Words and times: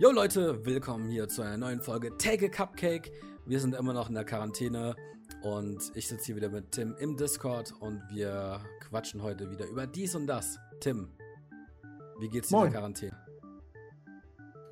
Jo 0.00 0.12
Leute, 0.12 0.64
willkommen 0.64 1.08
hier 1.08 1.28
zu 1.28 1.42
einer 1.42 1.56
neuen 1.56 1.80
Folge 1.80 2.16
Take 2.18 2.46
a 2.46 2.48
Cupcake. 2.48 3.10
Wir 3.46 3.58
sind 3.58 3.74
immer 3.74 3.92
noch 3.92 4.08
in 4.08 4.14
der 4.14 4.24
Quarantäne 4.24 4.94
und 5.42 5.90
ich 5.96 6.06
sitze 6.06 6.26
hier 6.26 6.36
wieder 6.36 6.50
mit 6.50 6.70
Tim 6.70 6.94
im 7.00 7.16
Discord 7.16 7.72
und 7.80 8.00
wir 8.08 8.60
quatschen 8.78 9.20
heute 9.24 9.50
wieder 9.50 9.66
über 9.66 9.88
dies 9.88 10.14
und 10.14 10.28
das. 10.28 10.56
Tim, 10.78 11.08
wie 12.20 12.28
geht's 12.28 12.48
dir 12.48 12.58
in 12.58 12.62
der 12.62 12.72
Quarantäne? 12.74 13.26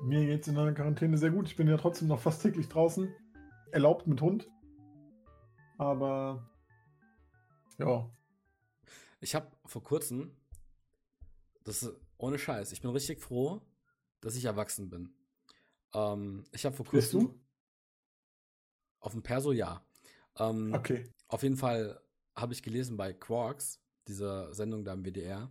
Mir 0.01 0.25
geht's 0.25 0.47
in 0.47 0.55
der 0.55 0.73
Quarantäne 0.73 1.17
sehr 1.17 1.31
gut. 1.31 1.47
Ich 1.47 1.57
bin 1.57 1.67
ja 1.67 1.75
trotzdem 1.75 2.07
noch 2.07 2.21
fast 2.21 2.41
täglich 2.41 2.69
draußen. 2.69 3.13
Erlaubt 3.71 4.07
mit 4.07 4.21
Hund. 4.21 4.49
Aber 5.77 6.49
ja, 7.79 8.09
Ich 9.19 9.35
habe 9.35 9.51
vor 9.65 9.83
kurzem, 9.83 10.37
das 11.65 11.83
ist 11.83 11.99
ohne 12.17 12.39
Scheiß, 12.39 12.71
ich 12.71 12.81
bin 12.81 12.91
richtig 12.91 13.21
froh, 13.21 13.61
dass 14.21 14.37
ich 14.37 14.45
erwachsen 14.45 14.89
bin. 14.89 15.16
Ähm, 15.97 16.45
ich 16.51 16.65
habe 16.65 16.75
vor 16.75 16.85
bist 16.91 17.11
kurzem 17.11 17.29
du? 17.29 17.39
auf 18.99 19.13
dem 19.13 19.23
Perso 19.23 19.51
ja. 19.51 19.83
Ähm, 20.37 20.73
Okay. 20.75 21.09
Auf 21.29 21.43
jeden 21.43 21.57
Fall 21.57 21.99
habe 22.35 22.53
ich 22.53 22.63
gelesen 22.63 22.97
bei 22.97 23.13
Quarks, 23.13 23.81
dieser 24.07 24.53
Sendung 24.53 24.85
da 24.85 24.93
im 24.93 25.03
WDR. 25.03 25.49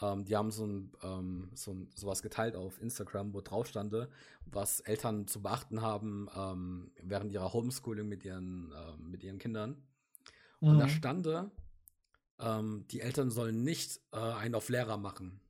Ähm, 0.00 0.24
die 0.24 0.36
haben 0.36 0.50
so, 0.50 0.64
ein, 0.66 0.92
ähm, 1.02 1.50
so 1.54 1.72
ein, 1.72 1.90
sowas 1.94 2.22
geteilt 2.22 2.56
auf 2.56 2.80
Instagram, 2.80 3.34
wo 3.34 3.40
drauf 3.40 3.66
stande, 3.68 4.08
was 4.46 4.80
Eltern 4.80 5.26
zu 5.28 5.42
beachten 5.42 5.82
haben 5.82 6.28
ähm, 6.34 6.92
während 7.02 7.32
ihrer 7.32 7.52
Homeschooling 7.52 8.08
mit 8.08 8.24
ihren, 8.24 8.72
ähm, 8.74 9.10
mit 9.10 9.22
ihren 9.22 9.38
Kindern. 9.38 9.82
Und 10.60 10.78
da 10.78 10.86
Mhm. 10.86 10.90
stande, 10.90 11.50
ähm, 12.38 12.86
die 12.90 13.00
Eltern 13.00 13.30
sollen 13.30 13.62
nicht 13.62 14.00
äh, 14.12 14.18
einen 14.18 14.54
auf 14.54 14.68
Lehrer 14.70 14.96
machen. 14.96 15.40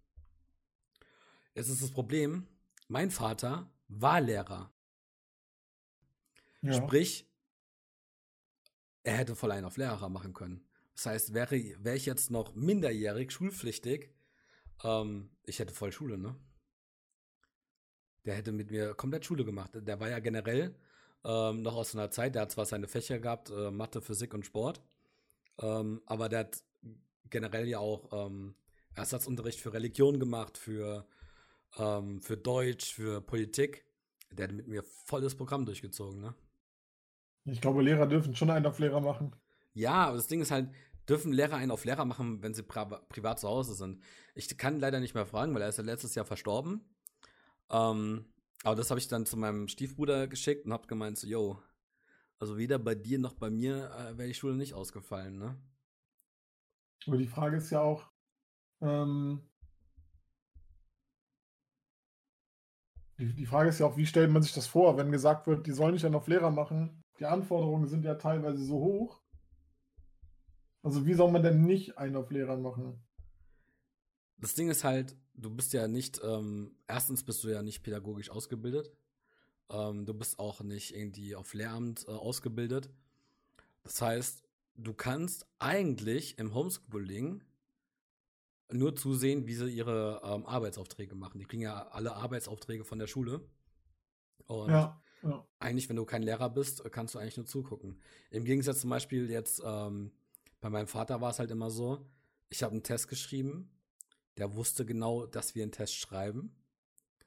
Jetzt 1.55 1.69
ist 1.69 1.83
das 1.83 1.91
Problem, 1.91 2.47
mein 2.89 3.11
Vater 3.11 3.71
war 3.91 4.21
Lehrer. 4.21 4.73
Ja. 6.63 6.75
Sprich, 6.75 7.29
er 9.03 9.17
hätte 9.17 9.35
voll 9.35 9.51
einen 9.51 9.67
auf 9.67 9.77
Lehrer 9.77 10.09
machen 10.09 10.33
können. 10.33 10.65
Das 10.95 11.07
heißt, 11.07 11.35
wäre, 11.35 11.57
wäre 11.83 11.97
ich 11.97 12.07
jetzt 12.07 12.31
noch 12.31 12.55
minderjährig, 12.55 13.33
schulpflichtig, 13.33 14.11
ähm, 14.85 15.31
ich 15.45 15.59
hätte 15.59 15.75
voll 15.75 15.93
Schule, 15.93 16.19
ne? 16.19 16.37
Der 18.27 18.35
hätte 18.35 18.53
mit 18.53 18.71
mir 18.71 18.95
komplett 18.95 19.25
Schule 19.25 19.45
gemacht. 19.45 19.71
Der 19.75 19.99
war 19.99 20.11
ja 20.11 20.19
generell 20.19 20.75
ähm, 21.25 21.63
noch 21.63 21.75
aus 21.75 21.95
einer 21.95 22.11
Zeit, 22.11 22.35
der 22.35 22.43
hat 22.43 22.53
zwar 22.53 22.67
seine 22.67 22.87
Fächer 22.87 23.19
gehabt, 23.19 23.51
äh, 23.51 23.71
Mathe, 23.71 24.03
Physik 24.03 24.35
und 24.35 24.45
Sport, 24.45 24.83
ähm, 25.59 26.03
aber 26.07 26.29
der 26.29 26.41
hat 26.41 26.63
generell 27.31 27.67
ja 27.67 27.79
auch 27.79 28.27
ähm, 28.27 28.55
Ersatzunterricht 28.95 29.61
für 29.61 29.73
Religion 29.73 30.21
gemacht, 30.21 30.59
für, 30.59 31.07
ähm, 31.79 32.21
für 32.21 32.37
Deutsch, 32.37 32.95
für 32.95 33.21
Politik. 33.21 33.87
Der 34.31 34.49
hat 34.49 34.55
mit 34.55 34.69
mir 34.69 34.83
volles 34.83 35.35
Programm 35.35 35.67
durchgezogen, 35.67 36.21
ne? 36.21 36.35
Ich 37.45 37.61
glaube, 37.61 37.83
Lehrer 37.83 38.07
dürfen 38.07 38.37
schon 38.37 38.51
einen 38.51 38.67
auf 38.67 38.79
Lehrer 38.79 39.01
machen. 39.01 39.35
Ja, 39.73 40.07
aber 40.07 40.17
das 40.17 40.29
Ding 40.29 40.41
ist 40.41 40.51
halt, 40.51 40.71
dürfen 41.09 41.33
Lehrer 41.33 41.57
einen 41.57 41.71
auf 41.71 41.85
Lehrer 41.85 42.05
machen, 42.05 42.43
wenn 42.43 42.55
sie 42.55 42.63
pri 42.63 42.85
privat 43.09 43.41
zu 43.41 43.49
Hause 43.49 43.75
sind? 43.75 44.03
Ich 44.35 44.57
kann 44.57 44.79
leider 44.79 45.01
nicht 45.01 45.15
mehr 45.15 45.27
fragen, 45.27 45.55
weil 45.55 45.63
er 45.63 45.69
ist 45.69 45.79
ja 45.79 45.85
letztes 45.85 46.15
Jahr 46.15 46.25
verstorben. 46.25 46.85
Ähm, 47.71 48.27
aber 48.63 48.77
das 48.77 48.91
habe 48.91 49.01
ich 49.01 49.09
dann 49.09 49.27
zu 49.27 49.37
meinem 49.37 49.69
Stiefbruder 49.69 50.29
geschickt 50.29 50.67
und 50.67 50.73
habe 50.73 50.87
gemeint 50.87 51.19
so, 51.19 51.27
yo, 51.27 51.61
also 52.39 52.57
weder 52.57 52.79
bei 52.79 52.95
dir 52.95 53.19
noch 53.19 53.35
bei 53.35 53.51
mir 53.51 53.91
äh, 53.91 54.19
wäre 54.19 54.29
die 54.29 54.35
Schule 54.35 54.55
nicht 54.55 54.75
ausgefallen, 54.75 55.39
ne? 55.39 55.57
Aber 57.07 57.17
die 57.17 57.27
Frage 57.27 57.57
ist 57.57 57.71
ja 57.71 57.81
auch, 57.81 58.11
ähm, 58.83 59.41
die, 63.27 63.47
Frage 63.47 63.69
ist 63.69 63.79
ja 63.79 63.87
auch, 63.87 63.97
wie 63.97 64.07
stellt 64.07 64.31
man 64.31 64.43
sich 64.43 64.53
das 64.53 64.67
vor, 64.67 64.97
wenn 64.97 65.13
gesagt 65.13 65.47
wird, 65.47 65.67
die 65.67 65.73
sollen 65.73 65.95
nicht 65.95 66.05
einen 66.05 66.15
auf 66.15 66.27
Lehrer 66.27 66.51
machen? 66.51 67.03
Die 67.19 67.27
Anforderungen 67.27 67.87
sind 67.87 68.05
ja 68.05 68.15
teilweise 68.15 68.65
so 68.65 68.75
hoch. 68.75 69.21
Also 70.83 71.07
wie 71.07 71.15
soll 71.15 71.31
man 71.31 71.43
denn 71.43 71.63
nicht 71.63 71.99
einen 71.99 72.17
auf 72.17 72.31
Lehrer 72.31 72.57
machen? 72.57 72.99
Das 74.39 74.55
Ding 74.55 74.71
ist 74.71 74.85
halt, 74.85 75.17
du 75.35 75.51
bist 75.51 75.73
ja 75.75 75.87
nicht, 75.87 76.21
ähm, 76.25 76.77
erstens 76.89 77.23
bist 77.23 77.45
du 77.45 77.49
ja 77.49 77.63
nicht 77.63 77.83
pädagogisch 77.83 78.31
ausgebildet. 78.31 78.91
Ähm, 79.69 80.07
du 80.07 80.15
bist 80.15 80.39
auch 80.39 80.63
nicht 80.63 80.97
irgendwie 80.97 81.37
auf 81.37 81.53
Lehramt 81.53 82.07
äh, 82.09 82.13
ausgebildet. 82.13 82.89
Das 83.83 84.01
heißt, 84.01 84.43
du 84.77 84.95
kannst 84.95 85.47
eigentlich 85.59 86.39
im 86.39 86.55
Homeschooling 86.55 87.43
nur 88.73 88.95
zusehen, 88.97 89.47
wie 89.47 89.55
sie 89.55 89.69
ihre 89.69 90.21
ähm, 90.25 90.47
Arbeitsaufträge 90.47 91.15
machen. 91.15 91.39
Die 91.39 91.45
kriegen 91.45 91.63
ja 91.63 91.89
alle 91.89 92.15
Arbeitsaufträge 92.15 92.85
von 92.85 92.99
der 92.99 93.07
Schule. 93.07 93.41
Und 94.47 94.71
Ja, 94.71 95.01
ja. 95.23 95.47
eigentlich, 95.59 95.89
wenn 95.89 95.97
du 95.97 96.05
kein 96.05 96.23
Lehrer 96.23 96.51
bist, 96.51 96.83
kannst 96.93 97.15
du 97.15 97.19
eigentlich 97.19 97.37
nur 97.37 97.47
zugucken. 97.47 98.01
Im 98.31 98.45
Gegensatz 98.45 98.81
zum 98.81 98.91
Beispiel 98.91 99.31
jetzt, 99.31 99.63
ähm, 99.65 100.13
bei 100.61 100.71
meinem 100.71 100.87
Vater 100.87 101.21
war 101.21 101.31
es 101.31 101.39
halt 101.39 101.51
immer 101.51 101.71
so, 101.71 102.07
ich 102.49 102.63
habe 102.63 102.73
einen 102.73 102.83
Test 102.83 103.09
geschrieben, 103.09 103.71
der 104.37 104.55
wusste 104.55 104.85
genau, 104.85 105.27
dass 105.27 105.55
wir 105.55 105.63
einen 105.63 105.73
Test 105.73 105.95
schreiben. 105.95 106.55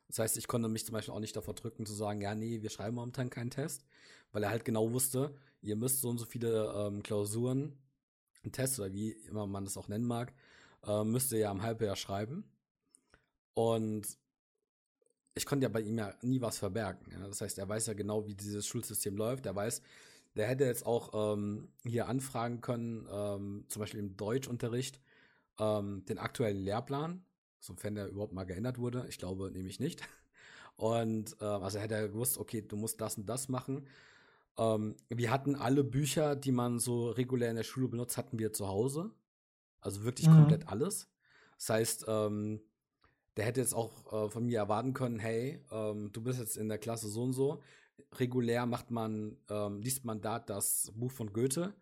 Das 0.08 0.20
heißt, 0.20 0.38
ich 0.38 0.48
konnte 0.48 0.70
mich 0.70 0.86
zum 0.86 0.94
Beispiel 0.94 1.14
auch 1.14 1.20
nicht 1.20 1.36
davor 1.36 1.56
drücken 1.56 1.86
zu 1.86 1.94
sagen, 1.94 2.22
ja, 2.22 2.36
nee, 2.36 2.62
wir 2.62 2.70
schreiben 2.70 2.96
momentan 2.96 3.30
keinen 3.30 3.50
Test, 3.50 3.86
weil 4.32 4.44
er 4.44 4.50
halt 4.50 4.66
genau 4.66 4.92
wusste, 4.92 5.36
ihr 5.62 5.76
müsst 5.76 6.02
so 6.02 6.10
und 6.10 6.18
so 6.18 6.26
viele 6.26 6.72
ähm, 6.76 7.02
Klausuren, 7.02 7.78
einen 8.44 8.52
Test 8.52 8.80
oder 8.80 8.94
wie 8.94 9.12
immer 9.12 9.48
man 9.48 9.64
das 9.64 9.78
auch 9.78 9.88
nennen 9.88 10.06
mag, 10.06 10.34
äh, 10.86 11.04
müsst 11.04 11.32
ihr 11.32 11.40
ja 11.40 11.52
im 11.52 11.62
Halbjahr 11.62 11.96
schreiben. 11.96 12.44
Und 13.54 14.08
ich 15.36 15.46
konnte 15.46 15.64
ja 15.64 15.70
bei 15.70 15.82
ihm 15.82 15.98
ja 15.98 16.14
nie 16.22 16.42
was 16.42 16.58
verbergen. 16.58 17.12
Ja? 17.12 17.28
Das 17.28 17.42
heißt, 17.42 17.58
er 17.58 17.70
weiß 17.70 17.88
ja 17.88 17.94
genau, 17.94 18.28
wie 18.28 18.36
dieses 18.36 18.68
Schulsystem 18.68 19.16
läuft. 19.16 19.46
Er 19.46 19.56
weiß, 19.56 19.82
der 20.36 20.48
hätte 20.48 20.66
jetzt 20.66 20.86
auch 20.86 21.34
ähm, 21.34 21.70
hier 21.84 22.08
anfragen 22.08 22.62
können, 22.62 23.08
ähm, 23.12 23.66
zum 23.68 23.80
Beispiel 23.80 24.00
im 24.00 24.18
Deutschunterricht, 24.18 25.00
ähm, 25.60 26.06
den 26.06 26.18
aktuellen 26.18 26.58
Lehrplan, 26.58 27.24
sofern 27.60 27.96
der 27.96 28.08
überhaupt 28.08 28.34
mal 28.34 28.46
geändert 28.46 28.78
wurde. 28.78 29.06
Ich 29.10 29.18
glaube 29.18 29.52
nämlich 29.52 29.80
nicht. 29.80 30.02
Und 30.76 31.36
äh, 31.40 31.46
also 31.46 31.80
hätte 31.80 31.96
er 31.96 32.10
gewusst, 32.10 32.38
okay, 32.38 32.62
du 32.62 32.76
musst 32.76 33.00
das 33.00 33.16
und 33.18 33.28
das 33.28 33.48
machen. 33.48 33.86
Ähm, 34.58 34.96
wir 35.08 35.30
hatten 35.30 35.56
alle 35.56 35.84
Bücher, 35.84 36.36
die 36.36 36.52
man 36.52 36.80
so 36.80 37.12
regulär 37.12 37.52
in 37.52 37.56
der 37.56 37.64
Schule 37.64 37.88
benutzt, 37.88 38.18
hatten 38.18 38.40
wir 38.40 38.54
zu 38.54 38.68
Hause. 38.68 39.12
Also 39.84 40.04
wirklich 40.04 40.28
Mhm. 40.28 40.34
komplett 40.34 40.68
alles. 40.68 41.10
Das 41.58 41.70
heißt, 41.70 42.06
ähm, 42.08 42.62
der 43.38 43.46
hätte 43.46 43.62
jetzt 43.62 43.74
auch 43.74 44.12
äh, 44.28 44.30
von 44.30 44.46
mir 44.46 44.60
erwarten 44.60 44.94
können, 44.94 45.20
hey, 45.20 45.64
ähm, 45.72 46.12
du 46.12 46.22
bist 46.22 46.40
jetzt 46.40 46.58
in 46.58 46.70
der 46.70 46.78
Klasse 46.78 47.08
so 47.10 47.24
und 47.24 47.34
so. 47.34 47.62
Regulär 48.14 48.66
macht 48.66 48.92
man, 48.92 49.38
ähm, 49.50 49.82
liest 49.82 50.06
man 50.06 50.22
da 50.22 50.40
das 50.40 50.92
Buch 50.96 51.12
von 51.12 51.34
Goethe. 51.34 51.74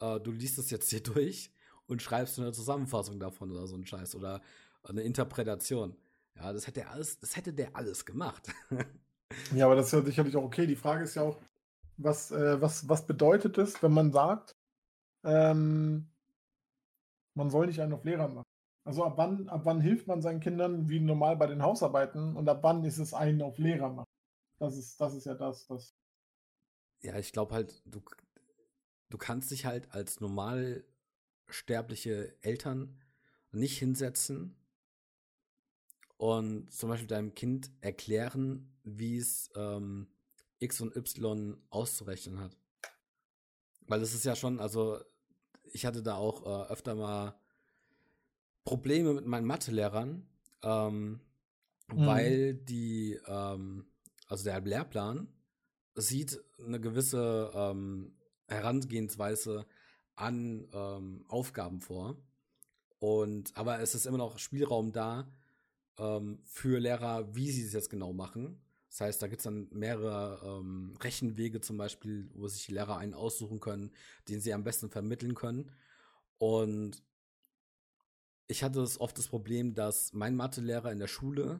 Äh, 0.00 0.20
du 0.20 0.30
liest 0.32 0.58
es 0.58 0.70
jetzt 0.70 0.90
hier 0.90 1.02
durch 1.02 1.52
und 1.86 2.02
schreibst 2.02 2.38
eine 2.38 2.52
Zusammenfassung 2.52 3.20
davon 3.20 3.50
oder 3.50 3.66
so 3.66 3.76
ein 3.76 3.86
Scheiß 3.86 4.14
oder 4.14 4.40
eine 4.82 5.02
Interpretation. 5.02 5.96
Ja, 6.36 6.52
das 6.52 6.66
hätte 6.66 6.80
er 6.82 6.90
alles, 6.90 7.18
das 7.20 7.36
hätte 7.36 7.52
der 7.52 7.76
alles 7.76 8.04
gemacht. 8.04 8.52
Ja, 9.50 9.66
aber 9.66 9.76
das 9.76 9.86
ist 9.86 9.92
ja 9.92 10.02
sicherlich 10.02 10.36
auch 10.36 10.44
okay. 10.44 10.66
Die 10.66 10.76
Frage 10.76 11.04
ist 11.04 11.14
ja 11.14 11.22
auch, 11.22 11.40
was, 11.96 12.30
äh, 12.32 12.60
was, 12.60 12.88
was 12.88 13.06
bedeutet 13.06 13.58
es, 13.58 13.82
wenn 13.82 13.92
man 13.92 14.12
sagt, 14.12 14.56
ähm, 15.24 16.10
man 17.36 17.50
soll 17.50 17.66
nicht 17.66 17.80
einen 17.80 17.92
auf 17.92 18.04
Lehrer 18.04 18.28
machen? 18.28 18.44
Also 18.86 19.04
ab 19.04 19.14
wann, 19.16 19.48
ab 19.48 19.62
wann 19.64 19.80
hilft 19.80 20.06
man 20.06 20.22
seinen 20.22 20.40
Kindern 20.40 20.88
wie 20.88 21.00
normal 21.00 21.36
bei 21.36 21.46
den 21.46 21.62
Hausarbeiten 21.62 22.36
und 22.36 22.48
ab 22.48 22.60
wann 22.62 22.84
ist 22.84 22.98
es 22.98 23.14
einen 23.14 23.42
auf 23.42 23.58
Lehrer 23.58 23.90
machen? 23.90 24.06
Das 24.58 24.76
ist, 24.76 25.00
das 25.00 25.14
ist 25.14 25.26
ja 25.26 25.34
das, 25.34 25.68
was. 25.70 25.94
ja, 27.02 27.18
ich 27.18 27.32
glaube 27.32 27.54
halt, 27.54 27.82
du, 27.84 28.02
du 29.10 29.18
kannst 29.18 29.50
dich 29.50 29.66
halt 29.66 29.92
als 29.92 30.20
normal 30.20 30.84
sterbliche 31.48 32.36
Eltern 32.42 33.00
nicht 33.52 33.78
hinsetzen 33.78 34.56
und 36.16 36.72
zum 36.72 36.88
Beispiel 36.88 37.08
deinem 37.08 37.34
Kind 37.34 37.70
erklären, 37.80 38.72
wie 38.82 39.18
es 39.18 39.50
ähm, 39.56 40.08
X 40.58 40.80
und 40.80 40.96
Y 40.96 41.56
auszurechnen 41.70 42.40
hat. 42.40 42.56
Weil 43.86 44.00
es 44.02 44.14
ist 44.14 44.24
ja 44.24 44.34
schon, 44.34 44.60
also 44.60 44.98
ich 45.72 45.86
hatte 45.86 46.02
da 46.02 46.16
auch 46.16 46.44
äh, 46.46 46.72
öfter 46.72 46.94
mal 46.94 47.34
Probleme 48.64 49.12
mit 49.14 49.26
meinen 49.26 49.46
Mathelehrern, 49.46 50.26
ähm, 50.62 51.20
Mhm. 51.92 52.06
weil 52.06 52.54
die, 52.54 53.20
ähm, 53.26 53.84
also 54.26 54.44
der 54.44 54.60
Lehrplan 54.62 55.28
sieht 55.94 56.40
eine 56.58 56.80
gewisse 56.80 57.50
ähm, 57.54 58.16
Herangehensweise 58.48 59.66
an 60.16 60.66
ähm, 60.72 61.24
Aufgaben 61.28 61.82
vor. 61.82 62.16
Und 63.00 63.54
aber 63.56 63.80
es 63.80 63.94
ist 63.94 64.06
immer 64.06 64.16
noch 64.18 64.38
Spielraum 64.38 64.92
da 64.92 65.28
ähm, 65.98 66.40
für 66.44 66.78
Lehrer, 66.80 67.34
wie 67.34 67.50
sie 67.50 67.64
es 67.64 67.74
jetzt 67.74 67.90
genau 67.90 68.14
machen. 68.14 68.63
Das 68.94 69.00
heißt, 69.00 69.22
da 69.22 69.26
gibt 69.26 69.40
es 69.40 69.44
dann 69.44 69.66
mehrere 69.72 70.40
ähm, 70.44 70.94
Rechenwege 71.02 71.60
zum 71.60 71.76
Beispiel, 71.76 72.30
wo 72.34 72.46
sich 72.46 72.68
Lehrer 72.68 72.96
einen 72.96 73.12
aussuchen 73.12 73.58
können, 73.58 73.90
den 74.28 74.40
sie 74.40 74.54
am 74.54 74.62
besten 74.62 74.88
vermitteln 74.88 75.34
können. 75.34 75.72
Und 76.38 77.02
ich 78.46 78.62
hatte 78.62 78.78
das 78.78 79.00
oft 79.00 79.18
das 79.18 79.26
Problem, 79.26 79.74
dass 79.74 80.12
mein 80.12 80.36
Mathelehrer 80.36 80.92
in 80.92 81.00
der 81.00 81.08
Schule 81.08 81.58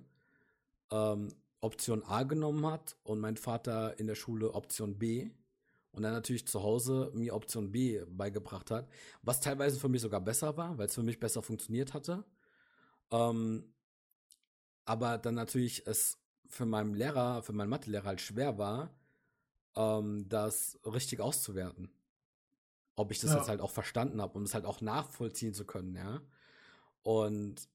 ähm, 0.92 1.34
Option 1.60 2.04
A 2.04 2.22
genommen 2.22 2.64
hat 2.66 2.96
und 3.02 3.18
mein 3.18 3.36
Vater 3.36 3.98
in 3.98 4.06
der 4.06 4.14
Schule 4.14 4.54
Option 4.54 4.96
B 4.96 5.32
und 5.90 6.04
dann 6.04 6.12
natürlich 6.12 6.46
zu 6.46 6.62
Hause 6.62 7.10
mir 7.14 7.34
Option 7.34 7.72
B 7.72 8.04
beigebracht 8.06 8.70
hat, 8.70 8.88
was 9.22 9.40
teilweise 9.40 9.80
für 9.80 9.88
mich 9.88 10.02
sogar 10.02 10.20
besser 10.20 10.56
war, 10.56 10.78
weil 10.78 10.86
es 10.86 10.94
für 10.94 11.02
mich 11.02 11.18
besser 11.18 11.42
funktioniert 11.42 11.94
hatte. 11.94 12.22
Ähm, 13.10 13.74
aber 14.84 15.18
dann 15.18 15.34
natürlich 15.34 15.84
es 15.88 16.23
für 16.54 16.66
meinen 16.66 16.94
Lehrer, 16.94 17.42
für 17.42 17.52
meinen 17.52 17.68
Mathelehrer 17.68 18.04
halt 18.04 18.20
schwer 18.20 18.58
war, 18.58 18.94
ähm, 19.76 20.28
das 20.28 20.78
richtig 20.84 21.20
auszuwerten. 21.20 21.90
Ob 22.96 23.10
ich 23.10 23.18
das 23.18 23.30
ja. 23.30 23.38
jetzt 23.38 23.48
halt 23.48 23.60
auch 23.60 23.72
verstanden 23.72 24.22
habe, 24.22 24.38
um 24.38 24.44
es 24.44 24.54
halt 24.54 24.64
auch 24.64 24.80
nachvollziehen 24.80 25.52
zu 25.52 25.64
können, 25.64 25.96
ja. 25.96 26.20
Und 27.02 27.68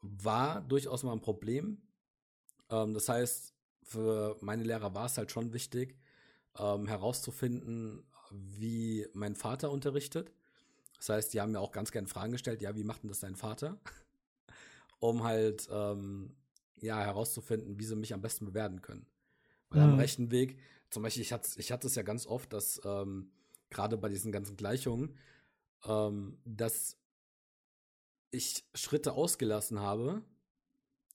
war 0.00 0.60
durchaus 0.60 1.02
mal 1.02 1.12
ein 1.12 1.20
Problem. 1.20 1.82
Ähm, 2.70 2.94
das 2.94 3.08
heißt, 3.08 3.52
für 3.82 4.36
meine 4.40 4.62
Lehrer 4.62 4.94
war 4.94 5.06
es 5.06 5.18
halt 5.18 5.32
schon 5.32 5.52
wichtig, 5.52 5.98
ähm, 6.56 6.86
herauszufinden, 6.86 8.04
wie 8.30 9.06
mein 9.12 9.34
Vater 9.34 9.70
unterrichtet. 9.70 10.32
Das 10.98 11.08
heißt, 11.08 11.34
die 11.34 11.40
haben 11.40 11.52
mir 11.52 11.60
auch 11.60 11.72
ganz 11.72 11.90
gerne 11.90 12.06
Fragen 12.06 12.32
gestellt, 12.32 12.62
ja, 12.62 12.76
wie 12.76 12.84
macht 12.84 13.02
denn 13.02 13.08
das 13.08 13.20
dein 13.20 13.34
Vater? 13.34 13.78
um 15.00 15.24
halt 15.24 15.68
ähm, 15.70 16.34
ja 16.76 17.00
herauszufinden, 17.00 17.78
wie 17.78 17.84
sie 17.84 17.96
mich 17.96 18.14
am 18.14 18.22
besten 18.22 18.46
bewerten 18.46 18.82
können. 18.82 19.06
Weil 19.70 19.86
mhm. 19.86 19.92
am 19.92 19.98
rechten 19.98 20.30
Weg, 20.30 20.58
zum 20.90 21.02
Beispiel, 21.02 21.22
ich 21.22 21.32
hatte, 21.32 21.48
ich 21.58 21.72
hatte 21.72 21.86
es 21.86 21.94
ja 21.94 22.02
ganz 22.02 22.26
oft, 22.26 22.52
dass 22.52 22.80
ähm, 22.84 23.30
gerade 23.70 23.96
bei 23.96 24.08
diesen 24.08 24.32
ganzen 24.32 24.56
Gleichungen, 24.56 25.16
ähm, 25.84 26.38
dass 26.44 26.96
ich 28.30 28.64
Schritte 28.74 29.12
ausgelassen 29.12 29.80
habe, 29.80 30.22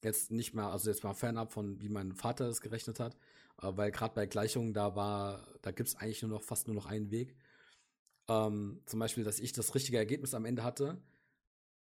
jetzt 0.03 0.31
nicht 0.31 0.53
mehr, 0.53 0.65
also 0.65 0.89
jetzt 0.89 1.03
mal 1.03 1.13
fernab 1.13 1.51
von, 1.51 1.81
wie 1.81 1.89
mein 1.89 2.13
Vater 2.13 2.47
es 2.47 2.61
gerechnet 2.61 2.99
hat, 2.99 3.15
äh, 3.61 3.71
weil 3.75 3.91
gerade 3.91 4.15
bei 4.15 4.25
Gleichungen, 4.25 4.73
da 4.73 4.95
war, 4.95 5.47
da 5.61 5.71
gibt 5.71 5.89
es 5.89 5.95
eigentlich 5.95 6.21
nur 6.21 6.31
noch 6.31 6.43
fast 6.43 6.67
nur 6.67 6.75
noch 6.75 6.85
einen 6.85 7.11
Weg. 7.11 7.35
Ähm, 8.27 8.81
zum 8.85 8.99
Beispiel, 8.99 9.23
dass 9.23 9.39
ich 9.39 9.53
das 9.53 9.75
richtige 9.75 9.97
Ergebnis 9.97 10.33
am 10.33 10.45
Ende 10.45 10.63
hatte, 10.63 11.01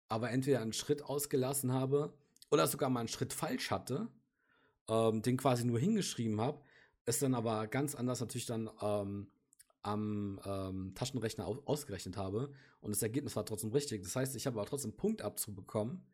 aber 0.08 0.30
entweder 0.30 0.60
einen 0.60 0.72
Schritt 0.72 1.02
ausgelassen 1.02 1.72
habe 1.72 2.14
oder 2.50 2.66
sogar 2.66 2.90
mal 2.90 3.00
einen 3.00 3.08
Schritt 3.08 3.32
falsch 3.32 3.70
hatte, 3.70 4.08
ähm, 4.88 5.22
den 5.22 5.36
quasi 5.36 5.64
nur 5.64 5.78
hingeschrieben 5.78 6.40
habe, 6.40 6.62
es 7.04 7.18
dann 7.18 7.34
aber 7.34 7.66
ganz 7.66 7.94
anders 7.94 8.20
natürlich 8.20 8.46
dann 8.46 8.70
ähm, 8.80 9.30
am 9.82 10.40
ähm, 10.44 10.94
Taschenrechner 10.94 11.46
aus 11.46 11.58
ausgerechnet 11.66 12.16
habe 12.16 12.52
und 12.80 12.90
das 12.90 13.02
Ergebnis 13.02 13.36
war 13.36 13.46
trotzdem 13.46 13.72
richtig. 13.72 14.02
Das 14.02 14.16
heißt, 14.16 14.36
ich 14.36 14.46
habe 14.46 14.58
aber 14.58 14.68
trotzdem 14.68 14.96
Punktabzug 14.96 15.54
bekommen, 15.54 16.06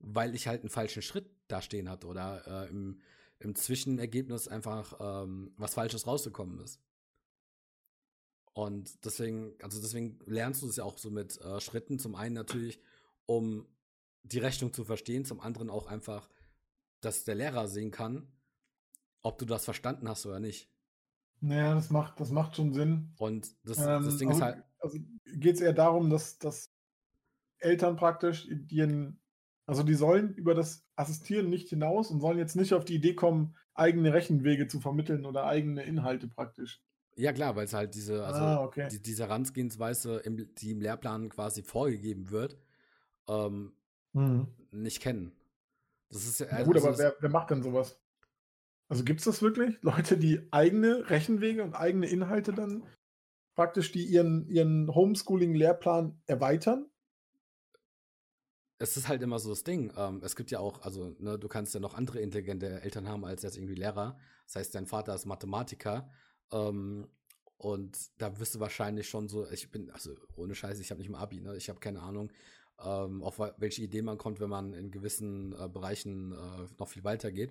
weil 0.00 0.34
ich 0.34 0.46
halt 0.46 0.62
einen 0.62 0.70
falschen 0.70 1.02
Schritt 1.02 1.30
da 1.48 1.62
stehen 1.62 1.88
hatte 1.88 2.06
oder 2.06 2.66
äh, 2.66 2.68
im, 2.68 3.00
im 3.38 3.54
Zwischenergebnis 3.54 4.48
einfach 4.48 4.96
ähm, 5.00 5.52
was 5.56 5.74
Falsches 5.74 6.06
rausgekommen 6.06 6.60
ist. 6.60 6.80
Und 8.52 9.04
deswegen, 9.04 9.54
also 9.62 9.80
deswegen 9.80 10.18
lernst 10.26 10.62
du 10.62 10.68
es 10.68 10.76
ja 10.76 10.84
auch 10.84 10.98
so 10.98 11.10
mit 11.10 11.40
äh, 11.40 11.60
Schritten. 11.60 12.00
Zum 12.00 12.16
einen 12.16 12.34
natürlich, 12.34 12.80
um 13.26 13.68
die 14.32 14.38
Rechnung 14.38 14.72
zu 14.72 14.84
verstehen, 14.84 15.24
zum 15.24 15.40
anderen 15.40 15.70
auch 15.70 15.86
einfach, 15.86 16.28
dass 17.00 17.24
der 17.24 17.34
Lehrer 17.34 17.68
sehen 17.68 17.90
kann, 17.90 18.26
ob 19.22 19.38
du 19.38 19.44
das 19.44 19.64
verstanden 19.64 20.08
hast 20.08 20.26
oder 20.26 20.40
nicht. 20.40 20.70
Naja, 21.40 21.74
das 21.74 21.90
macht, 21.90 22.18
das 22.20 22.30
macht 22.30 22.56
schon 22.56 22.72
Sinn. 22.72 23.12
Und 23.16 23.54
das, 23.64 23.78
ähm, 23.78 24.04
das 24.04 24.18
Ding 24.18 24.30
ist 24.30 24.40
halt. 24.40 24.62
Also 24.80 24.98
geht 25.26 25.56
es 25.56 25.60
eher 25.60 25.72
darum, 25.72 26.10
dass, 26.10 26.38
dass 26.38 26.72
Eltern 27.58 27.96
praktisch 27.96 28.46
ihren, 28.68 29.20
also 29.66 29.82
die 29.82 29.94
sollen 29.94 30.34
über 30.34 30.54
das 30.54 30.86
Assistieren 30.96 31.48
nicht 31.48 31.68
hinaus 31.68 32.10
und 32.10 32.20
sollen 32.20 32.38
jetzt 32.38 32.56
nicht 32.56 32.72
auf 32.74 32.84
die 32.84 32.94
Idee 32.94 33.14
kommen, 33.14 33.56
eigene 33.74 34.12
Rechenwege 34.12 34.68
zu 34.68 34.80
vermitteln 34.80 35.26
oder 35.26 35.46
eigene 35.46 35.82
Inhalte 35.82 36.28
praktisch. 36.28 36.80
Ja, 37.16 37.32
klar, 37.32 37.56
weil 37.56 37.64
es 37.64 37.74
halt 37.74 37.94
diese, 37.94 38.24
also 38.24 38.40
ah, 38.40 38.62
okay. 38.62 38.88
die, 38.90 39.02
diese 39.02 39.24
Herangehensweise, 39.24 40.18
im, 40.18 40.54
die 40.54 40.70
im 40.70 40.80
Lehrplan 40.80 41.28
quasi 41.28 41.62
vorgegeben 41.62 42.30
wird, 42.30 42.56
ähm, 43.28 43.72
mhm. 44.12 44.48
nicht 44.70 45.00
kennen. 45.00 45.32
Das 46.10 46.24
ist 46.24 46.40
ja, 46.40 46.46
also, 46.48 46.70
gut, 46.70 46.76
aber 46.82 46.98
wer, 46.98 47.16
wer 47.20 47.30
macht 47.30 47.50
denn 47.50 47.62
sowas? 47.62 48.00
Also 48.88 49.04
gibt 49.04 49.20
es 49.20 49.24
das 49.24 49.42
wirklich? 49.42 49.76
Leute, 49.82 50.16
die 50.16 50.48
eigene 50.50 51.10
Rechenwege 51.10 51.62
und 51.62 51.74
eigene 51.74 52.06
Inhalte 52.08 52.52
dann 52.52 52.84
praktisch, 53.54 53.92
die 53.92 54.04
ihren, 54.04 54.48
ihren 54.48 54.94
Homeschooling-Lehrplan 54.94 56.22
erweitern? 56.26 56.86
Es 58.78 58.96
ist 58.96 59.08
halt 59.08 59.22
immer 59.22 59.40
so 59.40 59.50
das 59.50 59.64
Ding. 59.64 59.92
Ähm, 59.96 60.22
es 60.22 60.36
gibt 60.36 60.50
ja 60.52 60.60
auch, 60.60 60.82
also, 60.82 61.16
ne, 61.18 61.38
du 61.38 61.48
kannst 61.48 61.74
ja 61.74 61.80
noch 61.80 61.94
andere 61.94 62.20
intelligente 62.20 62.80
Eltern 62.80 63.08
haben 63.08 63.24
als 63.24 63.42
jetzt 63.42 63.56
irgendwie 63.56 63.74
Lehrer. 63.74 64.16
Das 64.46 64.56
heißt, 64.56 64.74
dein 64.74 64.86
Vater 64.86 65.14
ist 65.14 65.26
Mathematiker. 65.26 66.08
Ähm, 66.52 67.08
und 67.56 67.98
da 68.18 68.38
wirst 68.38 68.54
du 68.54 68.60
wahrscheinlich 68.60 69.08
schon 69.08 69.28
so, 69.28 69.50
ich 69.50 69.72
bin, 69.72 69.90
also 69.90 70.14
ohne 70.36 70.54
Scheiße, 70.54 70.80
ich 70.80 70.92
habe 70.92 71.00
nicht 71.00 71.10
mal 71.10 71.18
Abi, 71.18 71.40
ne? 71.40 71.56
Ich 71.56 71.68
habe 71.68 71.80
keine 71.80 72.00
Ahnung, 72.00 72.30
ähm, 72.82 73.22
auf 73.22 73.38
welche 73.38 73.82
Idee 73.82 74.02
man 74.02 74.18
kommt, 74.18 74.40
wenn 74.40 74.50
man 74.50 74.72
in 74.72 74.90
gewissen 74.90 75.52
äh, 75.52 75.68
Bereichen 75.68 76.32
äh, 76.32 76.66
noch 76.78 76.88
viel 76.88 77.04
weiter 77.04 77.32
geht. 77.32 77.50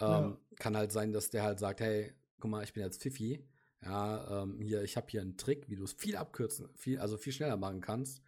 Ähm, 0.00 0.08
ja. 0.08 0.38
Kann 0.56 0.76
halt 0.76 0.92
sein, 0.92 1.12
dass 1.12 1.30
der 1.30 1.42
halt 1.42 1.58
sagt, 1.58 1.80
hey, 1.80 2.12
guck 2.40 2.50
mal, 2.50 2.64
ich 2.64 2.72
bin 2.72 2.82
jetzt 2.82 3.02
Fifi. 3.02 3.44
Ja, 3.82 4.42
ähm, 4.42 4.60
hier, 4.60 4.82
ich 4.82 4.96
habe 4.96 5.06
hier 5.10 5.20
einen 5.20 5.36
Trick, 5.36 5.68
wie 5.68 5.76
du 5.76 5.84
es 5.84 5.92
viel 5.92 6.16
abkürzen, 6.16 6.68
viel, 6.74 6.98
also 6.98 7.16
viel 7.16 7.32
schneller 7.32 7.56
machen 7.56 7.80
kannst. 7.80 8.22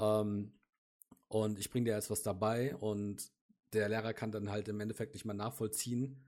Ähm, 0.00 0.52
und 1.28 1.58
ich 1.58 1.70
bringe 1.70 1.86
dir 1.86 1.94
jetzt 1.94 2.10
was 2.10 2.22
dabei 2.22 2.74
und 2.76 3.30
der 3.72 3.88
Lehrer 3.88 4.14
kann 4.14 4.32
dann 4.32 4.50
halt 4.50 4.68
im 4.68 4.80
Endeffekt 4.80 5.14
nicht 5.14 5.24
mal 5.24 5.34
nachvollziehen, 5.34 6.24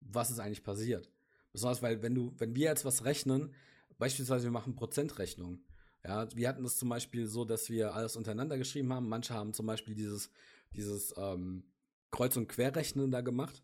was 0.00 0.30
ist 0.30 0.38
eigentlich 0.38 0.62
passiert. 0.62 1.10
Besonders 1.52 1.82
weil, 1.82 2.02
wenn 2.02 2.14
du, 2.14 2.32
wenn 2.38 2.54
wir 2.54 2.66
jetzt 2.66 2.84
was 2.84 3.04
rechnen, 3.04 3.54
beispielsweise 3.98 4.44
wir 4.44 4.50
machen 4.50 4.76
Prozentrechnung. 4.76 5.64
Ja, 6.06 6.28
wir 6.34 6.48
hatten 6.48 6.64
es 6.64 6.78
zum 6.78 6.90
Beispiel 6.90 7.26
so, 7.26 7.44
dass 7.44 7.70
wir 7.70 7.94
alles 7.94 8.16
untereinander 8.16 8.58
geschrieben 8.58 8.92
haben. 8.92 9.08
Manche 9.08 9.32
haben 9.32 9.54
zum 9.54 9.66
Beispiel 9.66 9.94
dieses, 9.94 10.30
dieses 10.74 11.14
ähm, 11.16 11.64
Kreuz- 12.10 12.36
und 12.36 12.48
Querrechnen 12.48 13.10
da 13.10 13.22
gemacht. 13.22 13.62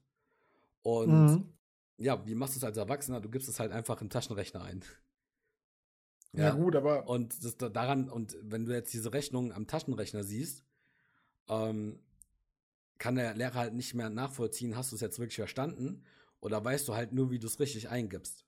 Und 0.82 1.26
mhm. 1.26 1.52
ja, 1.98 2.26
wie 2.26 2.34
machst 2.34 2.54
du 2.54 2.58
es 2.58 2.64
als 2.64 2.78
Erwachsener? 2.78 3.20
Du 3.20 3.28
gibst 3.28 3.48
es 3.48 3.60
halt 3.60 3.72
einfach 3.72 4.00
in 4.00 4.06
den 4.06 4.10
Taschenrechner 4.10 4.62
ein. 4.62 4.82
Ja, 6.32 6.44
ja 6.44 6.50
gut, 6.54 6.76
aber. 6.76 7.06
Und 7.08 7.44
das, 7.44 7.56
daran, 7.58 8.08
und 8.08 8.36
wenn 8.42 8.64
du 8.64 8.72
jetzt 8.72 8.94
diese 8.94 9.12
Rechnung 9.12 9.52
am 9.52 9.66
Taschenrechner 9.66 10.24
siehst, 10.24 10.64
ähm, 11.48 11.98
kann 12.98 13.16
der 13.16 13.34
Lehrer 13.34 13.54
halt 13.54 13.74
nicht 13.74 13.94
mehr 13.94 14.08
nachvollziehen, 14.08 14.76
hast 14.76 14.92
du 14.92 14.94
es 14.94 15.02
jetzt 15.02 15.18
wirklich 15.18 15.36
verstanden? 15.36 16.04
Oder 16.40 16.64
weißt 16.64 16.88
du 16.88 16.94
halt 16.94 17.12
nur, 17.12 17.30
wie 17.30 17.38
du 17.38 17.46
es 17.46 17.60
richtig 17.60 17.90
eingibst? 17.90 18.46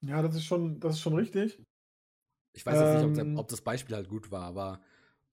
Ja, 0.00 0.22
das 0.22 0.34
ist 0.34 0.44
schon, 0.44 0.80
das 0.80 0.94
ist 0.94 1.00
schon 1.00 1.14
richtig. 1.14 1.62
Ich 2.52 2.66
weiß 2.66 2.74
jetzt 2.74 3.02
ähm, 3.02 3.12
nicht, 3.12 3.20
ob, 3.20 3.26
ähm. 3.26 3.38
ob, 3.38 3.48
das 3.48 3.60
Beispiel 3.60 3.96
halt 3.96 4.08
gut 4.08 4.30
war, 4.30 4.42
aber 4.42 4.80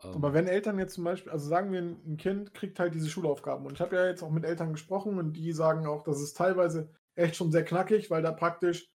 ähm, 0.03 0.15
Aber 0.15 0.33
wenn 0.33 0.47
Eltern 0.47 0.79
jetzt 0.79 0.93
zum 0.93 1.03
Beispiel, 1.03 1.31
also 1.31 1.47
sagen 1.47 1.71
wir, 1.71 1.81
ein 1.81 2.17
Kind 2.17 2.53
kriegt 2.53 2.79
halt 2.79 2.93
diese 2.93 3.09
Schulaufgaben 3.09 3.65
und 3.65 3.73
ich 3.73 3.81
habe 3.81 3.95
ja 3.95 4.07
jetzt 4.07 4.23
auch 4.23 4.31
mit 4.31 4.45
Eltern 4.45 4.71
gesprochen 4.71 5.17
und 5.17 5.33
die 5.33 5.51
sagen 5.51 5.85
auch, 5.85 6.03
das 6.03 6.21
ist 6.21 6.37
teilweise 6.37 6.89
echt 7.15 7.35
schon 7.35 7.51
sehr 7.51 7.65
knackig, 7.65 8.09
weil 8.09 8.21
da 8.21 8.31
praktisch 8.31 8.89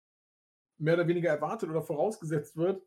mehr 0.78 0.94
oder 0.96 1.08
weniger 1.08 1.30
erwartet 1.30 1.70
oder 1.70 1.82
vorausgesetzt 1.82 2.56
wird, 2.56 2.82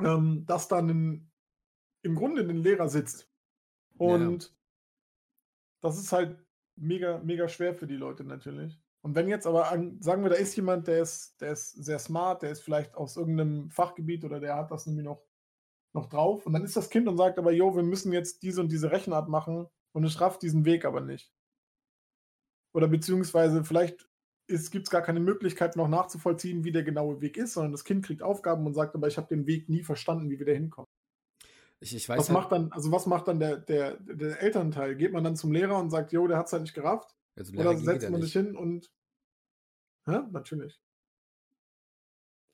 ähm, 0.00 0.44
dass 0.46 0.68
dann 0.68 0.88
ein, 0.88 1.32
im 2.02 2.14
Grunde 2.14 2.42
ein 2.42 2.56
Lehrer 2.56 2.88
sitzt. 2.88 3.30
Und 3.98 4.44
ja. 4.44 4.50
das 5.82 5.98
ist 5.98 6.12
halt 6.12 6.38
mega, 6.76 7.18
mega 7.18 7.48
schwer 7.48 7.74
für 7.74 7.86
die 7.86 7.96
Leute 7.96 8.24
natürlich. 8.24 8.79
Und 9.02 9.14
wenn 9.14 9.28
jetzt 9.28 9.46
aber, 9.46 9.70
an, 9.70 10.00
sagen 10.00 10.22
wir, 10.22 10.30
da 10.30 10.36
ist 10.36 10.56
jemand, 10.56 10.86
der 10.86 11.02
ist, 11.02 11.40
der 11.40 11.52
ist 11.52 11.72
sehr 11.72 11.98
smart, 11.98 12.42
der 12.42 12.50
ist 12.50 12.60
vielleicht 12.60 12.94
aus 12.94 13.16
irgendeinem 13.16 13.70
Fachgebiet 13.70 14.24
oder 14.24 14.40
der 14.40 14.56
hat 14.56 14.70
das 14.70 14.86
irgendwie 14.86 15.04
noch 15.04 15.22
noch 15.92 16.06
drauf. 16.06 16.46
Und 16.46 16.52
dann 16.52 16.64
ist 16.64 16.76
das 16.76 16.90
Kind 16.90 17.08
und 17.08 17.16
sagt 17.16 17.38
aber, 17.38 17.52
jo, 17.52 17.74
wir 17.74 17.82
müssen 17.82 18.12
jetzt 18.12 18.42
diese 18.42 18.60
und 18.60 18.70
diese 18.70 18.90
Rechenart 18.90 19.28
machen 19.28 19.66
und 19.92 20.04
es 20.04 20.20
rafft 20.20 20.42
diesen 20.42 20.64
Weg 20.64 20.84
aber 20.84 21.00
nicht. 21.00 21.32
Oder 22.72 22.88
beziehungsweise 22.88 23.64
vielleicht 23.64 24.08
gibt 24.46 24.86
es 24.86 24.90
gar 24.90 25.02
keine 25.02 25.20
Möglichkeit 25.20 25.76
noch 25.76 25.88
nachzuvollziehen, 25.88 26.64
wie 26.64 26.72
der 26.72 26.82
genaue 26.82 27.20
Weg 27.20 27.36
ist, 27.36 27.54
sondern 27.54 27.72
das 27.72 27.84
Kind 27.84 28.04
kriegt 28.04 28.22
Aufgaben 28.22 28.66
und 28.66 28.74
sagt 28.74 28.94
aber, 28.94 29.06
ich 29.06 29.16
habe 29.16 29.28
den 29.28 29.46
Weg 29.46 29.68
nie 29.68 29.82
verstanden, 29.82 30.30
wie 30.30 30.38
wir 30.38 30.46
da 30.46 30.52
hinkommen. 30.52 30.88
Ich, 31.80 31.94
ich 31.94 32.08
weiß 32.08 32.18
was 32.18 32.28
halt, 32.28 32.38
macht 32.38 32.52
dann, 32.52 32.72
also 32.72 32.92
was 32.92 33.06
macht 33.06 33.28
dann 33.28 33.40
der, 33.40 33.56
der, 33.56 33.96
der 34.00 34.40
Elternteil? 34.42 34.96
Geht 34.96 35.12
man 35.12 35.24
dann 35.24 35.36
zum 35.36 35.52
Lehrer 35.52 35.78
und 35.78 35.90
sagt, 35.90 36.12
jo, 36.12 36.26
der 36.26 36.36
hat 36.36 36.46
es 36.46 36.52
halt 36.52 36.62
nicht 36.62 36.74
gerafft? 36.74 37.16
Oder 37.48 37.76
setzt 37.76 38.10
man 38.10 38.22
sich 38.22 38.32
hin 38.32 38.56
und 38.56 38.90
ja, 40.06 40.28
natürlich. 40.32 40.80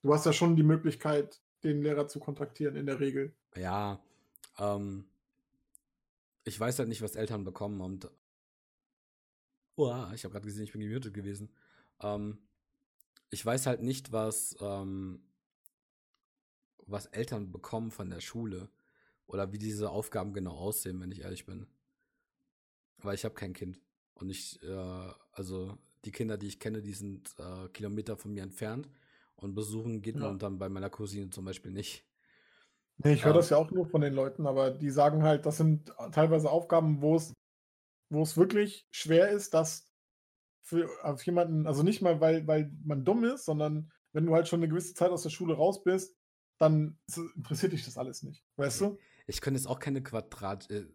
Du 0.03 0.13
hast 0.13 0.27
ja 0.27 0.33
schon 0.33 0.57
die 0.57 0.63
Möglichkeit, 0.63 1.41
den 1.65 1.83
Lehrer 1.83 2.07
zu 2.07 2.21
kontaktieren 2.21 2.77
in 2.77 2.87
der 2.87 3.01
Regel. 3.01 3.35
Ja, 3.57 4.01
ähm, 4.59 5.07
ich 6.45 6.59
weiß 6.59 6.79
halt 6.79 6.89
nicht, 6.89 7.03
was 7.03 7.17
Eltern 7.17 7.45
bekommen 7.45 7.81
und 7.81 8.11
Uah, 9.77 10.11
ich 10.15 10.25
habe 10.25 10.33
gerade 10.33 10.47
gesehen, 10.47 10.65
ich 10.65 10.73
bin 10.73 10.81
gemutet 10.81 11.13
gewesen. 11.13 11.51
Ähm, 12.01 12.39
ich 13.31 13.45
weiß 13.45 13.67
halt 13.67 13.83
nicht, 13.83 14.11
was, 14.11 14.57
ähm, 14.61 15.23
was 16.87 17.07
Eltern 17.07 17.53
bekommen 17.53 17.91
von 17.91 18.09
der 18.09 18.21
Schule 18.21 18.71
oder 19.27 19.53
wie 19.53 19.59
diese 19.59 19.91
Aufgaben 19.91 20.33
genau 20.33 20.53
aussehen, 20.53 21.01
wenn 21.01 21.13
ich 21.13 21.21
ehrlich 21.21 21.45
bin. 21.45 21.67
Weil 22.99 23.15
ich 23.15 23.25
habe 23.25 23.35
kein 23.35 23.53
Kind. 23.53 23.79
Und 24.17 24.31
ich, 24.31 24.63
äh, 24.63 25.11
also 25.33 25.77
die 26.05 26.13
Kinder, 26.13 26.37
die 26.37 26.49
ich 26.49 26.59
kenne, 26.59 26.83
die 26.83 26.93
sind 26.93 27.35
äh, 27.39 27.69
Kilometer 27.69 28.17
von 28.17 28.33
mir 28.33 28.43
entfernt. 28.43 28.89
Und 29.37 29.55
besuchen 29.55 30.01
geht 30.01 30.17
ja. 30.17 30.23
man 30.23 30.39
dann 30.39 30.59
bei 30.59 30.69
meiner 30.69 30.89
Cousine 30.89 31.31
zum 31.31 31.45
Beispiel 31.45 31.71
nicht. 31.71 32.07
Nee, 32.99 33.13
ich 33.13 33.25
höre 33.25 33.33
ähm, 33.33 33.37
das 33.37 33.51
ja 33.51 33.59
auch 33.59 33.71
nur 33.71 33.87
von 33.87 34.01
den 34.01 34.15
Leuten, 34.15 34.47
aber 34.47 34.71
die 34.71 34.91
sagen 34.91 35.23
halt, 35.23 35.45
das 35.45 35.59
sind 35.59 35.93
teilweise 36.13 36.51
Aufgaben, 36.51 37.03
wo 37.03 37.17
es, 37.17 37.35
wo 38.09 38.23
es 38.23 38.39
wirklich 38.39 38.87
schwer 38.91 39.29
ist, 39.29 39.53
das 39.53 39.93
für 40.63 40.89
auf 41.05 41.25
jemanden, 41.25 41.67
also 41.67 41.83
nicht 41.83 42.01
mal, 42.01 42.21
weil, 42.21 42.47
weil 42.47 42.73
man 42.83 43.05
dumm 43.05 43.25
ist, 43.25 43.45
sondern 43.45 43.93
wenn 44.13 44.25
du 44.25 44.35
halt 44.35 44.49
schon 44.49 44.61
eine 44.61 44.69
gewisse 44.69 44.95
Zeit 44.95 45.11
aus 45.11 45.23
der 45.23 45.31
Schule 45.31 45.55
raus 45.55 45.85
bist, 45.85 46.17
dann 46.59 46.99
interessiert 47.37 47.73
dich 47.73 47.85
das 47.85 47.99
alles 47.99 48.23
nicht. 48.23 48.43
Weißt 48.57 48.81
du? 48.81 48.99
Ich 49.27 49.41
könnte 49.43 49.59
jetzt 49.59 49.67
auch 49.67 49.79
keine 49.79 50.03
Quadrat. 50.03 50.71
Äh, 50.71 50.87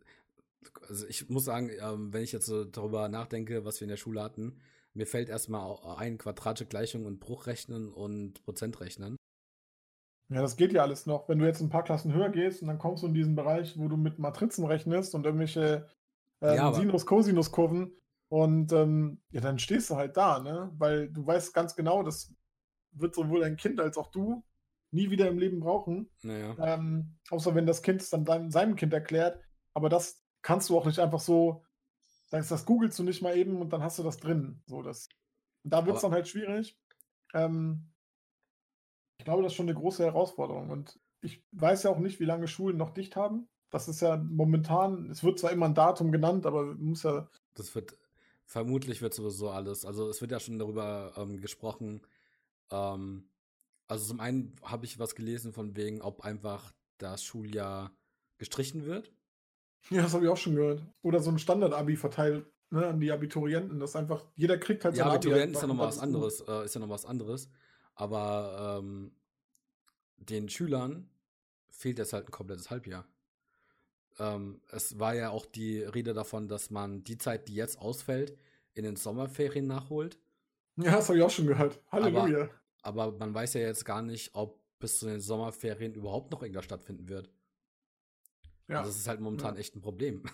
also 0.87 1.07
ich 1.07 1.29
muss 1.29 1.45
sagen, 1.45 1.69
ähm, 1.81 2.13
wenn 2.13 2.23
ich 2.23 2.31
jetzt 2.31 2.45
so 2.45 2.65
darüber 2.65 3.09
nachdenke, 3.09 3.65
was 3.65 3.79
wir 3.79 3.85
in 3.85 3.89
der 3.89 3.97
Schule 3.97 4.21
hatten, 4.21 4.59
mir 4.93 5.07
fällt 5.07 5.29
erstmal 5.29 5.77
ein 5.97 6.17
quadratische 6.17 6.67
Gleichung 6.67 7.05
und 7.05 7.19
Bruchrechnen 7.19 7.91
und 7.93 8.43
Prozentrechnen. 8.43 9.15
Ja, 10.29 10.41
das 10.41 10.55
geht 10.55 10.73
ja 10.73 10.81
alles 10.81 11.05
noch. 11.05 11.27
Wenn 11.27 11.39
du 11.39 11.45
jetzt 11.45 11.61
ein 11.61 11.69
paar 11.69 11.83
Klassen 11.83 12.13
höher 12.13 12.29
gehst 12.29 12.61
und 12.61 12.67
dann 12.67 12.77
kommst 12.77 13.03
du 13.03 13.07
in 13.07 13.13
diesen 13.13 13.35
Bereich, 13.35 13.77
wo 13.77 13.87
du 13.87 13.97
mit 13.97 14.19
Matrizen 14.19 14.65
rechnest 14.65 15.13
und 15.15 15.25
irgendwelche 15.25 15.89
ähm, 16.41 16.55
ja, 16.55 16.73
Sinus, 16.73 17.05
Cosinus-Kurven 17.05 17.97
und 18.29 18.71
ähm, 18.71 19.21
ja, 19.31 19.41
dann 19.41 19.59
stehst 19.59 19.89
du 19.89 19.95
halt 19.95 20.15
da, 20.15 20.39
ne? 20.39 20.71
Weil 20.77 21.09
du 21.09 21.25
weißt 21.25 21.53
ganz 21.53 21.75
genau, 21.75 22.01
das 22.01 22.33
wird 22.93 23.13
sowohl 23.13 23.41
dein 23.41 23.57
Kind 23.57 23.79
als 23.79 23.97
auch 23.97 24.09
du 24.09 24.43
nie 24.93 25.09
wieder 25.09 25.27
im 25.27 25.37
Leben 25.37 25.59
brauchen. 25.59 26.09
Naja. 26.21 26.55
Ähm, 26.59 27.17
außer 27.29 27.55
wenn 27.55 27.65
das 27.65 27.81
Kind 27.81 28.01
es 28.01 28.09
dann 28.09 28.25
deinem, 28.25 28.51
seinem 28.51 28.75
Kind 28.75 28.93
erklärt. 28.93 29.41
Aber 29.73 29.89
das 29.89 30.21
kannst 30.41 30.69
du 30.69 30.77
auch 30.77 30.85
nicht 30.85 30.99
einfach 30.99 31.19
so, 31.19 31.63
sagst, 32.27 32.51
das 32.51 32.65
googelst 32.65 32.97
du 32.99 33.03
nicht 33.03 33.21
mal 33.21 33.37
eben 33.37 33.61
und 33.61 33.71
dann 33.71 33.83
hast 33.83 33.99
du 33.99 34.03
das 34.03 34.17
drin. 34.17 34.61
So, 34.65 34.81
das, 34.81 35.09
da 35.63 35.85
wird 35.85 35.97
es 35.97 36.01
dann 36.01 36.11
halt 36.11 36.27
schwierig. 36.27 36.77
Ähm, 37.33 37.91
ich 39.17 39.25
glaube, 39.25 39.43
das 39.43 39.51
ist 39.51 39.55
schon 39.57 39.69
eine 39.69 39.77
große 39.77 40.03
Herausforderung. 40.03 40.69
Und 40.69 40.99
ich 41.21 41.43
weiß 41.51 41.83
ja 41.83 41.91
auch 41.91 41.99
nicht, 41.99 42.19
wie 42.19 42.25
lange 42.25 42.47
Schulen 42.47 42.77
noch 42.77 42.91
dicht 42.91 43.15
haben. 43.15 43.47
Das 43.69 43.87
ist 43.87 44.01
ja 44.01 44.17
momentan, 44.17 45.09
es 45.09 45.23
wird 45.23 45.39
zwar 45.39 45.51
immer 45.51 45.67
ein 45.67 45.75
Datum 45.75 46.11
genannt, 46.11 46.45
aber 46.45 46.75
muss 46.75 47.03
ja. 47.03 47.29
Das 47.53 47.73
wird, 47.75 47.97
vermutlich 48.45 49.01
wird 49.01 49.13
sowieso 49.13 49.49
alles. 49.49 49.85
Also 49.85 50.09
es 50.09 50.21
wird 50.21 50.31
ja 50.31 50.39
schon 50.39 50.59
darüber 50.59 51.13
ähm, 51.15 51.39
gesprochen, 51.39 52.01
ähm, 52.71 53.29
also 53.87 54.05
zum 54.05 54.21
einen 54.21 54.55
habe 54.63 54.85
ich 54.85 54.99
was 54.99 55.15
gelesen 55.15 55.51
von 55.51 55.75
wegen, 55.75 56.01
ob 56.01 56.21
einfach 56.21 56.73
das 56.97 57.25
Schuljahr 57.25 57.91
gestrichen 58.37 58.85
wird. 58.85 59.11
Ja, 59.89 60.03
das 60.03 60.13
habe 60.13 60.25
ich 60.25 60.29
auch 60.29 60.37
schon 60.37 60.55
gehört. 60.55 60.83
Oder 61.01 61.19
so 61.19 61.31
ein 61.31 61.39
Standard-Abi 61.39 61.95
verteilt 61.95 62.45
ne, 62.69 62.87
an 62.87 62.99
die 62.99 63.11
Abiturienten, 63.11 63.79
dass 63.79 63.95
einfach 63.95 64.25
jeder 64.35 64.57
kriegt 64.57 64.85
halt 64.85 64.95
Ja, 64.95 65.07
Abiturienten 65.07 65.55
ist 65.55 65.61
ja 65.61 65.67
nochmal 65.67 65.87
was 65.87 65.99
anderes, 65.99 66.41
äh, 66.41 66.65
ist 66.65 66.75
ja 66.75 66.81
noch 66.81 66.89
was 66.89 67.05
anderes. 67.05 67.49
Aber 67.95 68.79
ähm, 68.79 69.11
den 70.17 70.49
Schülern 70.49 71.09
fehlt 71.69 71.99
jetzt 71.99 72.13
halt 72.13 72.27
ein 72.27 72.31
komplettes 72.31 72.69
Halbjahr. 72.69 73.05
Ähm, 74.19 74.61
es 74.69 74.99
war 74.99 75.15
ja 75.15 75.29
auch 75.29 75.45
die 75.45 75.81
Rede 75.81 76.13
davon, 76.13 76.47
dass 76.47 76.69
man 76.69 77.03
die 77.03 77.17
Zeit, 77.17 77.47
die 77.47 77.55
jetzt 77.55 77.79
ausfällt, 77.79 78.37
in 78.73 78.83
den 78.83 78.95
Sommerferien 78.95 79.67
nachholt. 79.67 80.19
Ja, 80.77 80.91
das 80.91 81.09
habe 81.09 81.17
ich 81.17 81.23
auch 81.23 81.29
schon 81.29 81.47
gehört. 81.47 81.81
Halleluja. 81.91 82.43
Aber 82.43 82.51
aber 82.81 83.11
man 83.11 83.33
weiß 83.33 83.53
ja 83.53 83.61
jetzt 83.61 83.85
gar 83.85 84.01
nicht, 84.01 84.33
ob 84.33 84.59
bis 84.79 84.99
zu 84.99 85.05
den 85.05 85.21
Sommerferien 85.21 85.93
überhaupt 85.93 86.31
noch 86.31 86.41
irgendwas 86.41 86.65
stattfinden 86.65 87.07
wird. 87.09 87.29
Ja. 88.71 88.79
Also 88.79 88.91
das 88.91 88.99
ist 88.99 89.07
halt 89.07 89.19
momentan 89.19 89.55
ja. 89.55 89.59
echt 89.59 89.75
ein 89.75 89.81
Problem. 89.81 90.23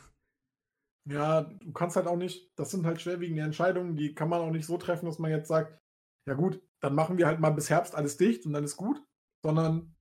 Ja, 1.09 1.43
du 1.43 1.71
kannst 1.71 1.95
halt 1.95 2.05
auch 2.05 2.17
nicht, 2.17 2.51
das 2.59 2.69
sind 2.69 2.85
halt 2.85 2.99
schwerwiegende 2.99 3.41
Entscheidungen, 3.41 3.95
die 3.95 4.13
kann 4.13 4.27
man 4.27 4.41
auch 4.41 4.51
nicht 4.51 4.65
so 4.65 4.77
treffen, 4.77 5.05
dass 5.05 5.19
man 5.19 5.31
jetzt 5.31 5.47
sagt, 5.47 5.79
ja 6.25 6.33
gut, 6.33 6.61
dann 6.81 6.95
machen 6.95 7.17
wir 7.17 7.27
halt 7.27 7.39
mal 7.39 7.51
bis 7.51 7.69
Herbst 7.69 7.95
alles 7.95 8.17
dicht 8.17 8.45
und 8.45 8.51
dann 8.51 8.65
ist 8.65 8.75
gut, 8.75 9.01
sondern 9.41 9.95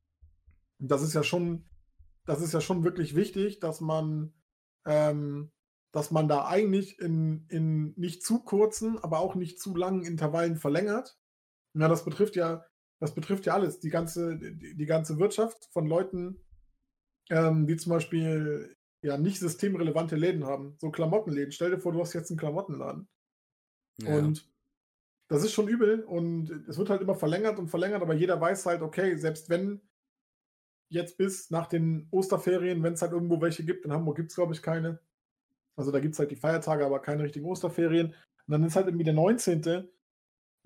das 0.81 1.03
ist 1.03 1.15
ja 1.15 1.23
schon, 1.23 1.71
das 2.25 2.43
ist 2.43 2.53
ja 2.53 2.61
schon 2.61 2.83
wirklich 2.83 3.15
wichtig, 3.15 3.61
dass 3.61 3.81
man, 3.81 4.35
ähm, 4.85 5.53
dass 5.93 6.11
man 6.11 6.27
da 6.27 6.47
eigentlich 6.47 6.99
in, 6.99 7.47
in 7.51 7.95
nicht 7.97 8.25
zu 8.25 8.43
kurzen, 8.43 8.99
aber 8.99 9.21
auch 9.21 9.37
nicht 9.37 9.61
zu 9.61 9.77
langen 9.77 10.03
Intervallen 10.03 10.57
verlängert, 10.57 11.17
ja, 11.75 11.87
das 11.87 12.05
betrifft 12.05 12.35
ja, 12.35 12.65
das 12.99 13.15
betrifft 13.15 13.47
ja 13.47 13.55
alles. 13.55 13.79
Die 13.79 13.91
ganze, 13.91 14.37
die, 14.39 14.77
die 14.77 14.87
ganze 14.87 15.19
Wirtschaft 15.21 15.69
von 15.73 15.87
Leuten, 15.87 16.45
ähm, 17.31 17.67
die 17.67 17.77
zum 17.77 17.91
Beispiel 17.91 18.77
ja 19.03 19.17
nicht 19.17 19.39
systemrelevante 19.39 20.17
Läden 20.17 20.45
haben. 20.45 20.75
So 20.79 20.91
Klamottenläden. 20.91 21.53
Stell 21.53 21.71
dir 21.71 21.79
vor, 21.79 21.93
du 21.93 22.01
hast 22.01 22.13
jetzt 22.13 22.31
einen 22.31 22.39
Klamottenladen. 22.39 23.09
Ja. 23.99 24.19
Und 24.19 24.49
das 25.29 25.43
ist 25.45 25.53
schon 25.53 25.69
übel 25.69 26.05
und 26.05 26.51
es 26.69 26.79
wird 26.79 26.91
halt 26.91 27.03
immer 27.03 27.17
verlängert 27.17 27.59
und 27.59 27.69
verlängert, 27.69 28.03
aber 28.03 28.15
jeder 28.15 28.41
weiß 28.41 28.67
halt, 28.67 28.83
okay, 28.83 29.17
selbst 29.17 29.49
wenn 29.49 29.81
jetzt 30.89 31.19
bis 31.19 31.51
nach 31.51 31.67
den 31.67 32.07
Osterferien, 32.13 32.83
wenn 32.85 32.93
es 32.93 33.03
halt 33.03 33.13
irgendwo 33.13 33.41
welche 33.41 33.65
gibt, 33.65 33.85
in 33.85 33.93
Hamburg 33.93 34.17
gibt 34.17 34.31
es, 34.31 34.37
glaube 34.37 34.55
ich, 34.55 34.63
keine. 34.63 35.01
Also 35.75 35.91
da 35.91 35.99
gibt 35.99 36.15
es 36.15 36.21
halt 36.21 36.31
die 36.31 36.37
Feiertage, 36.37 36.87
aber 36.87 37.01
keine 37.01 37.25
richtigen 37.25 37.47
Osterferien. 37.47 38.09
Und 38.09 38.53
dann 38.53 38.63
ist 38.63 38.77
halt 38.77 38.87
irgendwie 38.87 39.05
der 39.05 39.15
19 39.15 39.89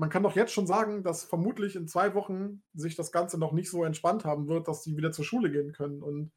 man 0.01 0.09
kann 0.09 0.23
doch 0.23 0.35
jetzt 0.35 0.55
schon 0.55 0.67
sagen, 0.67 1.03
dass 1.03 1.25
vermutlich 1.25 1.77
in 1.77 1.87
zwei 1.87 2.15
Wochen 2.15 2.63
sich 2.73 2.97
das 2.97 3.13
Ganze 3.13 3.39
noch 3.39 3.53
nicht 3.53 3.71
so 3.71 3.85
entspannt 3.85 4.25
haben 4.25 4.49
wird, 4.49 4.67
dass 4.67 4.83
sie 4.83 4.97
wieder 4.97 5.13
zur 5.13 5.27
Schule 5.27 5.51
gehen 5.51 5.73
können. 5.73 6.03
Und 6.03 6.33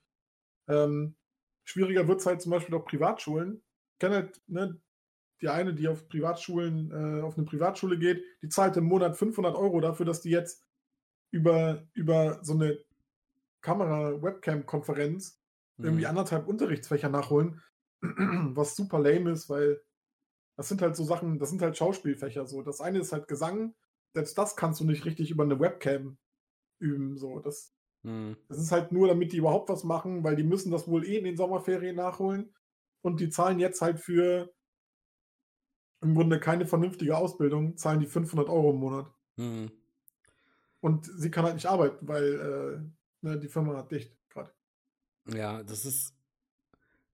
ähm, 0.67 1.15
schwieriger 1.63 2.07
wird 2.07 2.19
es 2.19 2.25
halt 2.25 2.41
zum 2.41 2.51
Beispiel 2.51 2.75
auf 2.75 2.85
Privatschulen. 2.85 3.61
Ich 3.93 3.99
kenne 3.99 4.15
halt 4.15 4.41
ne, 4.47 4.79
die 5.41 5.49
eine, 5.49 5.73
die 5.73 5.87
auf 5.87 6.07
Privatschulen, 6.07 6.91
äh, 6.91 7.21
auf 7.21 7.37
eine 7.37 7.45
Privatschule 7.45 7.97
geht, 7.97 8.23
die 8.41 8.49
zahlt 8.49 8.77
im 8.77 8.85
Monat 8.85 9.17
500 9.17 9.55
Euro 9.55 9.81
dafür, 9.81 10.05
dass 10.05 10.21
die 10.21 10.29
jetzt 10.29 10.65
über, 11.31 11.85
über 11.93 12.39
so 12.43 12.53
eine 12.53 12.79
Kamera-Webcam-Konferenz 13.61 15.41
mhm. 15.77 15.85
irgendwie 15.85 16.05
anderthalb 16.05 16.47
Unterrichtsfächer 16.47 17.09
nachholen, 17.09 17.61
was 18.01 18.75
super 18.75 18.99
lame 18.99 19.31
ist, 19.31 19.49
weil 19.49 19.81
das 20.55 20.69
sind 20.69 20.81
halt 20.81 20.95
so 20.95 21.03
Sachen, 21.03 21.39
das 21.39 21.49
sind 21.49 21.61
halt 21.61 21.77
Schauspielfächer 21.77 22.45
so. 22.45 22.61
Das 22.61 22.79
eine 22.79 22.99
ist 22.99 23.11
halt 23.11 23.27
Gesang, 23.27 23.73
selbst 24.13 24.37
das 24.37 24.55
kannst 24.55 24.79
du 24.79 24.85
nicht 24.85 25.05
richtig 25.05 25.31
über 25.31 25.43
eine 25.43 25.59
Webcam 25.59 26.17
üben. 26.79 27.17
So, 27.17 27.39
das, 27.39 27.73
mhm. 28.03 28.37
das 28.47 28.59
ist 28.59 28.71
halt 28.71 28.91
nur, 28.91 29.07
damit 29.07 29.33
die 29.33 29.37
überhaupt 29.37 29.69
was 29.69 29.83
machen, 29.83 30.23
weil 30.23 30.35
die 30.35 30.43
müssen 30.43 30.71
das 30.71 30.87
wohl 30.87 31.05
eh 31.05 31.17
in 31.17 31.25
den 31.25 31.37
Sommerferien 31.37 31.95
nachholen. 31.95 32.53
Und 33.01 33.19
die 33.19 33.29
zahlen 33.29 33.59
jetzt 33.59 33.81
halt 33.81 33.99
für 33.99 34.53
im 36.01 36.15
Grunde 36.15 36.39
keine 36.39 36.65
vernünftige 36.65 37.17
Ausbildung, 37.17 37.77
zahlen 37.77 37.99
die 37.99 38.07
500 38.07 38.49
Euro 38.49 38.71
im 38.71 38.77
Monat. 38.77 39.11
Mhm. 39.37 39.71
Und 40.81 41.05
sie 41.05 41.31
kann 41.31 41.45
halt 41.45 41.55
nicht 41.55 41.65
arbeiten, 41.65 42.07
weil 42.07 42.23
äh, 43.21 43.25
ne, 43.25 43.39
die 43.39 43.47
Firma 43.47 43.77
hat 43.77 43.91
dicht 43.91 44.15
gerade. 44.29 44.53
Ja, 45.33 45.63
das 45.63 45.85
ist. 45.85 46.13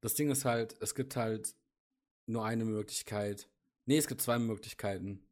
Das 0.01 0.13
Ding 0.13 0.31
ist 0.31 0.45
halt, 0.45 0.77
es 0.79 0.95
gibt 0.95 1.15
halt 1.15 1.53
nur 2.25 2.45
eine 2.45 2.65
Möglichkeit. 2.65 3.49
Nee, 3.85 3.97
es 3.97 4.07
gibt 4.07 4.21
zwei 4.21 4.39
Möglichkeiten, 4.39 5.27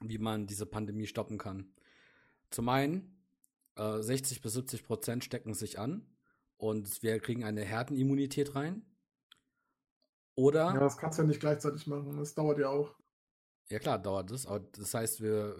wie 0.00 0.18
man 0.18 0.46
diese 0.46 0.64
Pandemie 0.64 1.06
stoppen 1.06 1.36
kann. 1.36 1.74
Zum 2.50 2.68
einen, 2.68 3.17
äh, 3.78 4.02
60 4.02 4.42
bis 4.42 4.52
70 4.54 4.84
Prozent 4.84 5.24
stecken 5.24 5.54
sich 5.54 5.78
an 5.78 6.06
und 6.56 7.02
wir 7.02 7.18
kriegen 7.20 7.44
eine 7.44 7.62
Herdenimmunität 7.62 8.54
rein. 8.54 8.82
Oder. 10.34 10.74
Ja, 10.74 10.80
das 10.80 10.98
kannst 10.98 11.18
du 11.18 11.22
ja 11.22 11.28
nicht 11.28 11.40
gleichzeitig 11.40 11.86
machen. 11.86 12.16
Das 12.16 12.34
dauert 12.34 12.58
ja 12.58 12.68
auch. 12.68 12.94
Ja, 13.70 13.78
klar, 13.78 13.98
dauert 13.98 14.30
das. 14.30 14.46
Aber 14.46 14.60
das 14.60 14.94
heißt, 14.94 15.20
wir. 15.20 15.56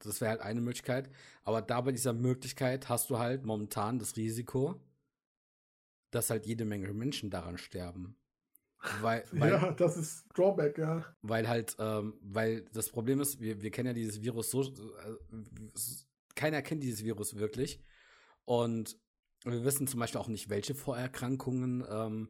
Das 0.00 0.20
wäre 0.20 0.30
halt 0.30 0.40
eine 0.42 0.60
Möglichkeit. 0.60 1.10
Aber 1.42 1.62
da 1.62 1.80
bei 1.80 1.90
dieser 1.90 2.12
Möglichkeit 2.12 2.88
hast 2.88 3.08
du 3.08 3.18
halt 3.18 3.44
momentan 3.44 3.98
das 3.98 4.16
Risiko, 4.16 4.78
dass 6.10 6.28
halt 6.30 6.46
jede 6.46 6.64
Menge 6.64 6.92
Menschen 6.92 7.30
daran 7.30 7.56
sterben. 7.56 8.16
Weil, 9.00 9.24
weil, 9.32 9.52
ja, 9.52 9.72
das 9.72 9.96
ist 9.96 10.26
Drawback, 10.34 10.78
ja. 10.78 11.04
Weil 11.22 11.48
halt, 11.48 11.76
ähm, 11.78 12.14
weil 12.20 12.62
das 12.72 12.90
Problem 12.90 13.20
ist, 13.20 13.40
wir, 13.40 13.62
wir 13.62 13.70
kennen 13.70 13.88
ja 13.88 13.92
dieses 13.94 14.20
Virus 14.20 14.50
so, 14.50 14.62
äh, 14.62 14.66
keiner 16.36 16.62
kennt 16.62 16.82
dieses 16.82 17.02
Virus 17.02 17.36
wirklich. 17.36 17.80
Und 18.44 18.96
wir 19.44 19.64
wissen 19.64 19.88
zum 19.88 19.98
Beispiel 19.98 20.20
auch 20.20 20.28
nicht, 20.28 20.48
welche 20.48 20.74
Vorerkrankungen 20.74 21.84
ähm, 21.90 22.28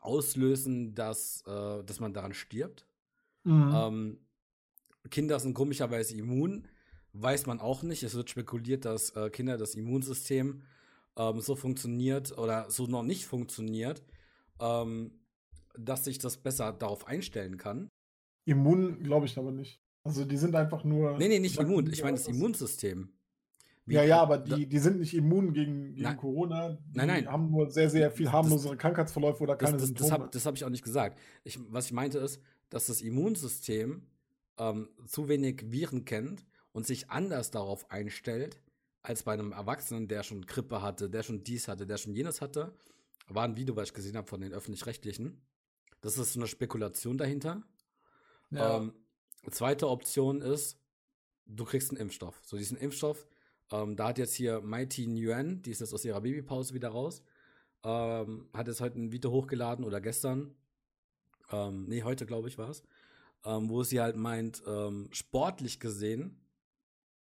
auslösen, 0.00 0.94
dass, 0.94 1.42
äh, 1.46 1.82
dass 1.84 1.98
man 1.98 2.14
daran 2.14 2.34
stirbt. 2.34 2.86
Mhm. 3.42 3.72
Ähm, 3.74 4.18
Kinder 5.10 5.38
sind 5.40 5.54
komischerweise 5.54 6.16
immun, 6.16 6.68
weiß 7.12 7.46
man 7.46 7.60
auch 7.60 7.82
nicht. 7.82 8.02
Es 8.02 8.14
wird 8.14 8.30
spekuliert, 8.30 8.84
dass 8.84 9.10
äh, 9.10 9.30
Kinder 9.30 9.58
das 9.58 9.74
Immunsystem 9.74 10.62
ähm, 11.16 11.40
so 11.40 11.56
funktioniert 11.56 12.36
oder 12.38 12.70
so 12.70 12.86
noch 12.86 13.02
nicht 13.02 13.26
funktioniert, 13.26 14.02
ähm, 14.60 15.12
dass 15.76 16.04
sich 16.04 16.18
das 16.18 16.36
besser 16.36 16.72
darauf 16.72 17.06
einstellen 17.06 17.56
kann. 17.56 17.88
Immun 18.44 19.02
glaube 19.02 19.26
ich 19.26 19.38
aber 19.38 19.50
nicht. 19.50 19.83
Also 20.04 20.24
die 20.24 20.36
sind 20.36 20.54
einfach 20.54 20.84
nur. 20.84 21.16
Nee, 21.18 21.28
nee, 21.28 21.38
nicht 21.38 21.58
immun. 21.58 21.90
Ich 21.90 22.02
meine 22.02 22.18
das 22.18 22.28
Immunsystem. 22.28 23.08
ja, 23.86 24.04
ja, 24.04 24.20
aber 24.20 24.38
die, 24.38 24.66
die 24.66 24.78
sind 24.78 25.00
nicht 25.00 25.14
immun 25.14 25.54
gegen, 25.54 25.94
gegen 25.94 26.02
nein, 26.02 26.16
Corona. 26.18 26.78
Die 26.88 26.98
nein, 26.98 27.08
nein. 27.08 27.26
haben 27.26 27.50
nur 27.50 27.70
sehr, 27.70 27.88
sehr 27.88 28.10
viel 28.10 28.30
harmlosere 28.30 28.74
das, 28.74 28.82
Krankheitsverläufe 28.82 29.42
oder 29.42 29.56
keine 29.56 29.78
das, 29.78 29.86
Symptome. 29.86 30.10
Das, 30.30 30.44
habe 30.44 30.44
hab 30.44 30.56
ich 30.56 30.64
auch 30.64 30.70
nicht 30.70 30.84
gesagt. 30.84 31.18
Ich, 31.42 31.58
was 31.70 31.86
ich 31.86 31.92
meinte 31.92 32.18
ist, 32.18 32.40
dass 32.68 32.86
das 32.86 33.00
Immunsystem 33.00 34.06
ähm, 34.58 34.88
zu 35.06 35.28
wenig 35.28 35.72
Viren 35.72 36.04
kennt 36.04 36.44
und 36.72 36.86
sich 36.86 37.10
anders 37.10 37.50
darauf 37.50 37.90
einstellt, 37.90 38.60
als 39.02 39.22
bei 39.22 39.32
einem 39.32 39.52
Erwachsenen, 39.52 40.06
der 40.08 40.22
schon 40.22 40.44
Grippe 40.44 40.82
hatte, 40.82 41.08
der 41.08 41.22
schon 41.22 41.44
dies 41.44 41.66
hatte, 41.66 41.86
der 41.86 41.96
schon 41.96 42.14
jenes 42.14 42.42
hatte. 42.42 42.74
War 43.28 43.44
ein 43.44 43.56
Video, 43.56 43.74
was 43.74 43.88
ich 43.88 43.94
gesehen 43.94 44.16
habe 44.16 44.28
von 44.28 44.40
den 44.40 44.52
Öffentlich-Rechtlichen. 44.52 45.40
Das 46.02 46.18
ist 46.18 46.34
so 46.34 46.40
eine 46.40 46.46
Spekulation 46.46 47.16
dahinter. 47.16 47.62
Ja. 48.50 48.76
Ähm, 48.76 48.92
zweite 49.52 49.88
Option 49.88 50.40
ist, 50.40 50.78
du 51.46 51.64
kriegst 51.64 51.90
einen 51.90 52.00
Impfstoff. 52.00 52.40
So 52.44 52.56
diesen 52.56 52.76
Impfstoff, 52.76 53.26
ähm, 53.70 53.96
da 53.96 54.08
hat 54.08 54.18
jetzt 54.18 54.34
hier 54.34 54.60
Mighty 54.60 55.06
Nguyen, 55.06 55.62
die 55.62 55.70
ist 55.70 55.80
jetzt 55.80 55.94
aus 55.94 56.04
ihrer 56.04 56.20
Babypause 56.20 56.74
wieder 56.74 56.88
raus, 56.88 57.22
ähm, 57.82 58.48
hat 58.52 58.68
jetzt 58.68 58.80
heute 58.80 58.98
ein 58.98 59.12
Video 59.12 59.30
hochgeladen 59.30 59.84
oder 59.84 60.00
gestern, 60.00 60.54
ähm, 61.50 61.86
nee, 61.86 62.02
heute 62.02 62.26
glaube 62.26 62.48
ich 62.48 62.58
war 62.58 62.70
es, 62.70 62.82
ähm, 63.44 63.68
wo 63.68 63.82
sie 63.82 64.00
halt 64.00 64.16
meint, 64.16 64.62
ähm, 64.66 65.08
sportlich 65.12 65.80
gesehen 65.80 66.40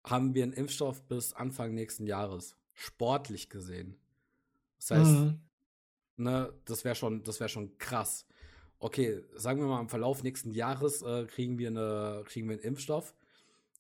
haben 0.05 0.35
wir 0.35 0.43
einen 0.43 0.53
Impfstoff 0.53 1.03
bis 1.03 1.33
Anfang 1.35 1.75
nächsten 1.75 2.07
Jahres. 2.07 2.57
Sportlich 2.73 3.51
gesehen. 3.51 3.99
Das 4.79 4.91
heißt, 4.93 5.11
mhm. 5.11 5.41
ne, 6.17 6.53
das 6.65 6.85
wäre 6.85 6.95
schon, 6.95 7.23
das 7.23 7.39
wäre 7.39 7.51
schon 7.51 7.77
krass. 7.79 8.25
Okay, 8.83 9.23
sagen 9.37 9.61
wir 9.61 9.67
mal, 9.67 9.81
im 9.81 9.91
Verlauf 9.91 10.23
nächsten 10.23 10.53
Jahres 10.53 11.03
äh, 11.03 11.27
kriegen 11.27 11.59
wir 11.59 11.69
eine, 11.69 12.25
kriegen 12.25 12.49
wir 12.49 12.55
einen 12.55 12.65
Impfstoff. 12.65 13.15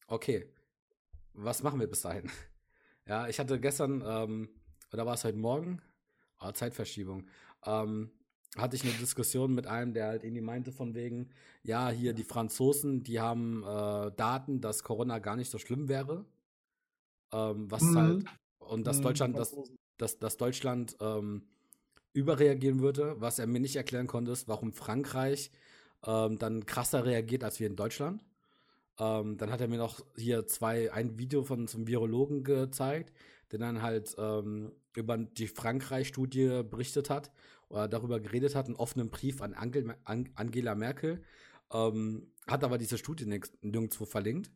Okay, 0.06 0.46
was 1.32 1.62
machen 1.62 1.80
wir 1.80 1.88
bis 1.88 2.02
dahin? 2.02 2.30
Ja, 3.06 3.26
ich 3.26 3.40
hatte 3.40 3.58
gestern, 3.58 4.04
ähm, 4.06 4.50
oder 4.92 5.04
war 5.04 5.14
es 5.14 5.24
heute 5.24 5.38
Morgen? 5.38 5.82
Oh, 6.38 6.52
Zeitverschiebung. 6.52 7.26
Ähm, 7.66 8.12
hatte 8.56 8.76
ich 8.76 8.84
eine 8.84 8.92
Diskussion 8.92 9.52
mit 9.52 9.66
einem, 9.66 9.94
der 9.94 10.06
halt 10.06 10.22
irgendwie 10.22 10.42
meinte 10.42 10.70
von 10.70 10.94
wegen, 10.94 11.30
ja, 11.64 11.88
hier 11.88 12.12
die 12.12 12.22
Franzosen, 12.22 13.02
die 13.02 13.18
haben 13.18 13.64
äh, 13.64 14.12
Daten, 14.12 14.60
dass 14.60 14.84
Corona 14.84 15.18
gar 15.18 15.34
nicht 15.34 15.50
so 15.50 15.58
schlimm 15.58 15.88
wäre. 15.88 16.24
Ähm, 17.32 17.68
was 17.68 17.82
mhm. 17.82 17.98
halt, 17.98 18.24
und 18.58 18.86
dass 18.86 18.98
mhm, 18.98 19.02
Deutschland, 19.02 19.36
dass, 19.36 19.56
dass, 19.96 20.18
dass 20.20 20.36
Deutschland 20.36 20.96
ähm, 21.00 21.48
überreagieren 22.12 22.80
würde. 22.80 23.16
Was 23.18 23.38
er 23.38 23.46
mir 23.46 23.60
nicht 23.60 23.76
erklären 23.76 24.06
konnte, 24.06 24.32
ist, 24.32 24.48
warum 24.48 24.72
Frankreich 24.72 25.50
ähm, 26.06 26.38
dann 26.38 26.66
krasser 26.66 27.04
reagiert 27.04 27.44
als 27.44 27.60
wir 27.60 27.66
in 27.66 27.76
Deutschland. 27.76 28.24
Ähm, 28.98 29.36
dann 29.38 29.50
hat 29.50 29.60
er 29.60 29.68
mir 29.68 29.78
noch 29.78 30.04
hier 30.16 30.46
zwei, 30.46 30.92
ein 30.92 31.18
Video 31.18 31.42
von 31.42 31.68
zum 31.68 31.86
Virologen 31.86 32.44
gezeigt, 32.44 33.12
der 33.50 33.58
dann 33.58 33.82
halt 33.82 34.14
ähm, 34.18 34.72
über 34.94 35.16
die 35.16 35.48
Frankreich-Studie 35.48 36.62
berichtet 36.68 37.10
hat 37.10 37.30
oder 37.68 37.88
darüber 37.88 38.20
geredet 38.20 38.54
hat, 38.54 38.66
einen 38.66 38.76
offenen 38.76 39.10
Brief 39.10 39.40
an 39.42 39.54
Angela 39.54 40.74
Merkel, 40.74 41.22
ähm, 41.72 42.26
hat 42.46 42.64
aber 42.64 42.78
diese 42.78 42.98
Studie 42.98 43.26
nirgendwo 43.26 44.04
verlinkt. 44.04 44.50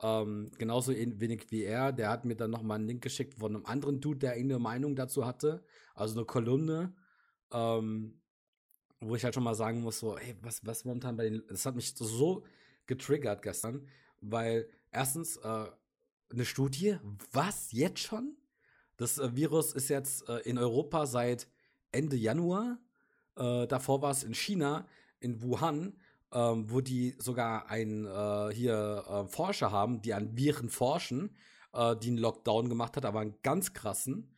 Ähm, 0.00 0.50
genauso 0.58 0.92
wenig 0.92 1.50
wie 1.50 1.64
er, 1.64 1.92
der 1.92 2.10
hat 2.10 2.24
mir 2.24 2.36
dann 2.36 2.50
nochmal 2.50 2.76
einen 2.78 2.86
Link 2.86 3.02
geschickt 3.02 3.34
von 3.34 3.56
einem 3.56 3.66
anderen 3.66 4.00
Dude, 4.00 4.20
der 4.20 4.32
eine 4.32 4.58
Meinung 4.58 4.94
dazu 4.94 5.26
hatte, 5.26 5.64
also 5.94 6.16
eine 6.16 6.26
Kolumne, 6.26 6.94
ähm, 7.52 8.20
wo 9.00 9.16
ich 9.16 9.24
halt 9.24 9.34
schon 9.34 9.42
mal 9.44 9.54
sagen 9.54 9.80
muss, 9.80 9.98
so, 9.98 10.16
hey, 10.16 10.36
was, 10.40 10.64
was 10.64 10.84
momentan 10.84 11.16
bei 11.16 11.24
den, 11.24 11.42
das 11.48 11.66
hat 11.66 11.74
mich 11.74 11.94
so 11.96 12.44
getriggert 12.86 13.42
gestern, 13.42 13.88
weil 14.20 14.68
erstens, 14.92 15.36
äh, 15.38 15.66
eine 16.30 16.44
Studie, 16.44 16.98
was, 17.32 17.72
jetzt 17.72 18.00
schon? 18.00 18.36
Das 18.96 19.18
äh, 19.18 19.34
Virus 19.34 19.72
ist 19.72 19.88
jetzt 19.88 20.28
äh, 20.28 20.38
in 20.40 20.58
Europa 20.58 21.06
seit 21.06 21.48
Ende 21.92 22.16
Januar. 22.16 22.78
Äh, 23.36 23.66
davor 23.66 24.02
war 24.02 24.10
es 24.10 24.24
in 24.24 24.34
China, 24.34 24.86
in 25.20 25.42
Wuhan, 25.42 25.96
ähm, 26.32 26.70
wo 26.70 26.80
die 26.80 27.14
sogar 27.18 27.70
einen 27.70 28.06
äh, 28.06 28.54
hier 28.54 29.04
äh, 29.08 29.28
Forscher 29.28 29.70
haben, 29.72 30.02
die 30.02 30.14
an 30.14 30.36
Viren 30.36 30.68
forschen, 30.68 31.36
äh, 31.72 31.96
die 31.96 32.08
einen 32.08 32.18
Lockdown 32.18 32.68
gemacht 32.68 32.96
hat, 32.96 33.04
aber 33.04 33.20
einen 33.20 33.36
ganz 33.42 33.72
krassen, 33.72 34.34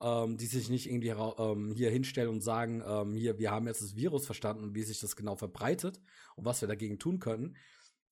ähm, 0.00 0.36
die 0.36 0.46
sich 0.46 0.70
nicht 0.70 0.88
irgendwie 0.88 1.08
ähm, 1.08 1.72
hier 1.74 1.90
hinstellen 1.90 2.30
und 2.30 2.40
sagen, 2.40 2.82
ähm, 2.86 3.14
hier, 3.14 3.38
wir 3.38 3.50
haben 3.50 3.66
jetzt 3.66 3.82
das 3.82 3.96
Virus 3.96 4.26
verstanden 4.26 4.64
und 4.64 4.74
wie 4.74 4.82
sich 4.82 5.00
das 5.00 5.16
genau 5.16 5.36
verbreitet 5.36 6.00
und 6.36 6.44
was 6.44 6.60
wir 6.60 6.68
dagegen 6.68 6.98
tun 6.98 7.20
können. 7.20 7.56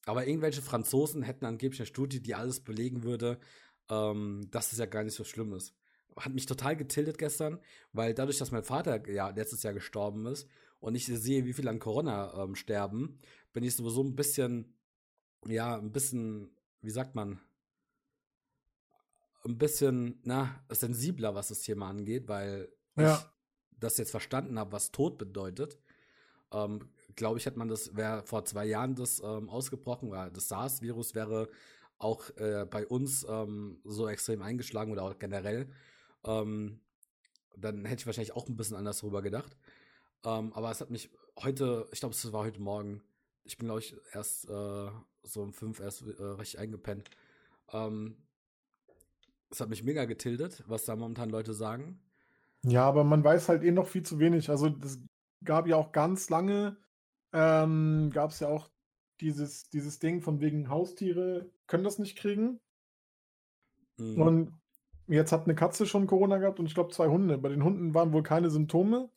Aber 0.05 0.27
irgendwelche 0.27 0.63
Franzosen 0.63 1.23
hätten 1.23 1.47
angeblich 1.47 1.81
eine 1.81 1.87
Studie, 1.87 2.21
die 2.21 2.35
alles 2.35 2.61
belegen 2.61 3.03
würde, 3.03 3.39
ähm, 3.89 4.49
dass 4.51 4.73
es 4.73 4.79
ja 4.79 4.87
gar 4.87 5.05
nicht 5.05 5.15
so 5.15 5.25
schlimm 5.25 5.53
ist 5.55 5.75
hat 6.17 6.35
mich 6.35 6.47
total 6.47 6.77
getildet 6.77 7.19
gestern, 7.19 7.59
weil 7.93 8.15
dadurch, 8.15 8.39
dass 8.39 8.51
mein 8.51 8.65
Vater 8.65 9.09
ja 9.09 9.31
letztes 9.31 9.63
Jahr 9.63 9.73
gestorben 9.73 10.27
ist 10.27 10.49
und 10.83 10.97
ich 10.97 11.07
sehe, 11.07 11.45
wie 11.45 11.53
viele 11.53 11.71
an 11.71 11.79
Corona 11.79 12.43
ähm, 12.43 12.57
sterben, 12.57 13.21
bin 13.53 13.63
ich 13.63 13.77
sowieso 13.77 14.03
ein 14.03 14.17
bisschen, 14.17 14.75
ja, 15.47 15.79
ein 15.79 15.93
bisschen, 15.93 16.51
wie 16.81 16.91
sagt 16.91 17.15
man, 17.15 17.41
ein 19.45 19.59
bisschen, 19.59 20.21
na, 20.25 20.65
sensibler, 20.69 21.37
was 21.37 21.49
das 21.49 21.61
Thema 21.61 21.89
angeht, 21.89 22.27
weil 22.27 22.69
ja. 22.97 23.15
ich 23.15 23.79
das 23.79 23.97
jetzt 23.97 24.11
verstanden 24.11 24.59
habe, 24.59 24.73
was 24.73 24.91
Tod 24.91 25.19
bedeutet. 25.19 25.79
Ähm, 26.53 26.91
Glaube 27.15 27.39
ich, 27.39 27.47
hätte 27.47 27.59
man 27.59 27.69
das, 27.69 27.95
wäre 27.95 28.25
vor 28.27 28.45
zwei 28.45 28.65
Jahren 28.65 28.97
das 28.97 29.21
ähm, 29.23 29.49
ausgebrochen, 29.49 30.11
weil 30.11 30.31
das 30.33 30.49
SARS-Virus 30.49 31.15
wäre 31.15 31.49
auch 31.99 32.29
äh, 32.39 32.67
bei 32.69 32.87
uns 32.87 33.25
ähm, 33.29 33.81
so 33.85 34.09
extrem 34.09 34.43
eingeschlagen 34.43 34.91
oder 34.91 35.05
auch 35.05 35.19
generell 35.19 35.69
ähm, 36.25 36.81
dann 37.57 37.85
hätte 37.85 38.01
ich 38.01 38.07
wahrscheinlich 38.07 38.35
auch 38.35 38.49
ein 38.49 38.57
bisschen 38.57 38.77
anders 38.77 39.01
darüber 39.01 39.23
gedacht. 39.23 39.57
Ähm, 40.25 40.53
aber 40.53 40.71
es 40.71 40.81
hat 40.81 40.91
mich 40.91 41.11
heute, 41.39 41.89
ich 41.93 42.01
glaube, 42.01 42.15
es 42.15 42.33
war 42.33 42.45
heute 42.45 42.61
Morgen, 42.61 43.03
ich 43.45 43.59
bin, 43.59 43.67
glaube 43.67 43.81
ich, 43.81 43.97
erst 44.13 44.49
äh, 44.49 44.91
so 45.23 45.43
um 45.43 45.53
fünf 45.53 45.81
erst 45.81 46.03
äh, 46.03 46.23
recht 46.23 46.59
eingepennt. 46.59 47.11
Ähm, 47.73 48.17
es 49.51 49.61
hat 49.61 49.69
mich 49.69 49.83
mega 49.83 50.05
getildet, 50.05 50.63
was 50.67 50.85
da 50.85 50.97
momentan 50.97 51.31
Leute 51.31 51.55
sagen. 51.55 52.01
Ja, 52.65 52.85
aber 52.87 53.05
man 53.05 53.25
weiß 53.25 53.49
halt 53.49 53.65
eh 53.65 53.73
noch 53.73 53.89
viel 53.89 54.05
zu 54.05 54.19
wenig. 54.19 54.49
Also 54.51 54.69
es 54.83 55.01
gab 55.45 55.67
ja 55.67 55.77
auch 55.77 55.93
ganz 55.93 56.31
lange, 56.31 56.77
ähm, 57.33 58.11
gab 58.13 58.31
es 58.31 58.41
ja 58.41 58.49
auch 58.49 58.71
dieses, 59.21 59.69
dieses 59.69 59.99
Ding 59.99 60.23
von 60.23 60.41
wegen 60.41 60.69
Haustiere 60.69 61.51
können 61.67 61.85
das 61.85 61.99
nicht 61.99 62.17
kriegen. 62.17 62.61
Mhm. 63.97 64.21
Und 64.21 64.63
Jetzt 65.09 65.33
hat 65.33 65.45
eine 65.45 65.55
Katze 65.55 65.87
schon 65.87 66.07
Corona 66.07 66.39
gehabt 66.39 66.61
und 66.61 66.67
ich 66.67 66.75
glaube 66.75 66.93
zwei 66.93 67.09
Hunde. 67.09 67.37
Bei 67.39 67.49
den 67.49 67.65
Hunden 67.65 67.95
waren 67.95 68.13
wohl 68.13 68.23
keine 68.23 68.51
Symptome. 68.51 69.11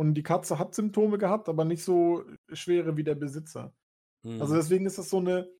Und 0.00 0.14
die 0.14 0.22
Katze 0.22 0.58
hat 0.58 0.74
Symptome 0.74 1.18
gehabt, 1.18 1.46
aber 1.50 1.66
nicht 1.66 1.84
so 1.84 2.24
schwere 2.50 2.96
wie 2.96 3.04
der 3.04 3.16
Besitzer. 3.16 3.74
Mhm. 4.22 4.40
Also 4.40 4.54
deswegen 4.54 4.86
ist 4.86 4.96
das 4.96 5.10
so 5.10 5.18
eine, 5.18 5.52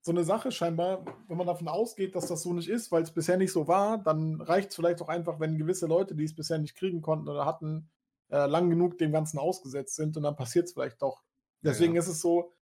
so 0.00 0.10
eine 0.10 0.24
Sache 0.24 0.50
scheinbar, 0.50 1.04
wenn 1.28 1.36
man 1.36 1.46
davon 1.46 1.68
ausgeht, 1.68 2.16
dass 2.16 2.26
das 2.26 2.42
so 2.42 2.52
nicht 2.52 2.68
ist, 2.68 2.90
weil 2.90 3.04
es 3.04 3.14
bisher 3.14 3.36
nicht 3.36 3.52
so 3.52 3.68
war, 3.68 3.98
dann 3.98 4.40
reicht 4.40 4.70
es 4.70 4.74
vielleicht 4.74 5.00
auch 5.00 5.08
einfach, 5.08 5.38
wenn 5.38 5.58
gewisse 5.58 5.86
Leute, 5.86 6.16
die 6.16 6.24
es 6.24 6.34
bisher 6.34 6.58
nicht 6.58 6.74
kriegen 6.74 7.02
konnten 7.02 7.28
oder 7.28 7.46
hatten, 7.46 7.88
äh, 8.32 8.46
lang 8.46 8.68
genug 8.68 8.98
dem 8.98 9.12
Ganzen 9.12 9.38
ausgesetzt 9.38 9.94
sind 9.94 10.16
und 10.16 10.24
dann 10.24 10.34
passiert 10.34 10.64
es 10.66 10.72
vielleicht 10.72 11.00
doch. 11.00 11.22
Deswegen 11.62 11.92
ja, 11.92 12.00
ja. 12.00 12.02
ist 12.02 12.08
es 12.08 12.20
so, 12.20 12.56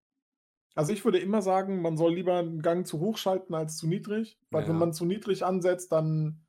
also 0.74 0.92
ich 0.92 1.02
würde 1.02 1.18
immer 1.18 1.40
sagen, 1.40 1.81
man 1.81 1.96
soll 1.96 2.12
lieber 2.12 2.40
einen 2.40 2.61
Gang 2.61 2.87
zu 2.87 3.00
hoch 3.00 3.16
schalten 3.16 3.55
als 3.55 3.79
zu 3.79 3.87
niedrig, 3.87 4.38
weil 4.50 4.64
ja. 4.64 4.68
wenn 4.68 4.76
man 4.76 4.92
zu 4.92 5.07
niedrig 5.07 5.46
ansetzt, 5.46 5.92
dann 5.92 6.42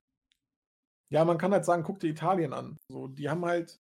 ja, 1.10 1.24
man 1.24 1.38
kann 1.38 1.54
halt 1.54 1.64
sagen, 1.64 1.84
guck 1.84 2.02
dir 2.02 2.10
Italien 2.10 2.52
an. 2.52 2.76
So, 2.90 3.08
die 3.08 3.30
haben 3.30 3.46
halt 3.46 3.80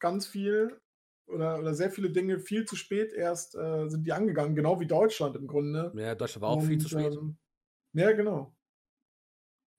ganz 0.00 0.26
viel 0.26 0.80
oder, 1.26 1.58
oder 1.58 1.74
sehr 1.74 1.90
viele 1.90 2.10
Dinge 2.10 2.40
viel 2.40 2.64
zu 2.64 2.76
spät 2.76 3.12
erst 3.12 3.54
äh, 3.54 3.88
sind 3.88 4.04
die 4.04 4.12
angegangen, 4.12 4.56
genau 4.56 4.80
wie 4.80 4.86
Deutschland 4.86 5.36
im 5.36 5.46
Grunde. 5.46 5.92
Ja, 5.94 6.14
Deutschland 6.14 6.42
war 6.42 6.50
auch 6.50 6.56
Und, 6.56 6.66
viel 6.66 6.78
zu 6.78 6.88
spät. 6.88 7.14
Ähm, 7.14 7.36
ja, 7.92 8.12
genau. 8.12 8.54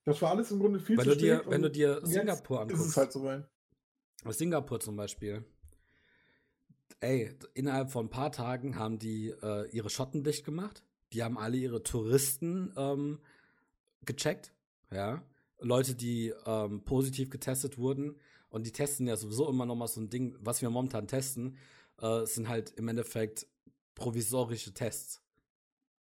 Das 0.06 0.22
war 0.22 0.32
alles 0.32 0.50
im 0.52 0.60
Grunde 0.60 0.80
viel 0.80 0.98
wenn 0.98 1.06
zu 1.06 1.16
dir, 1.16 1.40
spät. 1.40 1.52
Wenn 1.52 1.62
du 1.62 1.70
dir 1.70 2.00
Singapur 2.04 2.62
anguckst. 2.62 2.82
Ist 2.82 2.90
es 2.90 2.98
halt 2.98 3.12
so 3.12 3.24
weit. 3.24 3.48
Singapur 4.26 4.80
zum 4.80 4.96
Beispiel 4.96 5.46
ey, 7.02 7.36
innerhalb 7.54 7.92
von 7.92 8.06
ein 8.06 8.10
paar 8.10 8.32
Tagen 8.32 8.78
haben 8.78 9.00
die 9.00 9.30
äh, 9.30 9.70
ihre 9.72 9.90
Schotten 9.90 10.24
dicht 10.24 10.46
gemacht. 10.46 10.84
Die 11.14 11.24
haben 11.24 11.38
alle 11.38 11.58
ihre 11.58 11.84
Touristen 11.84 12.74
ähm, 12.78 13.20
gecheckt, 14.06 14.54
ja. 14.92 15.24
Leute, 15.60 15.94
die 15.94 16.34
ähm, 16.46 16.84
positiv 16.84 17.30
getestet 17.30 17.78
wurden. 17.78 18.16
Und 18.52 18.68
die 18.68 18.72
testen 18.72 19.08
ja 19.08 19.16
sowieso 19.16 19.50
immer 19.50 19.66
noch 19.66 19.76
mal 19.76 19.88
so 19.88 20.00
ein 20.00 20.10
Ding, 20.10 20.36
was 20.40 20.62
wir 20.62 20.70
momentan 20.70 21.08
testen, 21.08 21.58
äh, 22.00 22.26
sind 22.26 22.50
halt 22.50 22.72
im 22.72 22.88
Endeffekt 22.88 23.48
provisorische 23.96 24.74
Tests. 24.74 25.22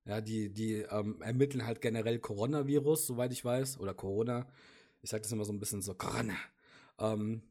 Ja, 0.07 0.23
die, 0.23 0.49
die 0.53 0.77
ähm, 0.77 1.21
ermitteln 1.21 1.67
halt 1.67 1.83
generell 1.83 2.19
Coronavirus, 2.19 3.07
soweit 3.07 3.33
ich 3.33 3.45
weiß, 3.45 3.79
oder 3.79 3.93
Corona. 3.93 4.49
Ich 5.03 5.11
sage 5.11 5.23
das 5.23 5.33
immer 5.33 5.45
so 5.45 5.53
ein 5.53 5.61
bisschen 5.61 5.83
so, 5.83 5.95
Corona. 5.95 6.37
Ähm, 6.99 7.43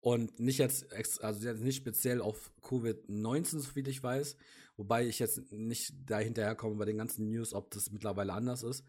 und 0.00 0.38
nicht 0.38 0.58
jetzt, 0.58 0.92
also 1.24 1.46
jetzt 1.46 1.62
nicht 1.62 1.76
speziell 1.76 2.22
auf 2.22 2.52
Covid-19, 2.62 3.58
so 3.58 3.70
viel 3.70 3.88
ich 3.88 4.00
weiß. 4.00 4.36
Wobei 4.76 5.06
ich 5.06 5.18
jetzt 5.18 5.50
nicht 5.50 5.92
da 6.06 6.20
hinterherkomme 6.20 6.76
bei 6.76 6.84
den 6.84 6.98
ganzen 6.98 7.28
News, 7.28 7.52
ob 7.52 7.72
das 7.72 7.90
mittlerweile 7.90 8.32
anders 8.32 8.62
ist. 8.62 8.84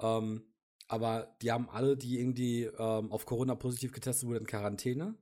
Ähm, 0.00 0.42
aber 0.88 1.36
die 1.42 1.52
haben 1.52 1.68
alle, 1.68 1.96
die 1.96 2.18
irgendwie 2.18 2.64
ähm, 2.64 3.12
auf 3.12 3.26
Corona 3.26 3.54
positiv 3.54 3.92
getestet 3.92 4.28
wurden, 4.28 4.40
in 4.40 4.46
Quarantäne. 4.46 5.14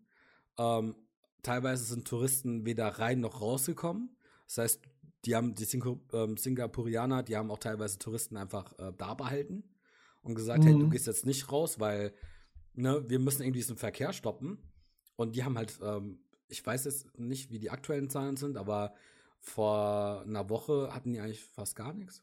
Ähm, 0.58 0.94
teilweise 1.42 1.84
sind 1.84 2.06
Touristen 2.06 2.64
weder 2.64 2.86
rein 2.86 3.20
noch 3.20 3.40
rausgekommen. 3.40 4.16
Das 4.46 4.58
heißt, 4.58 4.80
die 5.24 5.34
haben 5.34 5.54
die 5.54 5.64
Sing 5.64 6.00
ähm, 6.12 6.36
Singapurianer, 6.36 7.24
die 7.24 7.36
haben 7.36 7.50
auch 7.50 7.58
teilweise 7.58 7.98
Touristen 7.98 8.36
einfach 8.36 8.78
äh, 8.78 8.92
da 8.96 9.14
behalten 9.14 9.64
und 10.22 10.36
gesagt, 10.36 10.62
mhm. 10.62 10.68
hey, 10.68 10.78
du 10.78 10.88
gehst 10.88 11.08
jetzt 11.08 11.26
nicht 11.26 11.50
raus, 11.50 11.80
weil 11.80 12.14
ne, 12.74 13.04
wir 13.08 13.18
müssen 13.18 13.42
irgendwie 13.42 13.60
diesen 13.60 13.76
Verkehr 13.76 14.12
stoppen. 14.12 14.58
Und 15.16 15.34
die 15.34 15.42
haben 15.42 15.56
halt, 15.58 15.78
ähm, 15.82 16.20
ich 16.48 16.64
weiß 16.64 16.84
jetzt 16.84 17.18
nicht, 17.18 17.50
wie 17.50 17.58
die 17.58 17.70
aktuellen 17.70 18.08
Zahlen 18.08 18.36
sind, 18.36 18.56
aber 18.56 18.94
vor 19.40 20.22
einer 20.22 20.48
Woche 20.48 20.94
hatten 20.94 21.12
die 21.12 21.20
eigentlich 21.20 21.42
fast 21.42 21.74
gar 21.74 21.92
nichts. 21.92 22.22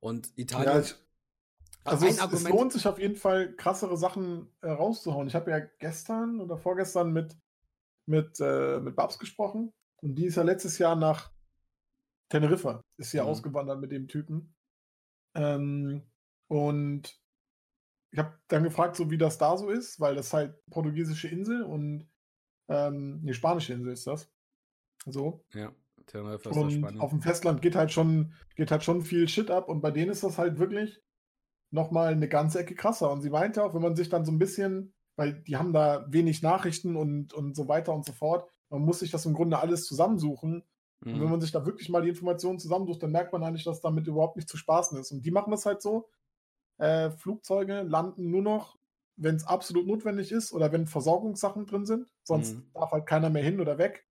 Und 0.00 0.32
Italien. 0.36 0.82
Ja, 0.82 0.90
also 1.86 2.06
es, 2.06 2.22
es, 2.22 2.48
lohnt 2.48 2.72
sich 2.72 2.86
auf 2.86 2.98
jeden 2.98 3.16
Fall, 3.16 3.54
krassere 3.54 3.96
Sachen 3.96 4.50
äh, 4.60 4.70
rauszuhauen. 4.70 5.28
Ich 5.28 5.34
habe 5.34 5.50
ja 5.50 5.60
gestern 5.78 6.40
oder 6.40 6.56
vorgestern 6.56 7.12
mit, 7.12 7.36
mit, 8.06 8.38
äh, 8.40 8.80
mit 8.80 8.96
Babs 8.96 9.18
gesprochen. 9.18 9.72
Und 10.02 10.14
die 10.16 10.26
ist 10.26 10.36
ja 10.36 10.42
letztes 10.42 10.78
Jahr 10.78 10.96
nach 10.96 11.32
Teneriffa, 12.28 12.82
ist 12.98 13.12
ja 13.12 13.24
mhm. 13.24 13.30
ausgewandert 13.30 13.80
mit 13.80 13.92
dem 13.92 14.08
Typen. 14.08 14.54
Ähm, 15.34 16.02
und 16.48 17.20
ich 18.12 18.18
habe 18.18 18.38
dann 18.48 18.64
gefragt, 18.64 18.96
so 18.96 19.10
wie 19.10 19.18
das 19.18 19.38
da 19.38 19.56
so 19.56 19.68
ist, 19.70 20.00
weil 20.00 20.14
das 20.14 20.32
halt 20.32 20.54
portugiesische 20.70 21.28
Insel 21.28 21.62
und 21.62 22.08
ähm, 22.68 23.20
nee, 23.22 23.32
spanische 23.32 23.72
Insel 23.72 23.92
ist 23.92 24.06
das. 24.06 24.30
So. 25.06 25.44
Ja, 25.52 25.72
Teneriffa 26.06 26.50
ist 26.50 26.56
und 26.56 27.00
auf 27.00 27.10
dem 27.10 27.20
Festland 27.20 27.62
geht 27.62 27.76
halt 27.76 27.92
schon, 27.92 28.32
geht 28.54 28.70
halt 28.70 28.84
schon 28.84 29.02
viel 29.02 29.28
Shit 29.28 29.50
ab 29.50 29.68
und 29.68 29.80
bei 29.80 29.90
denen 29.90 30.10
ist 30.10 30.22
das 30.22 30.38
halt 30.38 30.58
wirklich 30.58 31.00
nochmal 31.70 32.12
eine 32.12 32.28
ganze 32.28 32.60
Ecke 32.60 32.74
krasser. 32.74 33.10
Und 33.10 33.22
sie 33.22 33.30
meinte 33.30 33.64
auch, 33.64 33.74
wenn 33.74 33.82
man 33.82 33.96
sich 33.96 34.08
dann 34.08 34.24
so 34.24 34.32
ein 34.32 34.38
bisschen, 34.38 34.94
weil 35.16 35.34
die 35.42 35.56
haben 35.56 35.72
da 35.72 36.06
wenig 36.08 36.42
Nachrichten 36.42 36.96
und, 36.96 37.32
und 37.32 37.56
so 37.56 37.68
weiter 37.68 37.92
und 37.94 38.04
so 38.04 38.12
fort, 38.12 38.48
man 38.68 38.82
muss 38.82 39.00
sich 39.00 39.10
das 39.10 39.26
im 39.26 39.34
Grunde 39.34 39.58
alles 39.58 39.86
zusammensuchen. 39.86 40.64
Mhm. 41.00 41.14
Und 41.14 41.20
wenn 41.20 41.30
man 41.30 41.40
sich 41.40 41.52
da 41.52 41.66
wirklich 41.66 41.88
mal 41.88 42.02
die 42.02 42.08
Informationen 42.08 42.58
zusammensucht, 42.58 43.02
dann 43.02 43.12
merkt 43.12 43.32
man 43.32 43.42
eigentlich, 43.42 43.64
dass 43.64 43.80
damit 43.80 44.06
überhaupt 44.06 44.36
nicht 44.36 44.48
zu 44.48 44.56
spaßen 44.56 44.98
ist. 44.98 45.12
Und 45.12 45.24
die 45.24 45.30
machen 45.30 45.50
das 45.50 45.66
halt 45.66 45.82
so, 45.82 46.08
äh, 46.78 47.10
Flugzeuge 47.10 47.82
landen 47.82 48.30
nur 48.30 48.42
noch, 48.42 48.76
wenn 49.16 49.36
es 49.36 49.46
absolut 49.46 49.86
notwendig 49.86 50.30
ist 50.30 50.52
oder 50.52 50.72
wenn 50.72 50.86
Versorgungssachen 50.86 51.66
drin 51.66 51.86
sind. 51.86 52.06
Sonst 52.22 52.54
mhm. 52.54 52.70
darf 52.74 52.92
halt 52.92 53.06
keiner 53.06 53.30
mehr 53.30 53.42
hin 53.42 53.60
oder 53.60 53.78
weg. 53.78 54.06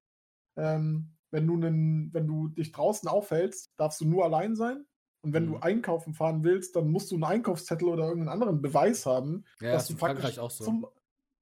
Ähm, 0.57 1.15
wenn, 1.31 1.45
du 1.45 1.57
nen, 1.57 2.09
wenn 2.13 2.27
du 2.27 2.47
dich 2.47 2.71
draußen 2.71 3.07
aufhältst, 3.07 3.73
darfst 3.77 4.01
du 4.01 4.05
nur 4.05 4.23
allein 4.23 4.55
sein. 4.55 4.85
Und 5.25 5.33
wenn 5.33 5.47
mhm. 5.47 5.53
du 5.53 5.57
einkaufen 5.57 6.13
fahren 6.13 6.43
willst, 6.43 6.75
dann 6.75 6.91
musst 6.91 7.09
du 7.09 7.15
einen 7.15 7.23
Einkaufszettel 7.23 7.87
oder 7.87 8.03
irgendeinen 8.03 8.29
anderen 8.29 8.61
Beweis 8.61 9.07
haben, 9.07 9.43
ja, 9.59 9.71
dass, 9.71 9.87
du 9.87 9.95
praktisch 9.95 10.37
auch 10.37 10.51
so. 10.51 10.63
zum, 10.63 10.87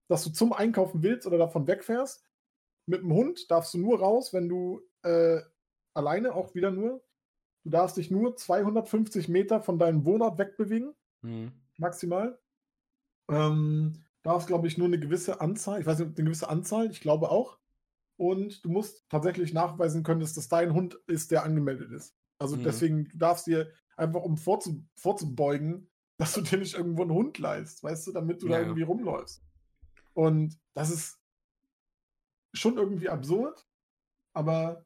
dass 0.08 0.24
du 0.24 0.30
zum 0.30 0.54
Einkaufen 0.54 1.04
willst 1.04 1.28
oder 1.28 1.38
davon 1.38 1.67
wegfährst. 1.67 2.24
Mit 2.86 3.02
dem 3.02 3.12
Hund 3.12 3.52
darfst 3.52 3.74
du 3.74 3.80
nur 3.80 4.00
raus, 4.00 4.32
wenn 4.32 4.48
du 4.48 4.82
äh, 5.02 5.41
alleine 5.93 6.34
auch 6.34 6.56
wieder 6.56 6.72
nur. 6.72 7.04
Du 7.65 7.72
darfst 7.72 7.98
dich 7.98 8.10
nur 8.10 8.38
250 8.38 9.28
Meter 9.28 9.60
von 9.60 9.78
deinem 9.78 10.06
Wohnort 10.06 10.38
wegbewegen. 10.38 10.93
Mhm. 11.22 11.52
Maximal. 11.76 12.39
Ähm, 13.30 14.06
darfst, 14.22 14.48
glaube 14.48 14.67
ich, 14.67 14.78
nur 14.78 14.88
eine 14.88 15.00
gewisse 15.00 15.41
Anzahl, 15.41 15.82
ich 15.82 15.86
weiß 15.86 16.00
nicht, 16.00 16.17
eine 16.17 16.26
gewisse 16.26 16.48
Anzahl, 16.48 16.89
ich 16.89 17.02
glaube 17.02 17.30
auch. 17.30 17.58
Und 18.15 18.63
du 18.63 18.69
musst 18.69 19.10
tatsächlich 19.10 19.52
nachweisen 19.52 20.04
können, 20.04 20.22
dass 20.22 20.34
das 20.36 20.48
dein 20.48 20.74
Hund 20.74 20.93
ist, 21.08 21.32
der 21.32 21.43
angemeldet 21.43 21.91
ist. 21.91 22.15
Also 22.43 22.58
mhm. 22.58 22.63
deswegen, 22.63 23.08
du 23.08 23.17
darfst 23.17 23.47
dir 23.47 23.71
einfach, 23.95 24.21
um 24.21 24.36
vorzu, 24.36 24.86
vorzubeugen, 24.95 25.89
dass 26.17 26.34
du 26.34 26.41
dir 26.41 26.60
nicht 26.60 26.75
irgendwo 26.75 27.01
einen 27.01 27.13
Hund 27.13 27.39
leist, 27.39 27.84
weißt 27.84 28.08
du, 28.08 28.12
damit 28.12 28.41
du 28.41 28.47
ja. 28.47 28.58
da 28.58 28.60
irgendwie 28.60 28.84
rumläufst. 28.84 29.41
Und 30.13 30.60
das 30.73 30.91
ist 30.91 31.19
schon 32.53 32.77
irgendwie 32.77 33.10
absurd, 33.10 33.65
aber 34.34 34.86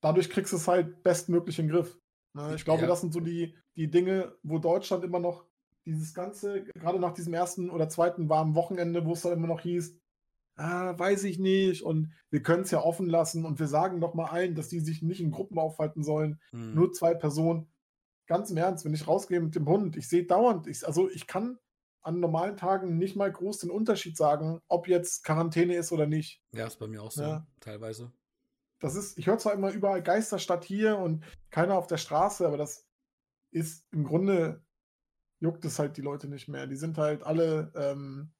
dadurch 0.00 0.28
kriegst 0.28 0.52
du 0.52 0.56
es 0.56 0.66
halt 0.66 1.02
bestmöglich 1.02 1.58
in 1.58 1.68
den 1.68 1.76
Griff. 1.76 2.00
Ne? 2.32 2.54
Ich 2.56 2.64
glaube, 2.64 2.82
ja. 2.82 2.88
das 2.88 3.00
sind 3.00 3.12
so 3.12 3.20
die, 3.20 3.54
die 3.76 3.90
Dinge, 3.90 4.34
wo 4.42 4.58
Deutschland 4.58 5.04
immer 5.04 5.20
noch 5.20 5.46
dieses 5.84 6.14
Ganze, 6.14 6.64
gerade 6.64 6.98
nach 6.98 7.12
diesem 7.12 7.34
ersten 7.34 7.70
oder 7.70 7.88
zweiten 7.88 8.28
warmen 8.28 8.54
Wochenende, 8.54 9.04
wo 9.04 9.12
es 9.12 9.22
dann 9.22 9.34
immer 9.34 9.48
noch 9.48 9.60
hieß, 9.60 9.96
ah, 10.56 10.98
weiß 10.98 11.24
ich 11.24 11.38
nicht, 11.38 11.82
und 11.82 12.12
wir 12.30 12.42
können 12.42 12.62
es 12.62 12.70
ja 12.70 12.80
offen 12.80 13.06
lassen 13.06 13.44
und 13.44 13.58
wir 13.58 13.66
sagen 13.66 14.00
doch 14.00 14.14
mal 14.14 14.26
allen, 14.26 14.54
dass 14.54 14.68
die 14.68 14.80
sich 14.80 15.02
nicht 15.02 15.20
in 15.20 15.30
Gruppen 15.30 15.58
aufhalten 15.58 16.02
sollen, 16.02 16.40
hm. 16.50 16.74
nur 16.74 16.92
zwei 16.92 17.14
Personen. 17.14 17.70
Ganz 18.26 18.50
im 18.50 18.56
Ernst, 18.56 18.84
wenn 18.84 18.94
ich 18.94 19.08
rausgehe 19.08 19.40
mit 19.40 19.54
dem 19.54 19.66
Hund, 19.66 19.96
ich 19.96 20.08
sehe 20.08 20.24
dauernd, 20.24 20.66
ich, 20.66 20.86
also 20.86 21.10
ich 21.10 21.26
kann 21.26 21.58
an 22.02 22.20
normalen 22.20 22.56
Tagen 22.56 22.98
nicht 22.98 23.16
mal 23.16 23.30
groß 23.30 23.58
den 23.58 23.70
Unterschied 23.70 24.16
sagen, 24.16 24.60
ob 24.68 24.88
jetzt 24.88 25.24
Quarantäne 25.24 25.76
ist 25.76 25.92
oder 25.92 26.06
nicht. 26.06 26.42
Ja, 26.52 26.66
ist 26.66 26.78
bei 26.78 26.88
mir 26.88 27.02
auch 27.02 27.12
so, 27.12 27.22
ja. 27.22 27.46
teilweise. 27.60 28.12
Das 28.80 28.96
ist, 28.96 29.16
ich 29.18 29.28
höre 29.28 29.38
zwar 29.38 29.54
immer 29.54 29.70
überall 29.70 30.02
Geisterstadt 30.02 30.64
hier 30.64 30.98
und 30.98 31.24
keiner 31.50 31.76
auf 31.76 31.86
der 31.86 31.98
Straße, 31.98 32.46
aber 32.46 32.56
das 32.56 32.84
ist 33.52 33.86
im 33.92 34.04
Grunde 34.04 34.64
juckt 35.38 35.64
es 35.64 35.78
halt 35.78 35.96
die 35.96 36.02
Leute 36.02 36.28
nicht 36.28 36.48
mehr. 36.48 36.66
Die 36.66 36.76
sind 36.76 36.98
halt 36.98 37.22
alle, 37.22 37.72
ähm, 37.76 38.32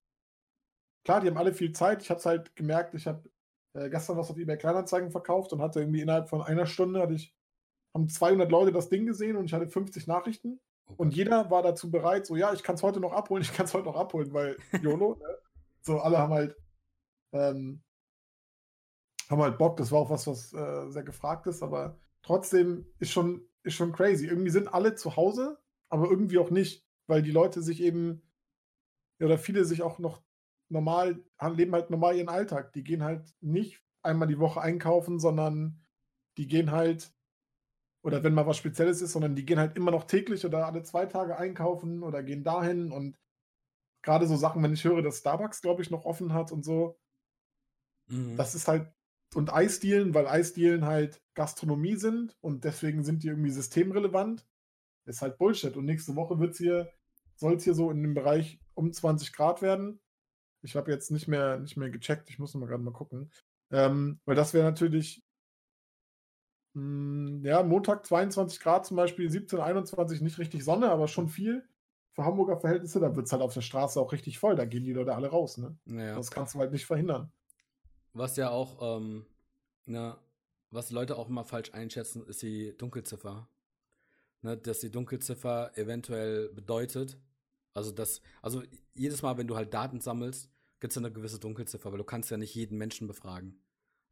klar, 1.05 1.21
die 1.21 1.29
haben 1.29 1.37
alle 1.37 1.53
viel 1.53 1.73
Zeit. 1.73 2.03
Ich 2.03 2.11
habe 2.11 2.19
es 2.19 2.27
halt 2.27 2.55
gemerkt, 2.57 2.95
ich 2.95 3.07
habe 3.07 3.29
äh, 3.75 3.89
gestern 3.89 4.17
was 4.17 4.31
auf 4.31 4.39
eBay 4.39 4.57
Kleinanzeigen 4.57 5.11
verkauft 5.11 5.53
und 5.53 5.63
hatte 5.63 5.81
irgendwie 5.81 6.01
innerhalb 6.01 6.29
von 6.29 6.43
einer 6.43 6.67
Stunde 6.67 7.01
hatte 7.01 7.15
ich, 7.15 7.35
haben 7.95 8.09
200 8.09 8.51
Leute 8.51 8.73
das 8.73 8.89
Ding 8.89 9.07
gesehen 9.07 9.37
und 9.37 9.47
ich 9.47 9.53
hatte 9.53 9.69
50 9.69 10.07
Nachrichten. 10.07 10.61
Okay. 10.87 10.95
Und 10.99 11.15
jeder 11.15 11.51
war 11.51 11.63
dazu 11.63 11.91
bereit, 11.91 12.27
so, 12.27 12.37
ja, 12.37 12.53
ich 12.53 12.63
kann 12.63 12.75
es 12.75 12.83
heute 12.83 13.01
noch 13.01 13.13
abholen, 13.13 13.43
ich 13.43 13.53
kann 13.53 13.67
es 13.67 13.75
heute 13.75 13.87
noch 13.87 13.97
abholen, 13.97 14.33
weil 14.33 14.57
YOLO, 14.83 15.17
ne? 15.17 15.39
So, 15.81 15.99
alle 15.99 16.19
haben 16.19 16.33
halt, 16.33 16.57
ähm, 17.33 17.83
haben 19.29 19.43
halt 19.43 19.59
Bock. 19.59 19.77
Das 19.79 19.91
war 19.91 19.99
auch 20.01 20.11
was, 20.11 20.27
was 20.27 20.53
äh, 20.53 20.91
sehr 20.91 21.03
gefragt 21.03 21.47
ist, 21.49 21.63
aber 21.63 21.99
trotzdem 22.23 22.87
ist 23.01 23.11
schon, 23.11 23.49
ist 23.65 23.75
schon 23.75 23.93
crazy. 23.93 24.27
Irgendwie 24.27 24.51
sind 24.51 24.73
alle 24.73 24.95
zu 24.95 25.17
Hause, 25.17 25.59
aber 25.89 26.09
irgendwie 26.09 26.39
auch 26.39 26.51
nicht, 26.51 26.87
weil 27.09 27.23
die 27.23 27.33
Leute 27.33 27.63
sich 27.63 27.83
eben, 27.83 28.23
oder 29.21 29.39
viele 29.39 29.65
sich 29.65 29.83
auch 29.83 29.99
noch 29.99 30.23
normal, 30.73 31.23
leben 31.55 31.73
halt 31.73 31.91
normal 31.91 32.17
ihren 32.17 32.29
Alltag. 32.29 32.73
Die 32.73 32.83
gehen 32.83 33.03
halt 33.03 33.33
nicht 33.41 33.83
einmal 34.03 34.29
die 34.29 34.39
Woche 34.39 34.61
einkaufen, 34.61 35.19
sondern 35.19 35.85
die 36.37 36.47
gehen 36.47 36.71
halt, 36.71 37.13
oder 38.03 38.25
wenn 38.25 38.35
mal 38.35 38.47
was 38.47 38.57
Spezielles 38.57 39.01
ist, 39.03 39.13
sondern 39.13 39.37
die 39.37 39.45
gehen 39.45 39.59
halt 39.59 39.77
immer 39.77 39.91
noch 39.91 40.05
täglich 40.05 40.45
oder 40.45 40.67
alle 40.67 40.83
zwei 40.83 41.07
Tage 41.07 41.37
einkaufen 41.37 42.03
oder 42.03 42.23
gehen 42.23 42.43
dahin 42.43 42.91
und 42.91 43.17
gerade 44.03 44.27
so 44.27 44.37
Sachen, 44.37 44.63
wenn 44.63 44.73
ich 44.73 44.85
höre, 44.85 45.03
dass 45.03 45.19
Starbucks, 45.19 45.61
glaube 45.61 45.83
ich, 45.83 45.91
noch 45.91 46.05
offen 46.05 46.33
hat 46.33 46.51
und 46.51 46.65
so, 46.65 46.99
mhm. 48.09 48.37
das 48.37 48.55
ist 48.55 48.67
halt 48.67 48.93
und 49.35 49.53
Eisdielen, 49.53 50.13
weil 50.15 50.27
Eisdielen 50.27 50.85
halt 50.85 51.23
Gastronomie 51.35 51.97
sind 51.97 52.37
und 52.41 52.65
deswegen 52.65 53.03
sind 53.03 53.23
die 53.23 53.29
irgendwie 53.29 53.51
systemrelevant, 53.51 54.47
ist 55.07 55.23
halt 55.23 55.39
Bullshit. 55.39 55.77
Und 55.77 55.87
nächste 55.87 56.17
Woche 56.17 56.39
wird's 56.39 56.59
hier, 56.59 56.93
soll 57.37 57.55
es 57.55 57.65
hier 57.65 57.75
so 57.75 57.91
in 57.91 58.03
dem 58.03 58.15
Bereich 58.15 58.61
um 58.75 58.93
20 58.93 59.33
Grad 59.33 59.63
werden. 59.63 60.02
Ich 60.63 60.77
habe 60.77 60.91
jetzt 60.91 61.11
nicht 61.11 61.29
mehr, 61.29 61.59
nicht 61.59 61.77
mehr 61.77 61.91
gecheckt, 61.91 62.31
ich 62.31 62.39
muss 62.39 62.55
noch 62.55 62.61
mal 62.61 62.69
gerade 62.69 62.83
mal 62.83 62.93
gucken. 62.93 63.31
Ähm, 63.71 64.21
weil 64.25 64.37
das 64.37 64.55
wäre 64.55 64.65
natürlich, 64.65 65.23
mh, 66.75 66.81
hm, 66.83 67.45
ja, 67.45 67.63
Montag 67.63 68.07
22 68.07 68.61
Grad 68.61 68.87
zum 68.87 68.97
Beispiel, 68.97 69.31
17, 69.31 69.61
21, 69.61 70.21
nicht 70.21 70.39
richtig 70.39 70.65
Sonne, 70.65 70.91
aber 70.91 71.09
schon 71.09 71.29
viel. 71.29 71.67
Für 72.13 72.25
Hamburger 72.25 72.61
Verhältnisse, 72.61 73.01
da 73.01 73.17
wird 73.17 73.27
es 73.27 73.33
halt 73.33 73.43
auf 73.43 73.55
der 73.55 73.63
Straße 73.63 73.99
auch 73.99 74.13
richtig 74.13 74.39
voll, 74.39 74.55
da 74.55 74.67
gehen 74.67 74.85
die 74.85 74.93
Leute 74.93 75.15
alle 75.15 75.29
raus, 75.29 75.57
ne? 75.57 75.77
Naja. 75.87 76.15
Das 76.15 76.31
kannst 76.31 76.55
du 76.55 76.59
halt 76.59 76.71
nicht 76.71 76.85
verhindern. 76.85 77.33
Was 78.13 78.37
ja 78.37 78.51
auch, 78.51 78.99
ähm, 78.99 79.25
ne, 79.87 80.19
was 80.71 80.91
Leute 80.91 81.17
auch 81.17 81.29
immer 81.29 81.45
falsch 81.45 81.73
einschätzen, 81.73 82.27
ist 82.27 82.43
die 82.43 82.77
Dunkelziffer. 82.77 83.49
Ne, 84.43 84.59
dass 84.59 84.81
die 84.81 84.91
Dunkelziffer 84.91 85.71
eventuell 85.77 86.51
bedeutet, 86.51 87.19
also 87.75 87.93
das, 87.93 88.21
also 88.43 88.63
jedes 88.95 89.23
Mal, 89.23 89.39
wenn 89.39 89.47
du 89.47 89.57
halt 89.57 89.73
Daten 89.73 90.01
sammelst, 90.01 90.51
gibt 90.83 90.93
es 90.93 90.99
eine 90.99 91.13
gewisse 91.13 91.39
Dunkelziffer, 91.39 91.93
weil 91.93 91.99
du 91.99 92.05
kannst 92.05 92.31
ja 92.33 92.37
nicht 92.37 92.57
jeden 92.57 92.77
Menschen 92.77 93.07
befragen. 93.07 93.63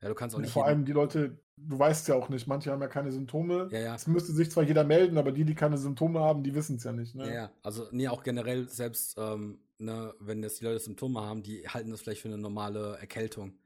Ja, 0.00 0.08
du 0.08 0.14
kannst 0.14 0.36
auch 0.36 0.40
nicht. 0.40 0.52
Vor 0.52 0.66
allem 0.66 0.84
die 0.84 0.92
Leute, 0.92 1.36
du 1.56 1.78
weißt 1.78 2.06
ja 2.06 2.14
auch 2.14 2.28
nicht, 2.28 2.46
manche 2.46 2.70
haben 2.70 2.80
ja 2.80 2.86
keine 2.86 3.10
Symptome. 3.10 3.68
Ja, 3.72 3.80
ja. 3.80 3.94
Es 3.96 4.06
müsste 4.06 4.32
sich 4.32 4.52
zwar 4.52 4.62
jeder 4.62 4.84
melden, 4.84 5.18
aber 5.18 5.32
die, 5.32 5.44
die 5.44 5.56
keine 5.56 5.78
Symptome 5.78 6.20
haben, 6.20 6.44
die 6.44 6.54
wissen 6.54 6.76
es 6.76 6.84
ja 6.84 6.92
nicht. 6.92 7.16
Ne? 7.16 7.26
Ja, 7.26 7.34
ja, 7.34 7.52
also 7.64 7.88
nee, 7.90 8.06
auch 8.06 8.22
generell 8.22 8.68
selbst, 8.68 9.16
ähm, 9.18 9.58
ne, 9.78 10.14
wenn 10.20 10.44
jetzt 10.44 10.60
die 10.60 10.64
Leute 10.64 10.78
Symptome 10.78 11.20
haben, 11.20 11.42
die 11.42 11.68
halten 11.68 11.90
das 11.90 12.02
vielleicht 12.02 12.22
für 12.22 12.28
eine 12.28 12.38
normale 12.38 12.96
Erkältung. 12.98 13.58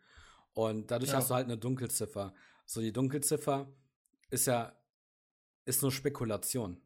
Und 0.54 0.90
dadurch 0.90 1.10
ja. 1.10 1.18
hast 1.18 1.28
du 1.28 1.34
halt 1.34 1.44
eine 1.44 1.58
Dunkelziffer. 1.58 2.32
So, 2.64 2.80
die 2.80 2.92
Dunkelziffer 2.92 3.70
ist 4.30 4.46
ja, 4.46 4.72
ist 5.66 5.82
nur 5.82 5.92
Spekulation. 5.92 6.80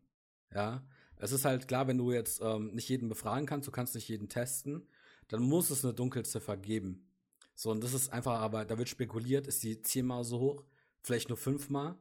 Ja. 0.52 0.85
Es 1.16 1.31
ist 1.31 1.44
halt 1.44 1.68
klar, 1.68 1.87
wenn 1.87 1.98
du 1.98 2.11
jetzt 2.11 2.40
ähm, 2.42 2.74
nicht 2.74 2.88
jeden 2.88 3.09
befragen 3.09 3.46
kannst, 3.46 3.68
du 3.68 3.72
kannst 3.72 3.94
nicht 3.94 4.09
jeden 4.09 4.28
testen, 4.28 4.88
dann 5.28 5.42
muss 5.42 5.70
es 5.70 5.84
eine 5.84 5.94
Dunkelziffer 5.94 6.56
geben. 6.56 7.06
So, 7.54 7.70
und 7.70 7.82
das 7.82 7.92
ist 7.92 8.12
einfach, 8.12 8.40
aber 8.40 8.64
da 8.64 8.78
wird 8.78 8.88
spekuliert, 8.88 9.46
ist 9.46 9.62
die 9.62 9.82
zehnmal 9.82 10.24
so 10.24 10.38
hoch, 10.38 10.64
vielleicht 11.02 11.28
nur 11.28 11.38
fünfmal. 11.38 11.98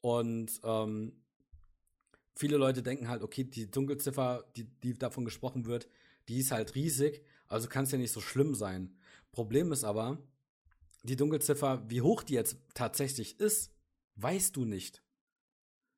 Und 0.00 0.60
ähm, 0.62 1.12
viele 2.36 2.56
Leute 2.56 2.82
denken 2.82 3.08
halt, 3.08 3.22
okay, 3.22 3.44
die 3.44 3.70
Dunkelziffer, 3.70 4.44
die, 4.56 4.64
die 4.64 4.94
davon 4.94 5.24
gesprochen 5.24 5.66
wird, 5.66 5.88
die 6.28 6.38
ist 6.38 6.52
halt 6.52 6.74
riesig, 6.74 7.24
also 7.48 7.68
kann 7.68 7.84
es 7.84 7.92
ja 7.92 7.98
nicht 7.98 8.12
so 8.12 8.20
schlimm 8.20 8.54
sein. 8.54 8.96
Problem 9.32 9.72
ist 9.72 9.84
aber, 9.84 10.18
die 11.02 11.16
Dunkelziffer, 11.16 11.84
wie 11.88 12.00
hoch 12.00 12.22
die 12.22 12.34
jetzt 12.34 12.56
tatsächlich 12.72 13.38
ist, 13.40 13.72
weißt 14.16 14.56
du 14.56 14.64
nicht. 14.64 15.02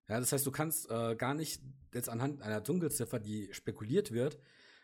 Ja, 0.08 0.20
das 0.20 0.32
heißt, 0.32 0.46
du 0.46 0.50
kannst 0.50 0.90
äh, 0.90 1.16
gar 1.16 1.34
nicht 1.34 1.60
jetzt 1.92 2.08
anhand 2.08 2.42
einer 2.42 2.60
Dunkelziffer, 2.60 3.18
die 3.18 3.52
spekuliert 3.52 4.12
wird, 4.12 4.38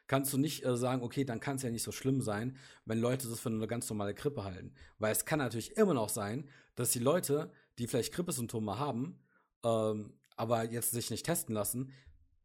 kannst 0.06 0.32
du 0.32 0.38
nicht 0.38 0.64
äh, 0.64 0.76
sagen, 0.76 1.02
okay, 1.02 1.24
dann 1.24 1.40
kann 1.40 1.56
es 1.56 1.62
ja 1.62 1.70
nicht 1.70 1.82
so 1.82 1.92
schlimm 1.92 2.20
sein, 2.20 2.56
wenn 2.84 2.98
Leute 2.98 3.28
das 3.28 3.40
für 3.40 3.48
eine 3.48 3.66
ganz 3.66 3.88
normale 3.88 4.14
Grippe 4.14 4.44
halten. 4.44 4.74
Weil 4.98 5.12
es 5.12 5.24
kann 5.24 5.38
natürlich 5.38 5.76
immer 5.76 5.94
noch 5.94 6.08
sein, 6.08 6.48
dass 6.74 6.90
die 6.90 6.98
Leute, 6.98 7.50
die 7.78 7.86
vielleicht 7.86 8.12
Grippesymptome 8.12 8.78
haben, 8.78 9.18
ähm, 9.64 10.14
aber 10.36 10.64
jetzt 10.64 10.90
sich 10.90 11.10
nicht 11.10 11.26
testen 11.26 11.54
lassen, 11.54 11.92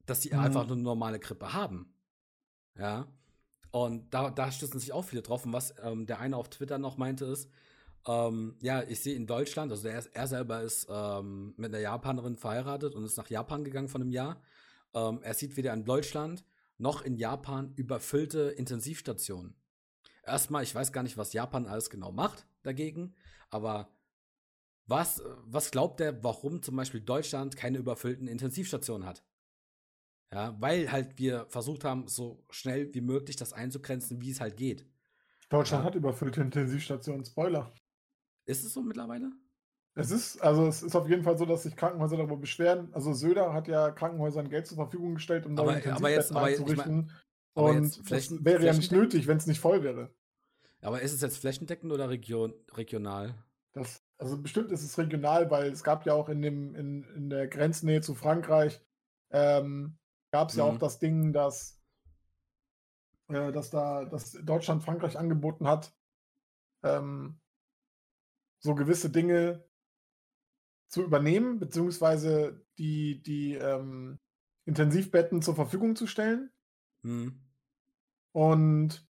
dass 0.06 0.22
sie 0.22 0.34
mhm. 0.34 0.40
einfach 0.40 0.64
eine 0.64 0.76
normale 0.76 1.20
Grippe 1.20 1.54
haben. 1.54 1.94
Ja. 2.78 3.08
Und 3.72 4.14
da, 4.14 4.30
da 4.30 4.52
stützen 4.52 4.80
sich 4.80 4.94
auch 4.94 5.04
viele 5.04 5.22
drauf. 5.22 5.46
Und 5.46 5.54
was 5.54 5.74
ähm, 5.84 6.06
der 6.06 6.20
eine 6.20 6.38
auf 6.38 6.50
Twitter 6.50 6.78
noch 6.78 6.98
meinte, 6.98 7.26
ist, 7.26 7.50
ähm, 8.08 8.56
ja, 8.62 8.84
ich 8.84 9.02
sehe 9.02 9.16
in 9.16 9.28
Deutschland, 9.28 9.72
also 9.72 9.88
er, 9.88 10.04
er 10.14 10.28
selber 10.28 10.62
ist 10.62 10.88
ähm, 10.90 11.54
mit 11.58 11.74
einer 11.74 11.82
Japanerin 11.82 12.38
verheiratet 12.38 12.96
und 12.96 13.04
ist 13.04 13.18
nach 13.18 13.30
Japan 13.30 13.66
gegangen 13.66 13.90
von 13.90 14.02
einem 14.02 14.12
Jahr. 14.12 14.42
Ähm, 14.94 15.20
er 15.22 15.34
sieht 15.34 15.58
weder 15.58 15.74
in 15.74 15.84
Deutschland 15.84 16.46
noch 16.78 17.02
in 17.02 17.16
Japan 17.16 17.74
überfüllte 17.76 18.50
Intensivstationen. 18.50 19.56
Erstmal, 20.24 20.64
ich 20.64 20.76
weiß 20.76 20.92
gar 20.92 21.04
nicht, 21.04 21.18
was 21.18 21.34
Japan 21.34 21.66
alles 21.66 21.90
genau 21.90 22.12
macht 22.12 22.48
dagegen, 22.64 23.16
aber 23.50 23.90
was, 24.86 25.22
was 25.44 25.72
glaubt 25.72 26.00
er, 26.02 26.24
warum 26.24 26.62
zum 26.62 26.76
Beispiel 26.76 27.02
Deutschland 27.02 27.56
keine 27.56 27.78
überfüllten 27.78 28.28
Intensivstationen 28.28 29.08
hat? 29.08 29.24
Ja, 30.32 30.60
weil 30.60 30.92
halt 30.92 31.18
wir 31.18 31.46
versucht 31.48 31.84
haben, 31.84 32.08
so 32.08 32.46
schnell 32.50 32.94
wie 32.94 33.02
möglich 33.02 33.38
das 33.38 33.54
einzugrenzen, 33.54 34.22
wie 34.22 34.32
es 34.32 34.42
halt 34.42 34.58
geht. 34.58 34.86
Deutschland 35.50 35.84
ja. 35.84 35.88
hat 35.88 35.96
überfüllte 35.96 36.42
Intensivstationen, 36.42 37.26
Spoiler. 37.26 37.72
Ist 38.46 38.66
es 38.66 38.74
so 38.74 38.82
mittlerweile? 38.82 39.32
Es 39.98 40.12
ist, 40.12 40.44
also 40.44 40.68
es 40.68 40.84
ist 40.84 40.96
auf 40.96 41.10
jeden 41.10 41.24
Fall 41.24 41.38
so, 41.38 41.46
dass 41.46 41.64
sich 41.64 41.76
Krankenhäuser 41.76 42.18
darüber 42.18 42.38
beschweren. 42.38 42.90
Also 42.94 43.14
Söder 43.14 43.54
hat 43.54 43.68
ja 43.68 43.90
Krankenhäusern 43.90 44.48
Geld 44.48 44.68
zur 44.68 44.78
Verfügung 44.78 45.16
gestellt, 45.16 45.48
um 45.48 45.56
neue 45.56 45.78
Intensivbetten 45.78 46.38
einzurichten. 46.38 47.12
Und 47.54 48.12
das 48.12 48.46
wäre 48.46 48.64
ja 48.64 48.74
nicht 48.74 48.92
nötig, 48.92 49.26
wenn 49.26 49.38
es 49.38 49.48
nicht 49.48 49.60
voll 49.60 49.82
wäre. 49.82 50.14
Aber 50.82 51.02
ist 51.02 51.14
es 51.14 51.22
jetzt 51.22 51.40
flächendeckend 51.40 51.92
oder 51.92 52.10
region, 52.10 52.54
regional? 52.74 53.34
Das, 53.74 54.04
also 54.20 54.40
bestimmt 54.40 54.72
ist 54.72 54.84
es 54.84 54.98
regional, 55.00 55.50
weil 55.50 55.72
es 55.72 55.84
gab 55.84 56.06
ja 56.06 56.14
auch 56.14 56.30
in, 56.30 56.44
dem, 56.44 56.76
in, 56.76 57.04
in 57.16 57.30
der 57.32 57.48
Grenznähe 57.48 58.02
zu 58.02 58.14
Frankreich, 58.14 58.80
ähm, 59.32 59.98
gab 60.32 60.50
es 60.50 60.56
mhm. 60.56 60.60
ja 60.60 60.66
auch 60.66 60.74
mhm. 60.74 60.80
das 60.80 61.00
Ding, 61.00 61.34
dass, 61.34 61.82
äh, 63.30 63.52
dass 63.52 63.72
da 63.72 64.06
dass 64.06 64.34
Deutschland 64.44 64.84
Frankreich 64.84 65.18
angeboten 65.18 65.68
hat, 65.68 65.92
ähm, 66.84 67.40
so 68.60 68.76
gewisse 68.76 69.10
Dinge 69.10 69.64
zu 70.88 71.04
übernehmen, 71.04 71.60
beziehungsweise 71.60 72.62
die, 72.78 73.22
die 73.22 73.56
ähm, 73.56 74.20
Intensivbetten 74.66 75.42
zur 75.42 75.56
Verfügung 75.56 75.96
zu 75.96 76.08
stellen. 76.08 76.52
Mhm. 77.02 77.40
Und 78.32 79.06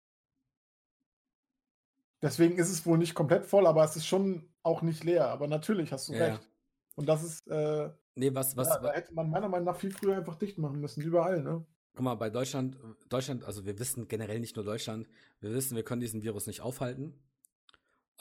deswegen 2.22 2.58
ist 2.58 2.70
es 2.70 2.86
wohl 2.86 2.98
nicht 2.98 3.14
komplett 3.14 3.44
voll, 3.44 3.66
aber 3.66 3.84
es 3.84 3.96
ist 3.96 4.06
schon 4.06 4.48
auch 4.62 4.82
nicht 4.82 5.04
leer. 5.04 5.28
Aber 5.28 5.46
natürlich 5.48 5.92
hast 5.92 6.08
du 6.08 6.14
ja. 6.14 6.26
recht. 6.26 6.48
Und 6.94 7.08
das 7.08 7.22
ist. 7.22 7.46
Äh, 7.48 7.90
nee, 8.14 8.34
was, 8.34 8.56
was, 8.56 8.68
ja, 8.68 8.78
da 8.78 8.92
hätte 8.92 9.14
man 9.14 9.30
meiner 9.30 9.48
Meinung 9.48 9.66
nach 9.66 9.76
viel 9.76 9.92
früher 9.92 10.16
einfach 10.16 10.36
dicht 10.36 10.58
machen 10.58 10.80
müssen, 10.80 11.02
überall, 11.02 11.42
ne? 11.42 11.64
Guck 11.94 12.04
mal, 12.04 12.14
bei 12.14 12.30
Deutschland, 12.30 12.76
Deutschland, 13.08 13.44
also 13.44 13.66
wir 13.66 13.78
wissen 13.80 14.06
generell 14.06 14.38
nicht 14.38 14.54
nur 14.54 14.64
Deutschland, 14.64 15.08
wir 15.40 15.52
wissen, 15.52 15.74
wir 15.74 15.82
können 15.82 16.00
diesen 16.00 16.22
Virus 16.22 16.46
nicht 16.46 16.60
aufhalten. 16.60 17.14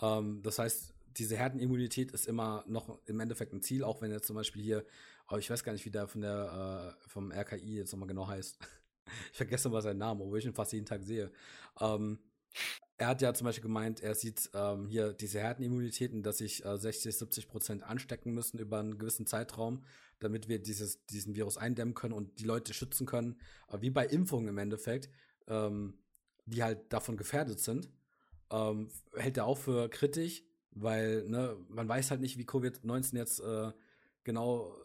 Ähm, 0.01 0.41
das 0.41 0.57
heißt, 0.57 0.96
diese 1.17 1.37
Herdenimmunität 1.37 2.11
ist 2.11 2.27
immer 2.27 2.63
noch 2.67 2.99
im 3.05 3.19
Endeffekt 3.19 3.53
ein 3.53 3.61
Ziel, 3.61 3.83
auch 3.83 4.01
wenn 4.01 4.11
jetzt 4.11 4.27
zum 4.27 4.35
Beispiel 4.35 4.61
hier, 4.61 4.85
oh, 5.29 5.37
ich 5.37 5.49
weiß 5.49 5.63
gar 5.63 5.73
nicht, 5.73 5.85
wie 5.85 5.91
der 5.91 6.07
von 6.07 6.21
der 6.21 6.95
äh, 7.03 7.09
vom 7.09 7.31
RKI 7.31 7.77
jetzt 7.77 7.91
nochmal 7.91 8.07
genau 8.07 8.27
heißt. 8.27 8.57
ich 9.31 9.37
vergesse 9.37 9.69
mal 9.69 9.81
seinen 9.81 9.99
Namen, 9.99 10.21
obwohl 10.21 10.39
ich 10.39 10.45
ihn 10.45 10.53
fast 10.53 10.73
jeden 10.73 10.85
Tag 10.85 11.03
sehe. 11.03 11.31
Ähm, 11.79 12.19
er 12.97 13.07
hat 13.07 13.21
ja 13.21 13.33
zum 13.33 13.45
Beispiel 13.45 13.63
gemeint, 13.63 14.01
er 14.01 14.15
sieht 14.15 14.49
ähm, 14.53 14.87
hier 14.87 15.13
diese 15.13 15.39
Herdenimmunitäten, 15.39 16.23
dass 16.23 16.39
sich 16.39 16.65
äh, 16.65 16.77
60, 16.77 17.15
70 17.15 17.47
Prozent 17.47 17.83
anstecken 17.83 18.33
müssen 18.33 18.57
über 18.57 18.79
einen 18.79 18.97
gewissen 18.97 19.27
Zeitraum, 19.27 19.83
damit 20.19 20.47
wir 20.47 20.59
dieses, 20.59 21.05
diesen 21.05 21.35
Virus 21.35 21.57
eindämmen 21.57 21.93
können 21.93 22.13
und 22.13 22.39
die 22.39 22.45
Leute 22.45 22.73
schützen 22.73 23.05
können, 23.05 23.39
äh, 23.71 23.81
wie 23.81 23.91
bei 23.91 24.05
Impfungen 24.05 24.47
im 24.47 24.57
Endeffekt, 24.57 25.09
ähm, 25.47 25.99
die 26.45 26.63
halt 26.63 26.91
davon 26.91 27.17
gefährdet 27.17 27.59
sind. 27.59 27.89
Ähm, 28.49 28.89
hält 29.13 29.37
er 29.37 29.45
auch 29.45 29.57
für 29.57 29.89
kritisch, 29.89 30.43
weil 30.81 31.27
ne, 31.27 31.57
man 31.69 31.87
weiß 31.87 32.11
halt 32.11 32.21
nicht, 32.21 32.37
wie 32.37 32.45
Covid-19 32.45 33.15
jetzt 33.15 33.39
äh, 33.39 33.71
genau 34.23 34.75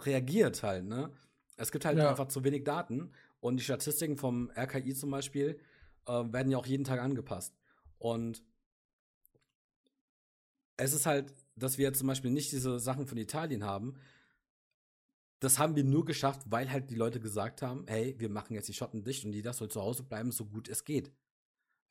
reagiert 0.00 0.62
halt. 0.62 0.84
Ne? 0.84 1.10
Es 1.56 1.72
gibt 1.72 1.84
halt 1.84 1.98
ja. 1.98 2.10
einfach 2.10 2.28
zu 2.28 2.44
wenig 2.44 2.64
Daten 2.64 3.10
und 3.40 3.56
die 3.56 3.64
Statistiken 3.64 4.16
vom 4.16 4.50
RKI 4.56 4.94
zum 4.94 5.10
Beispiel 5.10 5.58
äh, 6.06 6.12
werden 6.12 6.50
ja 6.50 6.58
auch 6.58 6.66
jeden 6.66 6.84
Tag 6.84 7.00
angepasst. 7.00 7.54
Und 7.98 8.42
es 10.76 10.92
ist 10.92 11.06
halt, 11.06 11.34
dass 11.56 11.78
wir 11.78 11.86
jetzt 11.86 11.98
zum 11.98 12.08
Beispiel 12.08 12.30
nicht 12.30 12.50
diese 12.52 12.78
Sachen 12.78 13.06
von 13.06 13.18
Italien 13.18 13.64
haben. 13.64 13.94
Das 15.40 15.58
haben 15.58 15.76
wir 15.76 15.84
nur 15.84 16.04
geschafft, 16.04 16.42
weil 16.46 16.70
halt 16.70 16.90
die 16.90 16.94
Leute 16.94 17.20
gesagt 17.20 17.62
haben, 17.62 17.84
hey, 17.88 18.14
wir 18.18 18.28
machen 18.28 18.54
jetzt 18.54 18.68
die 18.68 18.74
Schotten 18.74 19.04
dicht 19.04 19.24
und 19.24 19.32
jeder 19.32 19.52
soll 19.52 19.68
zu 19.68 19.82
Hause 19.82 20.02
bleiben, 20.02 20.32
so 20.32 20.46
gut 20.46 20.68
es 20.68 20.84
geht. 20.84 21.12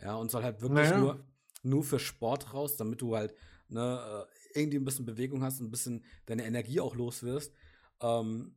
Ja, 0.01 0.15
und 0.15 0.31
soll 0.31 0.43
halt 0.43 0.61
wirklich 0.61 0.89
naja. 0.89 0.97
nur, 0.97 1.25
nur 1.63 1.83
für 1.83 1.99
Sport 1.99 2.53
raus, 2.53 2.77
damit 2.77 3.01
du 3.01 3.15
halt 3.15 3.33
ne, 3.69 4.27
äh, 4.53 4.59
irgendwie 4.59 4.77
ein 4.77 4.85
bisschen 4.85 5.05
Bewegung 5.05 5.43
hast, 5.43 5.59
ein 5.59 5.71
bisschen 5.71 6.03
deine 6.25 6.45
Energie 6.45 6.79
auch 6.79 6.95
los 6.95 7.23
wirst. 7.23 7.53
Ähm, 8.01 8.55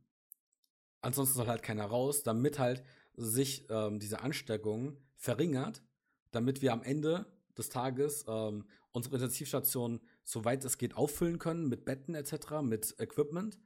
ansonsten 1.01 1.35
soll 1.35 1.47
halt 1.47 1.63
keiner 1.63 1.85
raus, 1.85 2.23
damit 2.23 2.59
halt 2.59 2.83
sich 3.15 3.67
ähm, 3.69 3.99
diese 3.99 4.21
Ansteckung 4.21 4.97
verringert, 5.15 5.83
damit 6.31 6.61
wir 6.61 6.73
am 6.73 6.83
Ende 6.83 7.25
des 7.57 7.69
Tages 7.69 8.25
ähm, 8.27 8.65
unsere 8.91 9.15
Intensivstation, 9.15 10.01
soweit 10.23 10.65
es 10.65 10.77
geht, 10.77 10.95
auffüllen 10.95 11.39
können 11.39 11.69
mit 11.69 11.85
Betten 11.85 12.15
etc., 12.15 12.61
mit 12.61 12.95
Equipment 12.99 13.57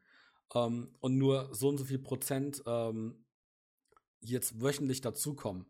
ähm, 0.53 0.95
und 0.99 1.17
nur 1.17 1.53
so 1.53 1.69
und 1.69 1.77
so 1.77 1.85
viel 1.85 1.99
Prozent 1.99 2.61
ähm, 2.65 3.25
jetzt 4.21 4.61
wöchentlich 4.61 5.01
dazukommen. 5.01 5.65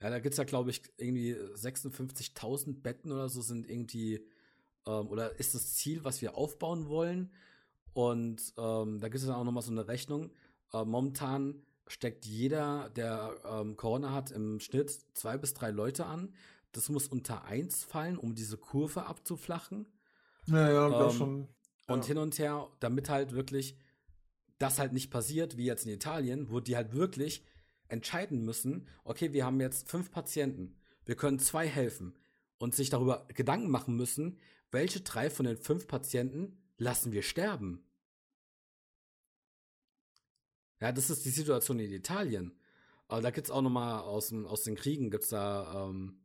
Ja, 0.00 0.10
da 0.10 0.18
gibt 0.18 0.34
es 0.34 0.38
ja, 0.38 0.44
glaube 0.44 0.70
ich, 0.70 0.82
irgendwie 0.96 1.34
56.000 1.34 2.82
Betten 2.82 3.12
oder 3.12 3.28
so 3.28 3.40
sind 3.42 3.68
irgendwie 3.68 4.26
ähm, 4.86 5.08
oder 5.08 5.38
ist 5.38 5.54
das 5.54 5.74
Ziel, 5.74 6.04
was 6.04 6.20
wir 6.22 6.36
aufbauen 6.36 6.88
wollen. 6.88 7.32
Und 7.92 8.52
ähm, 8.58 9.00
da 9.00 9.08
gibt 9.08 9.20
es 9.20 9.26
dann 9.26 9.36
auch 9.36 9.44
nochmal 9.44 9.62
so 9.62 9.70
eine 9.70 9.86
Rechnung. 9.86 10.30
Äh, 10.72 10.84
momentan 10.84 11.62
steckt 11.86 12.26
jeder, 12.26 12.90
der 12.90 13.34
ähm, 13.44 13.76
Corona 13.76 14.12
hat, 14.12 14.30
im 14.30 14.58
Schnitt 14.60 14.90
zwei 15.14 15.38
bis 15.38 15.54
drei 15.54 15.70
Leute 15.70 16.06
an. 16.06 16.34
Das 16.72 16.88
muss 16.88 17.06
unter 17.06 17.44
eins 17.44 17.84
fallen, 17.84 18.18
um 18.18 18.34
diese 18.34 18.56
Kurve 18.56 19.06
abzuflachen. 19.06 19.86
Ja, 20.46 20.70
ja, 20.70 20.88
das 20.90 21.12
ähm, 21.12 21.18
schon. 21.18 21.48
Ja. 21.88 21.94
Und 21.94 22.04
hin 22.04 22.18
und 22.18 22.38
her, 22.38 22.68
damit 22.80 23.08
halt 23.08 23.32
wirklich 23.32 23.76
das 24.58 24.78
halt 24.78 24.92
nicht 24.92 25.10
passiert, 25.10 25.56
wie 25.56 25.66
jetzt 25.66 25.86
in 25.86 25.92
Italien, 25.92 26.50
wo 26.50 26.60
die 26.60 26.76
halt 26.76 26.94
wirklich 26.94 27.44
entscheiden 27.88 28.44
müssen, 28.44 28.88
okay, 29.04 29.32
wir 29.32 29.44
haben 29.44 29.60
jetzt 29.60 29.88
fünf 29.88 30.10
Patienten, 30.10 30.76
wir 31.04 31.16
können 31.16 31.38
zwei 31.38 31.66
helfen 31.66 32.16
und 32.58 32.74
sich 32.74 32.90
darüber 32.90 33.26
Gedanken 33.34 33.70
machen 33.70 33.96
müssen, 33.96 34.38
welche 34.70 35.00
drei 35.00 35.30
von 35.30 35.46
den 35.46 35.56
fünf 35.56 35.86
Patienten 35.86 36.58
lassen 36.78 37.12
wir 37.12 37.22
sterben? 37.22 37.84
Ja, 40.80 40.92
das 40.92 41.10
ist 41.10 41.24
die 41.24 41.30
Situation 41.30 41.78
in 41.78 41.92
Italien. 41.92 42.58
Aber 43.06 43.20
da 43.20 43.30
gibt 43.30 43.46
es 43.46 43.50
auch 43.50 43.62
nochmal 43.62 44.00
aus, 44.00 44.32
aus 44.32 44.64
den 44.64 44.74
Kriegen, 44.74 45.10
gibt 45.10 45.24
es 45.24 45.30
da 45.30 45.88
ähm, 45.88 46.20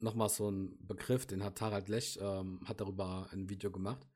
nochmal 0.00 0.28
so 0.28 0.48
einen 0.48 0.86
Begriff, 0.86 1.26
den 1.26 1.44
hat 1.44 1.60
Harald 1.60 1.88
Lech, 1.88 2.18
ähm, 2.20 2.60
hat 2.64 2.80
darüber 2.80 3.28
ein 3.32 3.48
Video 3.48 3.70
gemacht. 3.70 4.06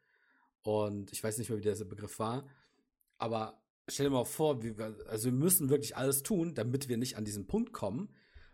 Und 0.62 1.12
ich 1.12 1.22
weiß 1.22 1.38
nicht 1.38 1.48
mehr, 1.48 1.58
wie 1.58 1.62
dieser 1.62 1.84
Begriff 1.84 2.18
war. 2.18 2.46
Aber 3.18 3.61
stell 3.88 4.06
dir 4.06 4.12
mal 4.12 4.24
vor, 4.24 4.62
wir, 4.62 4.96
also 5.08 5.26
wir 5.26 5.32
müssen 5.32 5.70
wirklich 5.70 5.96
alles 5.96 6.22
tun, 6.22 6.54
damit 6.54 6.88
wir 6.88 6.96
nicht 6.96 7.16
an 7.16 7.24
diesen 7.24 7.46
Punkt 7.46 7.72
kommen, 7.72 8.08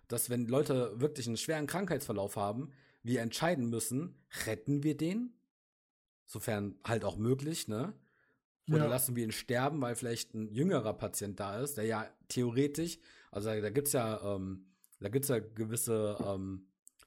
dass 0.08 0.30
wenn 0.30 0.46
Leute 0.46 0.98
wirklich 1.00 1.26
einen 1.26 1.36
schweren 1.36 1.66
Krankheitsverlauf 1.66 2.36
haben, 2.36 2.70
wir 3.02 3.20
entscheiden 3.20 3.68
müssen, 3.68 4.16
retten 4.46 4.82
wir 4.82 4.96
den? 4.96 5.34
Sofern 6.26 6.76
halt 6.84 7.04
auch 7.04 7.16
möglich, 7.16 7.68
ne? 7.68 7.94
Oder 8.68 8.84
ja. 8.84 8.86
lassen 8.86 9.16
wir 9.16 9.24
ihn 9.24 9.32
sterben, 9.32 9.80
weil 9.80 9.94
vielleicht 9.94 10.34
ein 10.34 10.52
jüngerer 10.52 10.92
Patient 10.92 11.40
da 11.40 11.60
ist, 11.60 11.78
der 11.78 11.84
ja 11.84 12.06
theoretisch, 12.28 12.98
also 13.30 13.48
da 13.48 13.70
gibt's 13.70 13.92
ja, 13.92 14.34
ähm, 14.34 14.66
da 15.00 15.08
gibt's 15.08 15.28
ja 15.28 15.38
gewisse 15.38 16.18
ähm, 16.22 16.66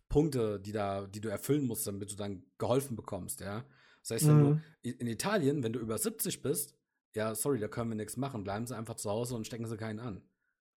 Punkte, 0.10 0.60
die 0.60 0.71
da, 0.71 1.05
die 1.05 1.21
du 1.21 1.29
erfüllen 1.29 1.67
musst, 1.67 1.86
damit 1.86 2.12
du 2.12 2.15
dann 2.15 2.43
geholfen 2.57 2.95
bekommst, 2.95 3.41
ja. 3.41 3.63
Das 4.01 4.12
heißt, 4.12 4.27
wenn 4.27 4.38
mhm. 4.38 4.62
du 4.81 4.89
in 4.89 5.07
Italien, 5.07 5.62
wenn 5.62 5.73
du 5.73 5.79
über 5.79 5.97
70 5.97 6.41
bist, 6.41 6.75
ja, 7.13 7.36
sorry, 7.36 7.60
da 7.60 7.67
können 7.67 7.89
wir 7.89 7.95
nichts 7.95 8.17
machen. 8.17 8.43
Bleiben 8.43 8.65
Sie 8.65 8.76
einfach 8.76 8.95
zu 8.95 9.10
Hause 9.10 9.36
und 9.36 9.45
stecken 9.45 9.65
Sie 9.65 9.78
keinen 9.78 10.00
an. 10.00 10.21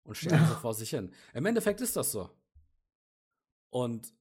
Und 0.02 0.16
sterben 0.16 0.46
Sie 0.46 0.54
vor 0.54 0.74
sich 0.74 0.90
hin. 0.90 1.12
Im 1.32 1.46
Endeffekt 1.46 1.80
ist 1.80 1.96
das 1.96 2.12
so. 2.12 2.30
Und 3.70 4.12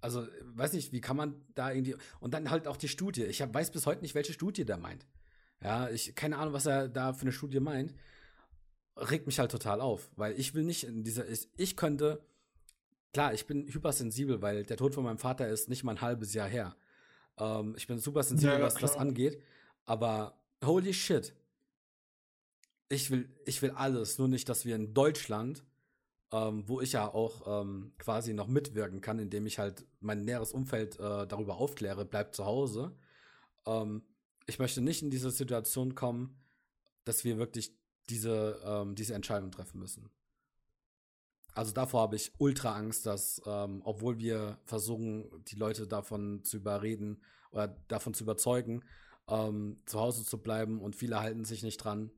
also, 0.00 0.26
weiß 0.54 0.72
nicht, 0.74 0.92
wie 0.92 1.00
kann 1.00 1.16
man 1.16 1.34
da 1.54 1.72
irgendwie. 1.72 1.96
Und 2.20 2.34
dann 2.34 2.50
halt 2.50 2.68
auch 2.68 2.76
die 2.76 2.88
Studie. 2.88 3.24
Ich 3.24 3.42
hab, 3.42 3.52
weiß 3.52 3.70
bis 3.70 3.86
heute 3.86 4.02
nicht, 4.02 4.14
welche 4.14 4.32
Studie 4.32 4.64
der 4.64 4.76
meint. 4.76 5.06
Ja, 5.62 5.88
ich, 5.88 6.14
keine 6.14 6.38
Ahnung, 6.38 6.54
was 6.54 6.66
er 6.66 6.88
da 6.88 7.12
für 7.12 7.22
eine 7.22 7.32
Studie 7.32 7.60
meint. 7.60 7.94
Regt 8.96 9.26
mich 9.26 9.38
halt 9.38 9.50
total 9.50 9.80
auf, 9.80 10.10
weil 10.16 10.38
ich 10.38 10.54
will 10.54 10.64
nicht 10.64 10.84
in 10.84 11.02
dieser. 11.02 11.28
Ich, 11.28 11.48
ich 11.56 11.76
könnte. 11.76 12.24
Klar, 13.12 13.32
ich 13.32 13.46
bin 13.46 13.66
hypersensibel, 13.66 14.42
weil 14.42 14.64
der 14.64 14.76
Tod 14.76 14.94
von 14.94 15.04
meinem 15.04 15.18
Vater 15.18 15.48
ist 15.48 15.68
nicht 15.68 15.84
mal 15.84 15.92
ein 15.92 16.00
halbes 16.02 16.34
Jahr 16.34 16.48
her. 16.48 16.76
Ähm, 17.38 17.74
ich 17.76 17.86
bin 17.86 17.98
super 17.98 18.22
sensibel, 18.22 18.58
ja, 18.58 18.62
was 18.62 18.76
klar. 18.76 18.90
das 18.90 18.98
angeht. 18.98 19.42
Aber 19.86 20.38
holy 20.64 20.92
shit. 20.92 21.34
Ich 22.88 23.10
will, 23.10 23.28
ich 23.44 23.62
will 23.62 23.70
alles, 23.72 24.18
nur 24.18 24.28
nicht, 24.28 24.48
dass 24.48 24.64
wir 24.64 24.76
in 24.76 24.94
Deutschland, 24.94 25.64
ähm, 26.32 26.68
wo 26.68 26.80
ich 26.80 26.92
ja 26.92 27.12
auch 27.12 27.62
ähm, 27.62 27.92
quasi 27.98 28.32
noch 28.32 28.46
mitwirken 28.46 29.00
kann, 29.00 29.18
indem 29.18 29.46
ich 29.46 29.58
halt 29.58 29.86
mein 30.00 30.24
näheres 30.24 30.52
Umfeld 30.52 30.94
äh, 30.96 31.26
darüber 31.26 31.56
aufkläre, 31.56 32.04
bleibt 32.04 32.36
zu 32.36 32.44
Hause. 32.44 32.96
Ähm, 33.66 34.02
ich 34.46 34.58
möchte 34.58 34.80
nicht 34.80 35.02
in 35.02 35.10
diese 35.10 35.30
Situation 35.30 35.94
kommen, 35.94 36.40
dass 37.04 37.24
wir 37.24 37.38
wirklich 37.38 37.76
diese, 38.08 38.60
ähm, 38.64 38.94
diese 38.94 39.14
Entscheidung 39.14 39.50
treffen 39.50 39.80
müssen. 39.80 40.10
Also 41.56 41.72
davor 41.72 42.02
habe 42.02 42.16
ich 42.16 42.32
ultra 42.38 42.76
Angst, 42.76 43.06
dass, 43.06 43.40
ähm, 43.46 43.80
obwohl 43.84 44.18
wir 44.18 44.58
versuchen, 44.64 45.42
die 45.46 45.56
Leute 45.56 45.86
davon 45.86 46.44
zu 46.44 46.58
überreden 46.58 47.22
oder 47.50 47.68
davon 47.88 48.12
zu 48.12 48.24
überzeugen, 48.24 48.84
ähm, 49.28 49.80
zu 49.86 50.00
Hause 50.00 50.24
zu 50.24 50.38
bleiben 50.38 50.80
und 50.80 50.96
viele 50.96 51.20
halten 51.20 51.44
sich 51.44 51.62
nicht 51.62 51.78
dran. 51.78 52.10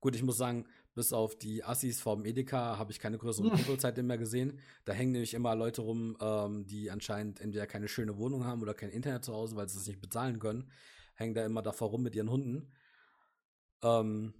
Gut, 0.00 0.14
ich 0.14 0.22
muss 0.22 0.36
sagen, 0.36 0.66
bis 0.94 1.12
auf 1.12 1.36
die 1.36 1.64
Assis 1.64 2.00
vom 2.00 2.24
Edeka 2.24 2.78
habe 2.78 2.92
ich 2.92 2.98
keine 2.98 3.18
größere 3.18 3.48
Kumpelzeit 3.50 3.96
mehr 4.02 4.18
gesehen. 4.18 4.60
Da 4.84 4.92
hängen 4.92 5.12
nämlich 5.12 5.34
immer 5.34 5.54
Leute 5.54 5.82
rum, 5.82 6.16
ähm, 6.20 6.66
die 6.66 6.90
anscheinend 6.90 7.40
entweder 7.40 7.66
keine 7.66 7.88
schöne 7.88 8.16
Wohnung 8.16 8.44
haben 8.44 8.62
oder 8.62 8.74
kein 8.74 8.90
Internet 8.90 9.24
zu 9.24 9.34
Hause, 9.34 9.56
weil 9.56 9.68
sie 9.68 9.78
es 9.78 9.86
nicht 9.86 10.00
bezahlen 10.00 10.38
können. 10.38 10.70
Hängen 11.14 11.34
da 11.34 11.44
immer 11.44 11.62
davor 11.62 11.88
rum 11.88 12.02
mit 12.02 12.14
ihren 12.14 12.30
Hunden. 12.30 12.72
Ähm, 13.82 14.34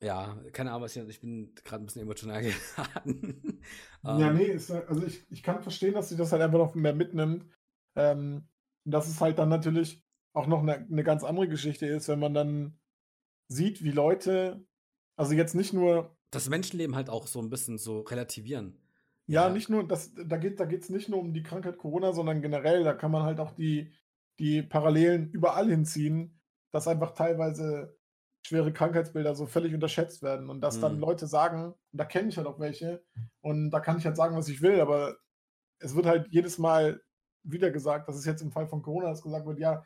ja, 0.00 0.40
keine 0.52 0.70
Ahnung, 0.70 0.82
was 0.82 0.96
ich, 0.96 1.08
ich 1.08 1.20
bin 1.20 1.54
gerade 1.64 1.82
ein 1.82 1.86
bisschen 1.86 2.02
emotional 2.02 2.42
geraten. 2.76 3.60
ja, 4.04 4.30
ähm, 4.30 4.36
nee, 4.36 4.44
ist, 4.44 4.70
also 4.70 5.04
ich, 5.04 5.30
ich 5.30 5.42
kann 5.42 5.62
verstehen, 5.62 5.94
dass 5.94 6.08
sie 6.08 6.16
das 6.16 6.32
halt 6.32 6.42
einfach 6.42 6.58
noch 6.58 6.74
mehr 6.74 6.94
mitnimmt. 6.94 7.46
Ähm, 7.96 8.48
das 8.84 9.08
ist 9.08 9.20
halt 9.20 9.38
dann 9.38 9.48
natürlich 9.48 10.07
auch 10.32 10.46
noch 10.46 10.62
eine, 10.62 10.74
eine 10.74 11.04
ganz 11.04 11.24
andere 11.24 11.48
Geschichte 11.48 11.86
ist, 11.86 12.08
wenn 12.08 12.20
man 12.20 12.34
dann 12.34 12.78
sieht, 13.48 13.82
wie 13.82 13.90
Leute, 13.90 14.64
also 15.16 15.34
jetzt 15.34 15.54
nicht 15.54 15.72
nur. 15.72 16.16
Das 16.30 16.48
Menschenleben 16.48 16.94
halt 16.94 17.10
auch 17.10 17.26
so 17.26 17.40
ein 17.40 17.50
bisschen 17.50 17.78
so 17.78 18.00
relativieren. 18.00 18.78
Ja, 19.26 19.46
ja. 19.46 19.52
nicht 19.52 19.68
nur, 19.68 19.86
das, 19.86 20.12
da 20.14 20.36
geht 20.36 20.60
es 20.60 20.88
nicht 20.90 21.08
nur 21.08 21.18
um 21.18 21.32
die 21.32 21.42
Krankheit 21.42 21.78
Corona, 21.78 22.12
sondern 22.12 22.42
generell, 22.42 22.84
da 22.84 22.94
kann 22.94 23.10
man 23.10 23.22
halt 23.22 23.40
auch 23.40 23.52
die, 23.52 23.92
die 24.38 24.62
Parallelen 24.62 25.30
überall 25.30 25.68
hinziehen, 25.68 26.40
dass 26.70 26.88
einfach 26.88 27.12
teilweise 27.12 27.96
schwere 28.46 28.72
Krankheitsbilder 28.72 29.34
so 29.34 29.46
völlig 29.46 29.74
unterschätzt 29.74 30.22
werden 30.22 30.48
und 30.48 30.60
dass 30.60 30.78
mhm. 30.78 30.82
dann 30.82 31.00
Leute 31.00 31.26
sagen, 31.26 31.74
da 31.92 32.04
kenne 32.04 32.28
ich 32.28 32.38
halt 32.38 32.46
auch 32.46 32.58
welche 32.58 33.04
und 33.40 33.70
da 33.70 33.80
kann 33.80 33.98
ich 33.98 34.06
halt 34.06 34.16
sagen, 34.16 34.36
was 34.36 34.48
ich 34.48 34.62
will, 34.62 34.80
aber 34.80 35.16
es 35.80 35.94
wird 35.94 36.06
halt 36.06 36.28
jedes 36.30 36.58
Mal 36.58 37.02
wieder 37.42 37.70
gesagt, 37.70 38.08
dass 38.08 38.16
es 38.16 38.24
jetzt 38.24 38.42
im 38.42 38.52
Fall 38.52 38.66
von 38.66 38.82
Corona 38.82 39.08
dass 39.08 39.22
gesagt 39.22 39.46
wird, 39.46 39.58
ja, 39.58 39.84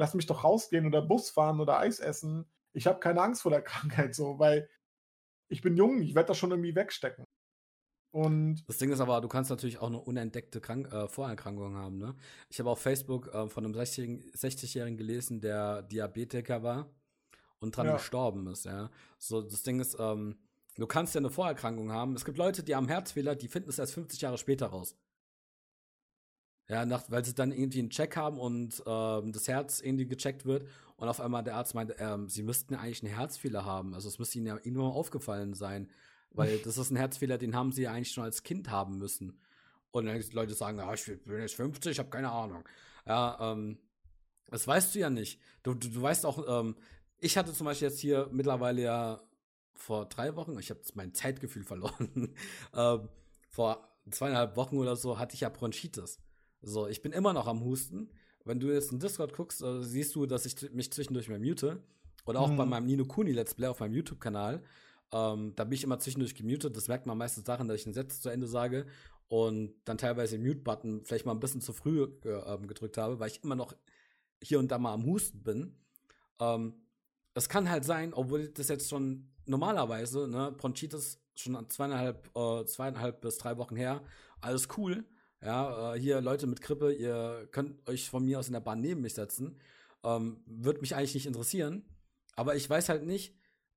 lass 0.00 0.14
mich 0.14 0.26
doch 0.26 0.42
rausgehen 0.42 0.86
oder 0.86 1.02
Bus 1.02 1.30
fahren 1.30 1.60
oder 1.60 1.78
Eis 1.78 2.00
essen. 2.00 2.46
Ich 2.72 2.86
habe 2.86 2.98
keine 3.00 3.22
Angst 3.22 3.42
vor 3.42 3.50
der 3.50 3.62
Krankheit 3.70 4.14
so, 4.14 4.38
weil 4.38 4.68
ich 5.48 5.60
bin 5.60 5.76
jung, 5.76 6.00
ich 6.00 6.14
werde 6.14 6.28
das 6.28 6.38
schon 6.38 6.50
irgendwie 6.50 6.74
wegstecken. 6.74 7.24
Und 8.12 8.64
das 8.66 8.78
Ding 8.78 8.90
ist 8.90 9.00
aber, 9.00 9.20
du 9.20 9.28
kannst 9.28 9.50
natürlich 9.50 9.78
auch 9.78 9.86
eine 9.86 10.00
unentdeckte 10.00 10.60
Krank 10.60 10.92
äh, 10.92 11.06
Vorerkrankung 11.06 11.76
haben. 11.76 11.98
Ne? 11.98 12.16
Ich 12.48 12.58
habe 12.58 12.70
auf 12.70 12.80
Facebook 12.80 13.32
äh, 13.32 13.48
von 13.48 13.64
einem 13.64 13.74
60-Jährigen 13.74 14.32
60 14.32 14.74
gelesen, 14.96 15.40
der 15.40 15.82
Diabetiker 15.82 16.64
war 16.64 16.90
und 17.60 17.76
dran 17.76 17.86
ja. 17.86 17.92
gestorben 17.92 18.48
ist. 18.48 18.64
Ja, 18.64 18.90
so 19.18 19.42
das 19.42 19.62
Ding 19.62 19.78
ist, 19.78 19.96
ähm, 20.00 20.38
du 20.76 20.86
kannst 20.86 21.14
ja 21.14 21.20
eine 21.20 21.30
Vorerkrankung 21.30 21.92
haben. 21.92 22.16
Es 22.16 22.24
gibt 22.24 22.38
Leute, 22.38 22.64
die 22.64 22.74
haben 22.74 22.88
Herzfehler, 22.88 23.36
die 23.36 23.48
finden 23.48 23.68
es 23.68 23.78
erst 23.78 23.94
50 23.94 24.20
Jahre 24.20 24.38
später 24.38 24.66
raus. 24.66 24.96
Ja, 26.70 26.86
nach, 26.86 27.02
weil 27.10 27.24
sie 27.24 27.34
dann 27.34 27.50
irgendwie 27.50 27.80
einen 27.80 27.90
Check 27.90 28.16
haben 28.16 28.38
und 28.38 28.80
ähm, 28.86 29.32
das 29.32 29.48
Herz 29.48 29.80
irgendwie 29.80 30.06
gecheckt 30.06 30.46
wird 30.46 30.68
und 30.96 31.08
auf 31.08 31.20
einmal 31.20 31.42
der 31.42 31.56
Arzt 31.56 31.74
meint, 31.74 31.92
ähm, 31.98 32.28
sie 32.28 32.44
müssten 32.44 32.74
ja 32.74 32.78
eigentlich 32.78 33.02
einen 33.02 33.12
Herzfehler 33.12 33.64
haben. 33.64 33.92
Also 33.92 34.06
es 34.06 34.20
müsste 34.20 34.38
ihnen 34.38 34.46
ja 34.46 34.54
irgendwann 34.54 34.84
mal 34.84 34.92
aufgefallen 34.92 35.54
sein, 35.54 35.90
weil 36.30 36.58
das 36.64 36.78
ist 36.78 36.92
ein 36.92 36.96
Herzfehler, 36.96 37.38
den 37.38 37.56
haben 37.56 37.72
sie 37.72 37.82
ja 37.82 37.92
eigentlich 37.92 38.12
schon 38.12 38.22
als 38.22 38.44
Kind 38.44 38.70
haben 38.70 38.98
müssen. 38.98 39.36
Und 39.90 40.06
dann 40.06 40.20
die 40.20 40.30
Leute 40.30 40.54
sagen, 40.54 40.78
ja, 40.78 40.94
ich 40.94 41.04
bin 41.24 41.40
jetzt 41.40 41.56
50, 41.56 41.90
ich 41.90 41.98
habe 41.98 42.10
keine 42.10 42.30
Ahnung. 42.30 42.62
Ja, 43.04 43.52
ähm, 43.52 43.78
das 44.46 44.64
weißt 44.68 44.94
du 44.94 45.00
ja 45.00 45.10
nicht. 45.10 45.40
Du, 45.64 45.74
du, 45.74 45.88
du 45.88 46.00
weißt 46.00 46.24
auch, 46.24 46.60
ähm, 46.60 46.76
ich 47.18 47.36
hatte 47.36 47.52
zum 47.52 47.64
Beispiel 47.64 47.88
jetzt 47.88 47.98
hier 47.98 48.28
mittlerweile 48.30 48.80
ja 48.82 49.20
vor 49.74 50.08
drei 50.08 50.36
Wochen, 50.36 50.56
ich 50.60 50.70
habe 50.70 50.80
mein 50.94 51.14
Zeitgefühl 51.14 51.64
verloren, 51.64 52.32
ähm, 52.76 53.08
vor 53.48 53.88
zweieinhalb 54.08 54.54
Wochen 54.54 54.78
oder 54.78 54.94
so 54.94 55.18
hatte 55.18 55.34
ich 55.34 55.40
ja 55.40 55.48
Bronchitis. 55.48 56.20
So, 56.62 56.86
ich 56.88 57.02
bin 57.02 57.12
immer 57.12 57.32
noch 57.32 57.46
am 57.46 57.64
Husten. 57.64 58.10
Wenn 58.44 58.60
du 58.60 58.72
jetzt 58.72 58.92
in 58.92 58.98
Discord 58.98 59.32
guckst, 59.32 59.62
äh, 59.62 59.82
siehst 59.82 60.14
du, 60.14 60.26
dass 60.26 60.46
ich 60.46 60.72
mich 60.72 60.92
zwischendurch 60.92 61.28
mal 61.28 61.38
mute. 61.38 61.82
Oder 62.26 62.40
auch 62.40 62.50
mhm. 62.50 62.56
bei 62.56 62.66
meinem 62.66 62.86
Nino 62.86 63.04
Kuni 63.04 63.32
Let's 63.32 63.54
Play 63.54 63.68
auf 63.68 63.80
meinem 63.80 63.94
YouTube-Kanal. 63.94 64.62
Ähm, 65.12 65.54
da 65.56 65.64
bin 65.64 65.72
ich 65.72 65.84
immer 65.84 65.98
zwischendurch 65.98 66.34
gemutet. 66.34 66.76
Das 66.76 66.88
merkt 66.88 67.06
man 67.06 67.18
meistens 67.18 67.44
daran, 67.44 67.68
dass 67.68 67.80
ich 67.80 67.86
einen 67.86 67.94
Satz 67.94 68.20
zu 68.20 68.28
Ende 68.28 68.46
sage 68.46 68.86
und 69.28 69.74
dann 69.84 69.98
teilweise 69.98 70.36
den 70.36 70.46
Mute-Button 70.46 71.04
vielleicht 71.04 71.24
mal 71.24 71.32
ein 71.32 71.40
bisschen 71.40 71.60
zu 71.60 71.72
früh 71.72 72.02
äh, 72.02 72.58
gedrückt 72.66 72.98
habe, 72.98 73.20
weil 73.20 73.30
ich 73.30 73.42
immer 73.42 73.56
noch 73.56 73.74
hier 74.42 74.58
und 74.58 74.70
da 74.70 74.78
mal 74.78 74.92
am 74.92 75.04
Husten 75.06 75.42
bin. 75.42 75.76
Ähm, 76.40 76.74
das 77.32 77.48
kann 77.48 77.70
halt 77.70 77.84
sein, 77.84 78.12
obwohl 78.12 78.48
das 78.48 78.68
jetzt 78.68 78.88
schon 78.88 79.30
normalerweise, 79.46 80.26
ne, 80.26 80.52
Bronchitis 80.56 81.20
schon 81.34 81.68
zweieinhalb, 81.68 82.28
äh, 82.36 82.64
zweieinhalb 82.64 83.20
bis 83.20 83.38
drei 83.38 83.56
Wochen 83.56 83.76
her, 83.76 84.02
alles 84.40 84.68
cool. 84.76 85.04
Ja, 85.42 85.94
äh, 85.94 85.98
hier 85.98 86.20
Leute 86.20 86.46
mit 86.46 86.60
Grippe, 86.60 86.92
ihr 86.92 87.48
könnt 87.50 87.88
euch 87.88 88.10
von 88.10 88.24
mir 88.24 88.38
aus 88.38 88.48
in 88.48 88.52
der 88.52 88.60
Bahn 88.60 88.80
neben 88.80 89.00
mich 89.00 89.14
setzen. 89.14 89.58
Ähm, 90.04 90.42
Würde 90.46 90.80
mich 90.80 90.94
eigentlich 90.94 91.14
nicht 91.14 91.26
interessieren. 91.26 91.84
Aber 92.36 92.56
ich 92.56 92.68
weiß 92.68 92.88
halt 92.88 93.04
nicht, 93.04 93.34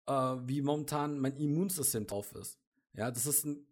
äh, 0.07 0.11
wie 0.11 0.61
momentan 0.61 1.19
mein 1.19 1.35
Immunsystem 1.37 2.07
drauf 2.07 2.33
ist. 2.33 2.59
Ja, 2.93 3.11
das 3.11 3.25
ist 3.25 3.45
ein, 3.45 3.65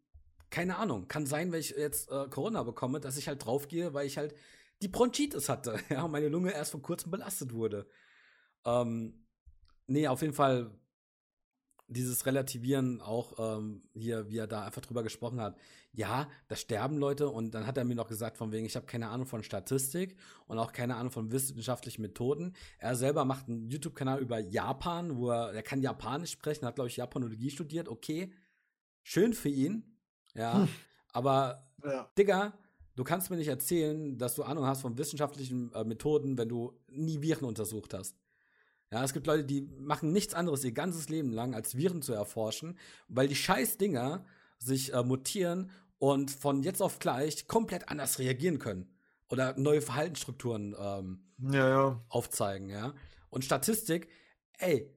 keine 0.49 0.77
Ahnung. 0.77 1.07
Kann 1.07 1.25
sein, 1.25 1.51
wenn 1.51 1.59
ich 1.59 1.71
jetzt 1.71 2.09
äh, 2.11 2.27
Corona 2.29 2.63
bekomme, 2.63 2.99
dass 2.99 3.17
ich 3.17 3.27
halt 3.27 3.45
draufgehe, 3.45 3.93
weil 3.93 4.07
ich 4.07 4.17
halt 4.17 4.35
die 4.81 4.87
Bronchitis 4.87 5.49
hatte. 5.49 5.79
Ja, 5.89 6.03
und 6.03 6.11
meine 6.11 6.29
Lunge 6.29 6.51
erst 6.53 6.71
vor 6.71 6.81
kurzem 6.81 7.11
belastet 7.11 7.53
wurde. 7.53 7.87
Ähm, 8.65 9.25
nee, 9.87 10.07
auf 10.07 10.21
jeden 10.21 10.33
Fall 10.33 10.71
dieses 11.91 12.25
Relativieren 12.25 13.01
auch 13.01 13.57
ähm, 13.57 13.83
hier, 13.93 14.29
wie 14.29 14.37
er 14.37 14.47
da 14.47 14.65
einfach 14.65 14.81
drüber 14.81 15.03
gesprochen 15.03 15.41
hat. 15.41 15.57
Ja, 15.93 16.29
da 16.47 16.55
sterben 16.55 16.97
Leute 16.97 17.29
und 17.29 17.53
dann 17.53 17.67
hat 17.67 17.77
er 17.77 17.83
mir 17.83 17.95
noch 17.95 18.07
gesagt, 18.07 18.37
von 18.37 18.51
wegen, 18.51 18.65
ich 18.65 18.75
habe 18.75 18.85
keine 18.85 19.09
Ahnung 19.09 19.27
von 19.27 19.43
Statistik 19.43 20.15
und 20.47 20.57
auch 20.57 20.71
keine 20.71 20.95
Ahnung 20.95 21.11
von 21.11 21.31
wissenschaftlichen 21.31 22.01
Methoden. 22.01 22.55
Er 22.79 22.95
selber 22.95 23.25
macht 23.25 23.49
einen 23.49 23.69
YouTube-Kanal 23.69 24.19
über 24.19 24.39
Japan, 24.39 25.17
wo 25.17 25.29
er, 25.29 25.53
er 25.53 25.63
kann 25.63 25.81
Japanisch 25.81 26.31
sprechen, 26.31 26.65
hat, 26.65 26.75
glaube 26.75 26.87
ich, 26.87 26.97
Japanologie 26.97 27.49
studiert. 27.49 27.89
Okay, 27.89 28.31
schön 29.03 29.33
für 29.33 29.49
ihn, 29.49 29.97
ja, 30.33 30.59
hm. 30.59 30.69
aber 31.11 31.61
ja. 31.83 32.09
Digga, 32.17 32.53
du 32.95 33.03
kannst 33.03 33.29
mir 33.29 33.37
nicht 33.37 33.47
erzählen, 33.47 34.17
dass 34.17 34.35
du 34.35 34.43
Ahnung 34.43 34.65
hast 34.65 34.81
von 34.81 34.97
wissenschaftlichen 34.97 35.73
äh, 35.73 35.83
Methoden, 35.83 36.37
wenn 36.37 36.47
du 36.47 36.79
nie 36.89 37.21
Viren 37.21 37.45
untersucht 37.45 37.93
hast. 37.93 38.20
Ja, 38.91 39.03
es 39.05 39.13
gibt 39.13 39.27
Leute, 39.27 39.45
die 39.45 39.61
machen 39.61 40.11
nichts 40.11 40.33
anderes 40.33 40.65
ihr 40.65 40.73
ganzes 40.73 41.07
Leben 41.07 41.31
lang, 41.31 41.55
als 41.55 41.77
Viren 41.77 42.01
zu 42.01 42.11
erforschen, 42.13 42.77
weil 43.07 43.29
die 43.29 43.35
scheiß 43.35 43.77
Dinger 43.77 44.25
sich 44.57 44.93
äh, 44.93 45.01
mutieren 45.03 45.71
und 45.97 46.29
von 46.29 46.61
jetzt 46.61 46.81
auf 46.81 46.99
gleich 46.99 47.47
komplett 47.47 47.87
anders 47.89 48.19
reagieren 48.19 48.59
können. 48.59 48.93
Oder 49.29 49.57
neue 49.57 49.81
Verhaltensstrukturen 49.81 50.75
ähm, 50.77 51.23
ja, 51.37 51.69
ja. 51.69 52.05
aufzeigen, 52.09 52.69
ja. 52.69 52.93
Und 53.29 53.45
Statistik, 53.45 54.09
ey, 54.57 54.93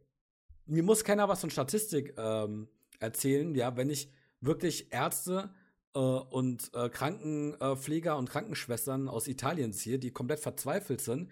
mir 0.67 0.83
muss 0.83 1.05
keiner 1.05 1.29
was 1.29 1.41
von 1.41 1.51
Statistik 1.51 2.15
ähm, 2.19 2.69
erzählen, 2.99 3.55
ja, 3.55 3.77
wenn 3.77 3.91
ich 3.91 4.11
wirklich 4.41 4.93
Ärzte 4.93 5.55
äh, 5.95 6.01
und 6.01 6.75
äh, 6.75 6.89
Krankenpfleger 6.89 8.17
und 8.17 8.29
Krankenschwestern 8.29 9.09
aus 9.09 9.29
Italien 9.29 9.73
ziehe, 9.73 10.01
die 10.01 10.11
komplett 10.11 10.41
verzweifelt 10.41 11.01
sind, 11.01 11.31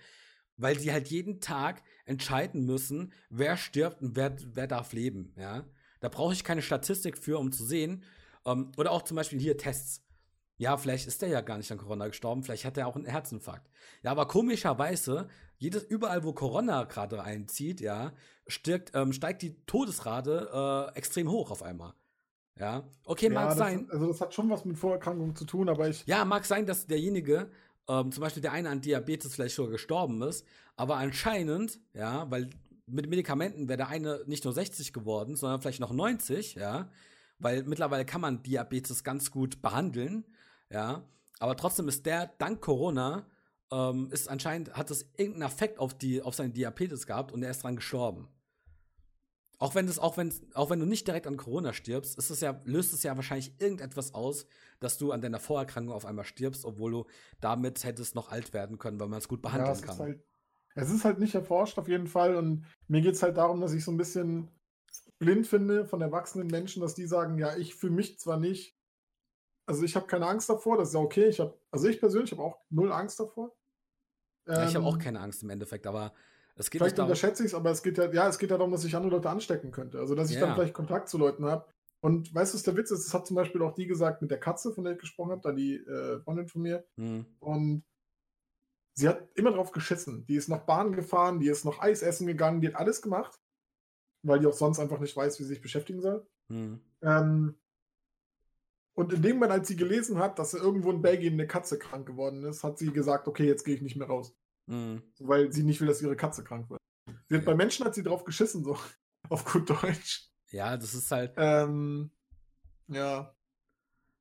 weil 0.57 0.78
sie 0.78 0.92
halt 0.92 1.09
jeden 1.09 1.40
Tag 1.40 1.82
entscheiden 2.05 2.64
müssen, 2.64 3.12
wer 3.30 3.57
stirbt 3.57 4.03
und 4.03 4.16
wer, 4.16 4.36
wer 4.55 4.66
darf 4.66 4.92
leben, 4.92 5.32
ja. 5.36 5.64
Da 6.00 6.09
brauche 6.09 6.32
ich 6.32 6.42
keine 6.44 6.62
Statistik 6.62 7.16
für, 7.16 7.38
um 7.38 7.53
zu 7.53 7.64
sehen. 7.64 8.03
Ähm, 8.44 8.72
oder 8.76 8.90
auch 8.90 9.03
zum 9.03 9.16
Beispiel 9.16 9.38
hier 9.38 9.57
Tests. 9.57 10.03
ja, 10.57 10.76
vielleicht 10.76 11.07
ist 11.07 11.22
der 11.22 11.28
ja 11.28 11.40
gar 11.40 11.59
nicht 11.59 11.70
an 11.72 11.78
Corona 11.78 12.09
gestorben, 12.09 12.42
vielleicht 12.42 12.64
hat 12.64 12.76
er 12.76 12.86
auch 12.88 12.96
einen 12.96 13.05
Herzinfarkt. 13.07 13.68
Ja, 14.03 14.11
aber 14.12 14.26
komischerweise, 14.26 15.28
jedes, 15.59 15.84
überall, 15.84 16.24
wo 16.24 16.32
Corona 16.32 16.84
gerade 16.84 17.22
einzieht, 17.22 17.80
ja, 17.80 18.12
stirbt, 18.48 18.92
ähm, 18.94 19.12
steigt 19.12 19.42
die 19.42 19.55
Todesrate 19.66 20.90
äh, 20.94 20.98
extrem 20.98 21.30
hoch 21.30 21.50
auf 21.53 21.62
einmal. 21.62 21.94
Ja, 22.59 22.84
okay, 23.05 23.26
Ja, 23.26 23.32
mag 23.32 23.48
das, 23.50 23.59
sein. 23.59 23.88
also 23.90 24.09
das 24.09 24.20
hat 24.20 24.34
schon 24.34 24.50
was 24.50 24.64
mit 24.64 24.76
Vorerkrankungen 24.78 25.34
zu 25.34 25.44
tun, 25.44 25.68
aber 25.68 25.88
ich. 25.88 26.05
Ja, 26.07 26.24
mag 26.24 26.44
sein, 26.44 26.66
dass 26.66 26.86
derjenige, 26.86 27.50
ähm, 27.89 28.12
zum 28.12 28.20
Beispiel 28.22 28.43
der 28.43 28.53
eine 28.53 28.70
an 28.70 28.80
Diabetes 28.80 29.35
vielleicht 29.35 29.55
sogar 29.55 29.72
gestorben 29.72 30.22
ist, 30.22 30.47
aber 30.76 30.97
anscheinend, 30.97 31.80
ja, 31.95 32.30
weil 32.30 32.51
mit 32.87 33.09
Medikamenten 33.09 33.68
wäre 33.68 33.78
der 33.78 33.89
eine 33.89 34.22
nicht 34.26 34.45
nur 34.45 34.53
60 34.53 34.93
geworden, 34.93 35.37
sondern 35.37 35.61
vielleicht 35.61 35.80
noch 35.80 35.93
90, 35.93 36.55
ja, 36.55 36.91
weil 37.39 37.62
mittlerweile 37.64 38.05
kann 38.05 38.20
man 38.20 38.43
Diabetes 38.43 39.05
ganz 39.05 39.30
gut 39.30 39.62
behandeln, 39.62 40.24
ja, 40.70 41.09
aber 41.39 41.57
trotzdem 41.57 41.89
ist 41.89 42.07
der 42.07 42.28
dank 42.39 42.61
Corona 42.61 43.26
ähm, 43.72 44.11
ist 44.12 44.28
anscheinend 44.28 44.74
hat 44.74 44.91
es 44.91 45.11
irgendeinen 45.16 45.51
Effekt 45.51 45.78
auf 45.78 45.95
die 45.95 46.22
auf 46.22 46.35
seinen 46.35 46.53
Diabetes 46.53 47.07
gehabt 47.07 47.33
und 47.33 47.43
er 47.43 47.51
ist 47.51 47.64
dran 47.64 47.76
gestorben. 47.76 48.28
Auch 49.62 49.76
wenn 49.76 49.86
das, 49.86 49.98
auch 50.00 50.16
wenn, 50.16 50.32
auch 50.54 50.70
wenn 50.70 50.80
du 50.80 50.86
nicht 50.86 51.06
direkt 51.06 51.26
an 51.28 51.36
Corona 51.36 51.72
stirbst, 51.72 52.18
ist 52.18 52.30
es 52.30 52.40
ja, 52.40 52.60
löst 52.64 52.92
es 52.92 53.04
ja 53.04 53.14
wahrscheinlich 53.14 53.60
irgendetwas 53.60 54.12
aus, 54.12 54.46
dass 54.80 54.98
du 54.98 55.12
an 55.12 55.20
deiner 55.22 55.38
Vorerkrankung 55.38 55.94
auf 55.94 56.04
einmal 56.04 56.24
stirbst, 56.24 56.64
obwohl 56.64 56.90
du 56.90 57.06
damit 57.40 57.84
hättest 57.84 58.16
noch 58.16 58.30
alt 58.32 58.52
werden 58.54 58.78
können, 58.78 58.98
weil 58.98 59.08
man 59.08 59.18
es 59.20 59.28
gut 59.28 59.40
Ja, 59.50 59.70
behandeln 59.70 59.72
es 59.72 59.82
kann. 59.82 59.94
ist 59.94 59.98
halt, 60.00 60.24
es 60.74 60.90
ist 60.90 61.04
halt 61.04 61.18
nicht 61.18 61.34
erforscht 61.34 61.78
auf 61.78 61.88
jeden 61.88 62.06
Fall 62.06 62.36
und 62.36 62.66
mir 62.88 63.00
geht 63.02 63.14
es 63.14 63.22
halt 63.22 63.36
darum, 63.36 63.60
dass 63.60 63.72
ich 63.72 63.84
so 63.84 63.90
ein 63.92 63.96
bisschen 63.96 64.50
blind 65.18 65.46
finde 65.46 65.86
von 65.86 66.00
erwachsenen 66.02 66.48
Menschen, 66.48 66.80
dass 66.82 66.94
die 66.94 67.06
sagen, 67.06 67.38
ja, 67.38 67.56
ich 67.56 67.74
fühle 67.74 67.94
mich 67.94 68.18
zwar 68.18 68.38
nicht, 68.38 68.78
also 69.66 69.84
ich 69.84 69.96
habe 69.96 70.06
keine 70.06 70.26
Angst 70.28 70.50
davor, 70.50 70.78
das 70.78 70.88
ist 70.90 70.94
ja 70.94 71.00
okay, 71.00 71.26
ich 71.28 71.40
habe, 71.40 71.58
also 71.70 71.88
ich 71.88 72.00
persönlich 72.00 72.32
habe 72.32 72.42
auch 72.42 72.60
null 72.70 72.92
Angst 72.92 73.20
davor. 73.20 73.56
ja, 74.54 74.64
ich 74.64 74.74
habe 74.74 74.84
auch 74.84 74.98
Ähm, 74.98 74.98
keine 74.98 75.20
Angst 75.20 75.42
im 75.42 75.50
Endeffekt, 75.50 75.86
aber 75.86 76.12
es 76.55 76.70
geht 76.70 76.80
Vielleicht 76.80 76.98
unterschätze 76.98 77.42
ich 77.44 77.48
es, 77.50 77.55
aber 77.55 77.70
es 77.70 77.82
geht 77.82 77.98
ja, 77.98 78.11
ja, 78.12 78.28
es 78.28 78.38
geht 78.38 78.50
ja 78.50 78.59
darum, 78.59 78.72
dass 78.72 78.84
ich 78.84 78.94
andere 78.94 79.12
Leute 79.12 79.30
anstecken 79.30 79.70
könnte. 79.70 79.98
Also, 79.98 80.14
dass 80.14 80.30
ich 80.30 80.36
Ja. 80.36 80.46
dann 80.46 80.55
vielleicht 80.55 80.74
Kontakt 80.74 81.09
zu 81.09 81.18
Leuten 81.18 81.44
habe. 81.46 81.66
Und 82.05 82.34
weißt 82.34 82.53
du, 82.53 82.57
was 82.57 82.64
der 82.64 82.76
Witz 82.76 82.90
ist? 82.90 83.07
Das 83.07 83.14
hat 83.14 83.26
zum 83.26 83.36
Beispiel 83.36 83.62
auch 83.62 83.74
die 83.74 83.86
gesagt 83.86 84.22
mit 84.22 84.30
der 84.30 84.40
Katze, 84.40 84.72
von 84.72 84.84
der 84.84 84.94
ich 84.94 84.98
gesprochen 84.98 85.30
habe, 85.30 85.40
da 85.42 85.53
die 85.53 85.76
äh, 85.76 86.20
Freundin 86.20 86.48
von 86.48 86.62
mir. 86.62 86.84
Hm, 86.96 87.24
Und 87.40 87.84
sie 88.94 89.09
hat 89.09 89.28
immer 89.36 89.53
drauf 89.53 89.72
geschissen. 89.72 90.26
Die 90.26 90.34
ist 90.34 90.48
noch 90.48 90.66
Bahn 90.66 90.92
gefahren, 90.92 91.38
die 91.40 91.48
ist 91.48 91.64
noch 91.64 91.80
Eis 91.80 92.03
essen 92.03 92.26
gegangen, 92.26 92.61
die 92.61 92.68
hat 92.68 92.76
alles 92.76 93.00
gemacht, 93.03 93.40
weil 94.24 94.40
die 94.40 94.46
auch 94.46 94.53
sonst 94.53 94.78
einfach 94.80 94.98
nicht 95.00 95.16
weiß, 95.16 95.38
wie 95.38 95.44
sie 95.44 95.50
sich 95.50 95.62
beschäftigen 95.62 96.00
soll. 96.00 96.26
hm, 96.50 96.80
Ähm, 97.03 97.57
und 98.94 99.12
in 99.12 99.22
dem 99.22 99.36
Moment, 99.36 99.53
als 99.53 99.68
sie 99.68 99.76
gelesen 99.76 100.18
hat, 100.18 100.38
dass 100.38 100.53
irgendwo 100.55 100.90
in 100.90 101.00
Belgien 101.00 101.34
eine 101.34 101.46
Katze 101.46 101.78
krank 101.78 102.07
geworden 102.07 102.44
ist, 102.44 102.62
hat 102.62 102.78
sie 102.78 102.92
gesagt, 102.92 103.26
okay, 103.26 103.46
jetzt 103.46 103.64
gehe 103.64 103.74
ich 103.74 103.80
nicht 103.82 103.96
mehr 103.96 104.09
raus. 104.09 104.34
Hm. 104.68 105.02
weil 105.20 105.52
sie 105.52 105.62
nicht 105.62 105.80
will, 105.80 105.88
dass 105.88 106.02
ihre 106.02 106.16
Katze 106.16 106.44
krank 106.44 106.68
wird. 106.70 106.80
Sie 107.28 107.36
hat 107.36 107.42
Ja. 107.42 107.50
bei 107.50 107.54
Menschen 107.54 107.84
hat 107.84 107.94
sie 107.94 108.02
drauf 108.02 108.24
geschissen, 108.24 108.64
so 108.64 108.76
auf 109.28 109.44
gut 109.44 109.68
Deutsch. 109.68 110.28
Ja, 110.50 110.76
das 110.76 110.94
ist 110.94 111.10
halt, 111.10 111.34
Ähm, 111.36 112.10
ja, 112.88 113.34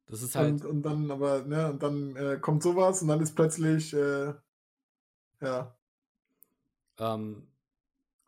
das 0.05 0.21
ist 0.21 0.35
halt, 0.35 0.51
und, 0.51 0.65
und 0.65 0.81
dann, 0.83 1.11
aber, 1.11 1.43
ne, 1.43 1.71
und 1.71 1.83
dann 1.83 2.15
äh, 2.15 2.37
kommt 2.39 2.63
sowas 2.63 3.01
und 3.01 3.07
dann 3.09 3.21
ist 3.21 3.35
plötzlich, 3.35 3.93
äh, 3.93 4.33
ja, 5.41 5.75
ähm, 6.99 7.47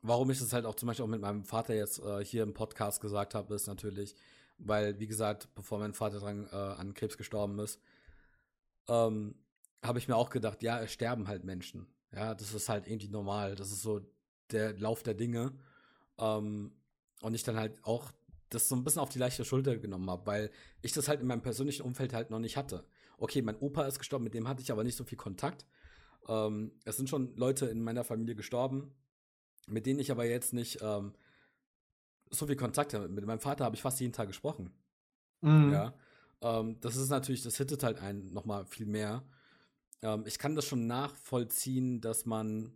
warum 0.01 0.29
ich 0.31 0.39
das 0.39 0.53
halt 0.53 0.65
auch 0.65 0.75
zum 0.75 0.87
Beispiel 0.87 1.05
auch 1.05 1.09
mit 1.09 1.21
meinem 1.21 1.45
Vater 1.45 1.73
jetzt 1.73 1.99
äh, 1.99 2.23
hier 2.23 2.43
im 2.43 2.53
Podcast 2.53 3.01
gesagt 3.01 3.35
habe, 3.35 3.53
ist 3.55 3.67
natürlich, 3.67 4.15
weil, 4.57 4.99
wie 4.99 5.07
gesagt, 5.07 5.47
bevor 5.55 5.79
mein 5.79 5.93
Vater 5.93 6.19
dran 6.19 6.47
äh, 6.51 6.55
an 6.55 6.93
Krebs 6.93 7.17
gestorben 7.17 7.59
ist, 7.59 7.79
ähm, 8.87 9.35
habe 9.83 9.99
ich 9.99 10.07
mir 10.07 10.15
auch 10.15 10.29
gedacht, 10.29 10.61
ja, 10.63 10.79
es 10.81 10.91
sterben 10.91 11.27
halt 11.27 11.43
Menschen. 11.43 11.87
Ja, 12.15 12.35
das 12.35 12.53
ist 12.53 12.69
halt 12.69 12.87
irgendwie 12.87 13.09
normal. 13.09 13.55
Das 13.55 13.71
ist 13.71 13.81
so 13.81 14.01
der 14.51 14.73
Lauf 14.77 15.03
der 15.03 15.13
Dinge. 15.13 15.53
Ähm, 16.17 16.71
und 17.21 17.33
ich 17.33 17.43
dann 17.43 17.57
halt 17.57 17.83
auch 17.83 18.11
das 18.49 18.69
so 18.69 18.75
ein 18.75 18.83
bisschen 18.83 19.01
auf 19.01 19.09
die 19.09 19.19
leichte 19.19 19.45
Schulter 19.45 19.77
genommen 19.77 20.09
habe, 20.09 20.25
weil 20.25 20.51
ich 20.81 20.93
das 20.93 21.07
halt 21.07 21.21
in 21.21 21.27
meinem 21.27 21.41
persönlichen 21.41 21.83
Umfeld 21.83 22.13
halt 22.13 22.29
noch 22.29 22.39
nicht 22.39 22.57
hatte. 22.57 22.85
Okay, 23.17 23.41
mein 23.41 23.57
Opa 23.57 23.85
ist 23.85 23.99
gestorben, 23.99 24.23
mit 24.23 24.33
dem 24.33 24.47
hatte 24.47 24.61
ich 24.61 24.71
aber 24.71 24.83
nicht 24.83 24.95
so 24.95 25.03
viel 25.03 25.17
Kontakt. 25.17 25.65
Ähm, 26.27 26.71
es 26.85 26.97
sind 26.97 27.09
schon 27.09 27.35
Leute 27.35 27.65
in 27.65 27.81
meiner 27.83 28.03
Familie 28.03 28.35
gestorben, 28.35 28.93
mit 29.67 29.85
denen 29.85 29.99
ich 29.99 30.11
aber 30.11 30.25
jetzt 30.25 30.53
nicht 30.53 30.79
ähm, 30.81 31.13
so 32.29 32.45
viel 32.45 32.55
Kontakt 32.55 32.93
habe. 32.93 33.07
Mit 33.09 33.25
meinem 33.25 33.39
Vater 33.39 33.65
habe 33.65 33.75
ich 33.75 33.81
fast 33.81 33.99
jeden 33.99 34.13
Tag 34.13 34.27
gesprochen. 34.27 34.71
mhm. 35.41 35.71
Ja. 35.71 35.93
Ähm, 36.41 36.79
das 36.81 36.95
ist 36.95 37.09
natürlich, 37.09 37.43
das 37.43 37.57
hittet 37.57 37.83
halt 37.83 37.99
einen 37.99 38.31
nochmal 38.31 38.65
viel 38.65 38.85
mehr. 38.85 39.23
Ähm, 40.03 40.25
ich 40.27 40.37
kann 40.37 40.55
das 40.55 40.65
schon 40.65 40.85
nachvollziehen, 40.85 42.01
dass 42.01 42.25
man, 42.25 42.73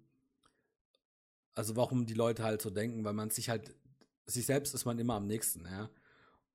also 1.53 1.75
warum 1.75 2.05
die 2.05 2.13
Leute 2.13 2.43
halt 2.43 2.61
so 2.61 2.69
denken, 2.69 3.03
weil 3.03 3.13
man 3.13 3.29
sich 3.29 3.49
halt, 3.49 3.75
sich 4.25 4.45
selbst 4.45 4.73
ist 4.73 4.85
man 4.85 4.97
immer 4.97 5.15
am 5.15 5.27
nächsten, 5.27 5.65
ja. 5.65 5.89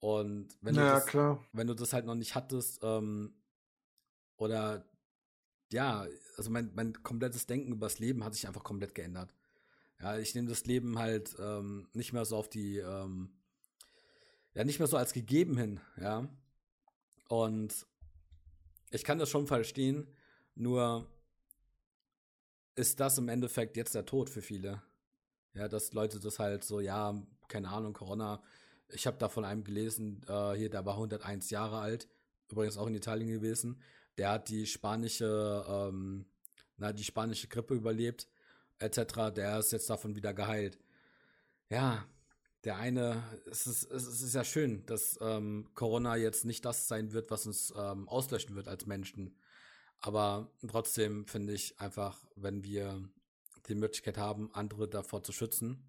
Und 0.01 0.57
wenn 0.63 0.75
du 0.75 0.81
ja, 0.81 0.95
das, 0.95 1.07
klar. 1.07 1.45
wenn 1.53 1.69
du 1.69 1.75
das 1.75 1.93
halt 1.93 2.07
noch 2.07 2.17
nicht 2.17 2.35
hattest, 2.35 2.81
ähm, 2.83 3.35
oder 4.37 4.85
ja, 5.71 6.07
also 6.37 6.51
mein, 6.51 6.73
mein 6.75 7.03
komplettes 7.03 7.47
Denken 7.47 7.73
über 7.73 7.87
das 7.87 8.01
Leben 8.01 8.25
hat 8.25 8.35
sich 8.35 8.49
einfach 8.49 8.65
komplett 8.65 8.95
geändert. 8.95 9.33
Ja, 10.01 10.19
ich 10.19 10.35
nehme 10.35 10.49
das 10.49 10.65
Leben 10.65 10.99
halt 10.99 11.37
ähm, 11.39 11.89
nicht 11.93 12.13
mehr 12.13 12.25
so 12.25 12.37
auf 12.37 12.49
die, 12.49 12.79
ähm, 12.79 13.31
ja, 14.55 14.65
nicht 14.65 14.81
mehr 14.81 14.89
so 14.89 14.97
als 14.97 15.13
gegeben 15.13 15.57
hin, 15.57 15.81
ja. 16.01 16.29
Und 17.29 17.87
ich 18.91 19.05
kann 19.05 19.19
das 19.19 19.31
schon 19.31 19.47
verstehen, 19.47 20.09
nur 20.55 21.09
ist 22.75 23.01
das 23.01 23.19
im 23.19 23.29
Endeffekt 23.29 23.77
jetzt 23.77 23.95
der 23.95 24.07
Tod 24.07 24.31
für 24.31 24.43
viele. 24.43 24.83
Ja, 25.55 25.69
dass 25.69 25.93
Leute 25.93 26.19
das 26.21 26.39
halt 26.39 26.65
so, 26.65 26.81
ja, 26.81 27.15
keine 27.49 27.69
Ahnung, 27.69 27.93
Corona. 27.93 28.43
Ich 28.89 29.07
habe 29.07 29.19
da 29.19 29.29
von 29.29 29.45
einem 29.45 29.65
gelesen, 29.65 30.23
äh, 30.27 30.53
hier, 30.53 30.71
der 30.71 30.85
war 30.87 30.95
101 30.95 31.51
Jahre 31.51 31.79
alt, 31.79 32.09
übrigens 32.51 32.79
auch 32.79 32.87
in 32.87 32.95
Italien 32.95 33.29
gewesen. 33.29 33.81
Der 34.19 34.31
hat 34.31 34.49
die 34.49 34.67
spanische, 34.67 35.65
ähm, 35.69 36.27
na, 36.77 36.93
die 36.93 37.05
spanische 37.05 37.49
Grippe 37.49 37.75
überlebt, 37.75 38.29
etc. 38.79 39.35
Der 39.35 39.59
ist 39.59 39.73
jetzt 39.73 39.91
davon 39.91 40.17
wieder 40.17 40.35
geheilt. 40.35 40.79
Ja, 41.69 42.07
der 42.65 42.77
eine, 42.77 43.23
es 43.51 43.67
ist, 43.67 43.91
es 43.91 44.23
ist 44.23 44.35
ja 44.35 44.45
schön, 44.45 44.87
dass 44.87 45.19
ähm, 45.21 45.69
Corona 45.75 46.17
jetzt 46.17 46.45
nicht 46.45 46.65
das 46.65 46.89
sein 46.89 47.13
wird, 47.13 47.31
was 47.31 47.47
uns 47.47 47.73
ähm, 47.77 48.09
auslöschen 48.09 48.55
wird 48.55 48.69
als 48.69 48.87
Menschen. 48.87 49.37
Aber 50.03 50.51
trotzdem 50.69 51.27
finde 51.27 51.53
ich 51.55 51.79
einfach, 51.81 52.19
wenn 52.37 52.65
wir 52.65 53.09
die 53.69 53.75
Möglichkeit 53.77 54.19
haben, 54.19 54.51
andere 54.53 54.89
davor 54.89 55.23
zu 55.23 55.33
schützen, 55.33 55.89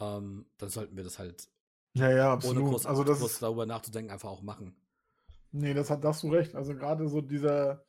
ähm, 0.00 0.46
dann 0.58 0.68
sollten 0.68 0.96
wir 0.96 1.04
das 1.04 1.18
halt, 1.18 1.48
Ja, 1.94 2.10
ja, 2.10 2.26
ohne 2.26 2.32
absolut. 2.34 2.64
groß, 2.70 2.86
also 2.86 3.04
das 3.04 3.18
groß 3.18 3.40
darüber 3.40 3.66
nachzudenken, 3.66 4.12
einfach 4.12 4.30
auch 4.30 4.42
machen. 4.42 4.76
nee, 5.52 5.74
das 5.74 5.90
hat, 5.90 6.04
da 6.04 6.08
hast 6.08 6.22
du 6.22 6.30
recht. 6.30 6.54
Also 6.54 6.74
gerade 6.74 7.08
so 7.08 7.20
dieser, 7.20 7.84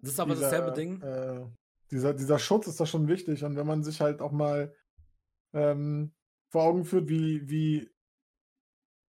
Das 0.00 0.12
ist 0.12 0.20
aber 0.20 0.34
dieser, 0.34 0.50
dasselbe 0.50 0.72
Ding. 0.72 1.02
Äh, 1.02 1.46
dieser, 1.90 2.14
dieser 2.14 2.38
Schutz 2.38 2.66
ist 2.68 2.80
da 2.80 2.86
schon 2.86 3.08
wichtig. 3.08 3.44
Und 3.44 3.56
wenn 3.56 3.66
man 3.66 3.82
sich 3.82 4.00
halt 4.00 4.22
auch 4.22 4.32
mal 4.32 4.74
ähm, 5.52 6.12
vor 6.50 6.62
Augen 6.64 6.84
führt, 6.84 7.08
wie, 7.08 7.48
wie, 7.48 7.90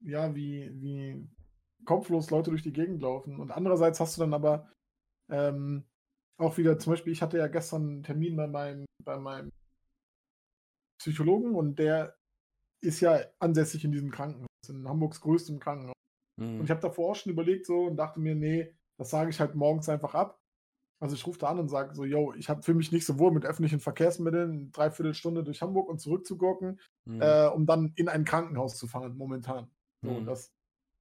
ja, 0.00 0.34
wie, 0.34 0.70
wie 0.80 1.28
kopflos 1.84 2.30
Leute 2.30 2.50
durch 2.50 2.62
die 2.62 2.72
Gegend 2.72 3.02
laufen. 3.02 3.40
Und 3.40 3.50
andererseits 3.50 4.00
hast 4.00 4.16
du 4.16 4.20
dann 4.22 4.34
aber 4.34 4.68
ähm, 5.28 5.84
auch 6.36 6.56
wieder, 6.58 6.78
zum 6.78 6.92
Beispiel, 6.92 7.12
ich 7.12 7.22
hatte 7.22 7.38
ja 7.38 7.46
gestern 7.46 7.82
einen 7.82 8.02
Termin 8.02 8.36
bei 8.36 8.46
meinem, 8.46 8.86
bei 9.04 9.16
meinem 9.18 9.50
Psychologen 10.98 11.54
und 11.54 11.78
der 11.78 12.16
ist 12.80 13.00
ja 13.00 13.20
ansässig 13.38 13.84
in 13.84 13.92
diesem 13.92 14.10
Krankenhaus, 14.10 14.48
in 14.68 14.88
Hamburgs 14.88 15.20
größtem 15.20 15.58
Krankenhaus. 15.58 15.94
Hm. 16.40 16.58
Und 16.58 16.64
ich 16.64 16.70
habe 16.70 16.80
davor 16.80 17.12
auch 17.12 17.16
schon 17.16 17.32
überlegt 17.32 17.66
so 17.66 17.84
und 17.84 17.96
dachte 17.96 18.20
mir, 18.20 18.34
nee, 18.34 18.74
das 18.98 19.10
sage 19.10 19.30
ich 19.30 19.40
halt 19.40 19.54
morgens 19.54 19.88
einfach 19.88 20.14
ab. 20.14 20.40
Also 21.00 21.16
ich 21.16 21.26
rufe 21.26 21.38
da 21.38 21.48
an 21.48 21.58
und 21.58 21.68
sage 21.68 21.94
so, 21.94 22.04
yo, 22.04 22.32
ich 22.34 22.48
habe 22.48 22.62
für 22.62 22.74
mich 22.74 22.92
nicht 22.92 23.04
so 23.04 23.18
wohl 23.18 23.32
mit 23.32 23.44
öffentlichen 23.44 23.80
Verkehrsmitteln 23.80 24.50
eine 24.50 24.70
Dreiviertelstunde 24.70 25.44
durch 25.44 25.60
Hamburg 25.60 25.88
und 25.88 26.00
zurück 26.00 26.26
zu 26.26 26.38
gurken, 26.38 26.80
Hm. 27.06 27.20
äh, 27.20 27.46
um 27.48 27.66
dann 27.66 27.92
in 27.96 28.08
ein 28.08 28.24
Krankenhaus 28.24 28.76
zu 28.76 28.86
fahren, 28.86 29.16
momentan. 29.16 29.70
So, 30.02 30.12
Mhm. 30.12 30.26
das. 30.26 30.52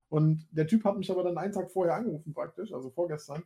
Und 0.09 0.47
der 0.51 0.67
Typ 0.67 0.83
hat 0.83 0.97
mich 0.97 1.09
aber 1.11 1.23
dann 1.23 1.37
einen 1.37 1.53
Tag 1.53 1.71
vorher 1.71 1.95
angerufen 1.95 2.33
praktisch, 2.33 2.71
also 2.73 2.89
vorgestern, 2.89 3.43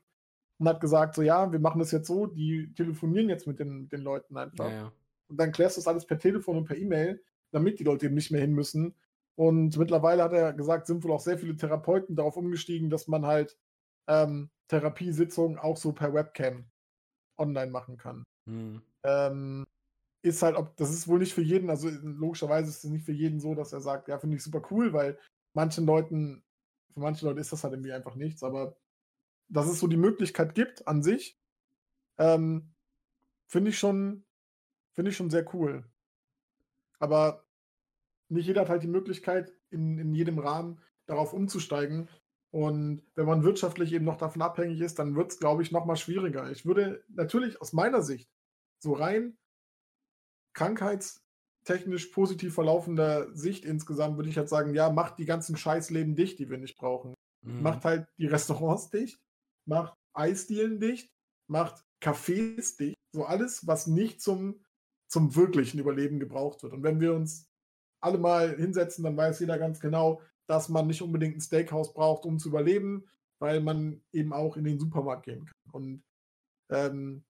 und 0.60 0.68
hat 0.68 0.82
gesagt, 0.82 1.16
so 1.16 1.22
ja, 1.22 1.52
wir 1.52 1.60
machen 1.60 1.80
das 1.80 1.92
jetzt 1.92 2.08
so, 2.08 2.26
die 2.26 2.74
telefonieren 2.74 3.30
jetzt 3.30 3.48
mit 3.48 3.60
den, 3.60 3.90
den 3.90 4.02
Leuten 4.02 4.38
einfach. 4.38 4.70
ja, 4.70 4.76
ja. 4.76 4.92
Und 5.30 5.38
dann 5.40 5.52
klärst 5.52 5.78
du 5.78 5.82
das 5.82 5.88
alles 5.88 6.06
per 6.06 6.20
Telefon 6.20 6.58
und 6.58 6.66
per 6.66 6.78
E-Mail, 6.78 7.22
damit 7.52 7.80
die 7.80 7.84
Leute 7.84 8.06
eben 8.06 8.16
nicht 8.16 8.32
mehr 8.32 8.42
hin 8.42 8.54
müssen. 8.54 8.96
Und 9.36 9.78
mittlerweile 9.78 10.24
hat 10.24 10.34
er 10.34 10.54
gesagt, 10.54 10.88
sind 10.88 11.04
wohl 11.04 11.12
auch 11.12 11.20
sehr 11.20 11.38
viele 11.38 11.56
Therapeuten 11.56 12.16
darauf 12.16 12.38
umgestiegen, 12.38 12.90
dass 12.90 13.08
man 13.08 13.26
halt 13.26 13.58
ähm, 14.08 14.50
Therapiesitzungen 14.68 15.60
auch 15.60 15.78
so 15.78 15.92
per 15.92 16.14
Webcam 16.14 16.66
online 17.38 17.72
machen 17.72 17.98
kann. 17.98 18.24
Hm. 18.48 18.82
Ähm, 19.04 19.66
ist 20.24 20.42
halt, 20.42 20.56
ob 20.56 20.76
das 20.78 20.90
ist 20.90 21.08
wohl 21.08 21.20
nicht 21.20 21.34
für 21.34 21.42
jeden, 21.42 21.70
also 21.70 21.90
logischerweise 22.02 22.70
ist 22.70 22.84
es 22.84 22.90
nicht 22.90 23.06
für 23.06 23.12
jeden 23.12 23.40
so, 23.40 23.54
dass 23.54 23.74
er 23.74 23.82
sagt, 23.82 24.08
ja, 24.08 24.18
finde 24.18 24.38
ich 24.38 24.44
super 24.44 24.62
cool, 24.72 24.92
weil 24.94 25.20
manchen 25.54 25.86
Leuten, 25.86 26.44
für 26.94 27.00
manche 27.00 27.26
Leute 27.26 27.40
ist 27.40 27.52
das 27.52 27.64
halt 27.64 27.74
irgendwie 27.74 27.94
einfach 27.94 28.16
nichts, 28.16 28.44
aber 28.44 28.76
dass 29.50 29.68
es 29.68 29.80
so 29.80 29.88
die 29.88 29.98
Möglichkeit 29.98 30.56
gibt 30.56 30.88
an 30.88 31.04
sich, 31.04 31.40
ähm, 32.18 32.74
finde 33.48 33.70
ich 33.70 33.80
schon, 33.80 34.26
finde 34.94 35.12
ich 35.12 35.18
schon 35.18 35.30
sehr 35.30 35.54
cool. 35.54 35.86
Aber 37.00 37.46
nicht 38.30 38.48
jeder 38.48 38.62
hat 38.62 38.70
halt 38.70 38.84
die 38.84 38.88
Möglichkeit, 38.88 39.54
in, 39.70 39.98
in 39.98 40.14
jedem 40.14 40.40
Rahmen 40.40 40.82
darauf 41.06 41.34
umzusteigen. 41.34 42.10
Und 42.52 43.04
wenn 43.16 43.26
man 43.26 43.44
wirtschaftlich 43.44 43.94
eben 43.94 44.06
noch 44.06 44.18
davon 44.18 44.42
abhängig 44.42 44.82
ist, 44.82 45.00
dann 45.00 45.16
wird 45.16 45.32
es, 45.32 45.40
glaube 45.40 45.62
ich, 45.62 45.72
noch 45.72 45.86
mal 45.86 45.96
schwieriger. 45.96 46.50
Ich 46.52 46.66
würde 46.66 47.04
natürlich 47.10 47.62
aus 47.62 47.74
meiner 47.74 48.02
Sicht 48.02 48.30
so 48.80 48.94
rein 48.94 49.38
krankheitstechnisch 50.54 52.08
positiv 52.08 52.56
verlaufender 52.56 53.34
Sicht 53.36 53.64
insgesamt, 53.64 54.18
würde 54.18 54.30
ich 54.30 54.38
halt 54.38 54.50
sagen, 54.50 54.74
ja, 54.74 54.90
macht 54.90 55.20
die 55.20 55.26
ganzen 55.26 55.56
Scheißleben 55.56 56.16
dicht, 56.16 56.40
die 56.40 56.50
wir 56.50 56.58
nicht 56.58 56.78
brauchen. 56.78 57.14
Mhm. 57.42 57.62
Macht 57.62 57.86
halt 57.86 58.08
die 58.18 58.26
Restaurants 58.26 58.90
dicht, 58.90 59.20
macht 59.68 59.94
Eisdielen 60.14 60.80
dicht, 60.80 61.12
macht 61.48 61.84
Cafés 62.02 62.78
dicht. 62.78 62.96
So 63.14 63.26
alles, 63.26 63.68
was 63.68 63.88
nicht 63.88 64.22
zum, 64.22 64.64
zum 65.08 65.36
wirklichen 65.36 65.80
Überleben 65.80 66.20
gebraucht 66.20 66.64
wird. 66.64 66.74
Und 66.74 66.84
wenn 66.84 67.00
wir 67.00 67.14
uns 67.14 67.48
alle 68.00 68.18
mal 68.18 68.56
hinsetzen, 68.56 69.04
dann 69.04 69.18
weiß 69.18 69.40
jeder 69.40 69.58
ganz 69.58 69.80
genau, 69.80 70.22
dass 70.48 70.70
man 70.70 70.88
nicht 70.88 71.02
unbedingt 71.02 71.38
ein 71.38 71.42
Steakhouse 71.42 71.94
braucht, 71.94 72.26
um 72.26 72.40
zu 72.40 72.50
überleben, 72.50 73.06
weil 73.40 73.60
man 73.62 74.02
eben 74.12 74.34
auch 74.34 74.58
in 74.58 74.64
den 74.64 74.80
Supermarkt 74.80 75.24
gehen 75.24 75.46
kann. 75.46 75.74
Und 75.74 76.04
ähm, 76.70 77.24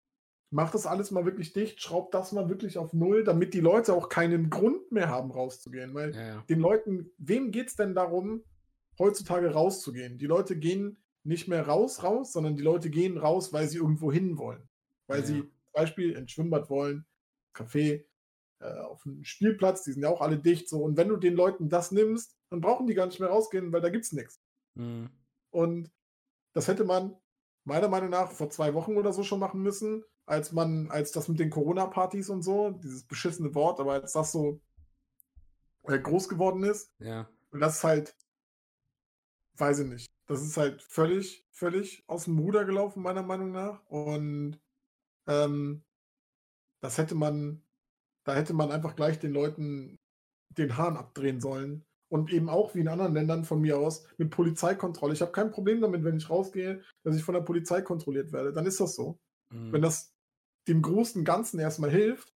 macht 0.49 0.73
das 0.73 0.85
alles 0.85 1.11
mal 1.11 1.25
wirklich 1.25 1.53
dicht, 1.53 1.81
schraubt 1.81 2.13
das 2.13 2.31
mal 2.31 2.49
wirklich 2.49 2.77
auf 2.77 2.93
Null, 2.93 3.23
damit 3.23 3.53
die 3.53 3.59
Leute 3.59 3.93
auch 3.93 4.09
keinen 4.09 4.49
Grund 4.49 4.91
mehr 4.91 5.09
haben, 5.09 5.31
rauszugehen. 5.31 5.93
Weil 5.93 6.15
ja, 6.15 6.27
ja. 6.27 6.43
den 6.49 6.59
Leuten, 6.59 7.11
wem 7.17 7.51
geht 7.51 7.67
es 7.67 7.75
denn 7.75 7.95
darum, 7.95 8.43
heutzutage 8.99 9.51
rauszugehen? 9.51 10.17
Die 10.17 10.25
Leute 10.25 10.57
gehen 10.57 10.97
nicht 11.27 11.47
mehr 11.47 11.67
raus, 11.67 12.03
raus, 12.03 12.31
sondern 12.31 12.55
die 12.55 12.63
Leute 12.63 12.89
gehen 12.89 13.17
raus, 13.17 13.51
weil 13.51 13.67
sie 13.67 13.77
irgendwo 13.77 14.11
hin 14.11 14.37
wollen. 14.37 14.67
Weil 15.07 15.19
ja. 15.19 15.25
sie 15.25 15.41
zum 15.41 15.73
Beispiel 15.73 16.13
ins 16.13 16.31
Schwimmbad 16.31 16.69
wollen, 16.69 17.05
Café, 17.53 18.05
äh, 18.59 18.79
auf 18.79 19.05
einen 19.05 19.23
Spielplatz, 19.23 19.83
die 19.83 19.91
sind 19.91 20.03
ja 20.03 20.09
auch 20.09 20.21
alle 20.21 20.39
dicht. 20.39 20.69
So. 20.69 20.81
Und 20.81 20.97
wenn 20.97 21.09
du 21.09 21.17
den 21.17 21.35
Leuten 21.35 21.69
das 21.69 21.91
nimmst, 21.91 22.35
dann 22.49 22.61
brauchen 22.61 22.87
die 22.87 22.93
gar 22.93 23.05
nicht 23.05 23.19
mehr 23.19 23.29
rausgehen, 23.29 23.71
weil 23.73 23.81
da 23.81 23.89
gibt 23.89 24.05
es 24.05 24.13
nichts. 24.13 24.41
Mhm. 24.75 25.09
Und 25.51 25.91
das 26.53 26.67
hätte 26.67 26.85
man 26.85 27.15
meiner 27.65 27.89
Meinung 27.89 28.09
nach 28.09 28.31
vor 28.31 28.49
zwei 28.49 28.73
Wochen 28.73 28.95
oder 28.95 29.11
so 29.11 29.23
schon 29.23 29.39
machen 29.39 29.61
müssen, 29.61 30.03
als 30.25 30.53
man, 30.53 30.89
als 30.89 31.11
das 31.11 31.27
mit 31.27 31.39
den 31.39 31.49
Corona-Partys 31.49 32.29
und 32.29 32.41
so, 32.41 32.71
dieses 32.71 33.03
beschissene 33.03 33.53
Wort, 33.53 33.79
aber 33.79 33.93
als 33.93 34.13
das 34.13 34.31
so 34.31 34.61
äh, 35.83 35.99
groß 35.99 36.29
geworden 36.29 36.63
ist. 36.63 36.91
Ja. 36.99 37.29
Und 37.51 37.59
das 37.59 37.77
ist 37.77 37.83
halt, 37.83 38.15
weiß 39.57 39.79
ich 39.79 39.87
nicht. 39.87 40.16
Das 40.27 40.41
ist 40.41 40.57
halt 40.57 40.81
völlig, 40.81 41.45
völlig 41.51 42.03
aus 42.07 42.25
dem 42.25 42.37
Ruder 42.37 42.65
gelaufen, 42.65 43.01
meiner 43.01 43.23
Meinung 43.23 43.51
nach. 43.51 43.83
Und 43.85 44.59
ähm, 45.27 45.83
das 46.81 46.97
hätte 46.97 47.15
man, 47.15 47.63
da 48.25 48.35
hätte 48.35 48.53
man 48.53 48.71
einfach 48.71 48.95
gleich 48.95 49.19
den 49.19 49.31
Leuten 49.31 49.97
den 50.57 50.77
Hahn 50.77 50.97
abdrehen 50.97 51.39
sollen 51.39 51.85
und 52.09 52.31
eben 52.31 52.49
auch 52.49 52.75
wie 52.75 52.81
in 52.81 52.87
anderen 52.87 53.13
Ländern 53.13 53.45
von 53.45 53.61
mir 53.61 53.77
aus 53.77 54.07
mit 54.17 54.31
Polizeikontrolle. 54.31 55.13
Ich 55.13 55.21
habe 55.21 55.31
kein 55.31 55.51
Problem 55.51 55.81
damit, 55.81 56.03
wenn 56.03 56.17
ich 56.17 56.29
rausgehe, 56.29 56.81
dass 57.03 57.15
ich 57.15 57.23
von 57.23 57.35
der 57.35 57.41
Polizei 57.41 57.81
kontrolliert 57.81 58.31
werde. 58.31 58.53
Dann 58.53 58.65
ist 58.65 58.79
das 58.79 58.95
so. 58.95 59.19
Mhm. 59.53 59.73
Wenn 59.73 59.81
das 59.81 60.13
dem 60.67 60.81
großen 60.81 61.23
Ganzen 61.23 61.59
erstmal 61.59 61.91
hilft, 61.91 62.33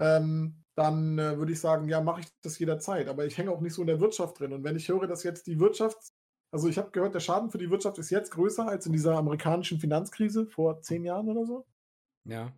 ähm, 0.00 0.62
dann 0.76 1.18
äh, 1.18 1.38
würde 1.38 1.52
ich 1.52 1.60
sagen, 1.60 1.88
ja, 1.88 2.00
mache 2.00 2.20
ich 2.20 2.26
das 2.42 2.58
jederzeit. 2.58 3.08
Aber 3.08 3.26
ich 3.26 3.38
hänge 3.38 3.50
auch 3.50 3.60
nicht 3.60 3.74
so 3.74 3.82
in 3.82 3.86
der 3.86 4.00
Wirtschaft 4.00 4.40
drin. 4.40 4.52
Und 4.52 4.64
wenn 4.64 4.76
ich 4.76 4.88
höre, 4.88 5.06
dass 5.06 5.22
jetzt 5.22 5.46
die 5.46 5.60
Wirtschaft, 5.60 6.12
also 6.54 6.68
ich 6.68 6.78
habe 6.78 6.92
gehört, 6.92 7.16
der 7.16 7.20
Schaden 7.20 7.50
für 7.50 7.58
die 7.58 7.68
Wirtschaft 7.68 7.98
ist 7.98 8.10
jetzt 8.10 8.30
größer 8.30 8.68
als 8.68 8.86
in 8.86 8.92
dieser 8.92 9.16
amerikanischen 9.16 9.80
Finanzkrise 9.80 10.46
vor 10.46 10.80
zehn 10.82 11.04
Jahren 11.04 11.28
oder 11.28 11.44
so. 11.44 11.66
Ja. 12.24 12.52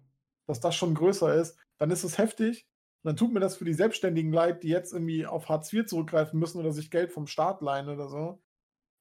Dass 0.47 0.61
das 0.61 0.77
schon 0.77 0.95
größer 0.95 1.35
ist, 1.35 1.57
dann 1.79 1.91
ist 1.91 2.05
es 2.05 2.19
heftig. 2.19 2.67
Und 3.03 3.09
dann 3.09 3.17
tut 3.17 3.33
mir 3.33 3.41
das 3.41 3.57
für 3.57 3.65
die 3.65 3.73
Selbstständigen 3.73 4.35
leid, 4.35 4.65
die 4.65 4.69
jetzt 4.69 4.93
irgendwie 4.93 5.25
auf 5.25 5.49
Hartz 5.49 5.73
IV 5.73 5.87
zurückgreifen 5.87 6.39
müssen 6.39 6.59
oder 6.59 6.73
sich 6.73 6.91
Geld 6.91 7.11
vom 7.11 7.27
Staat 7.27 7.63
leihen 7.63 7.89
oder 7.89 8.11
so. 8.11 8.39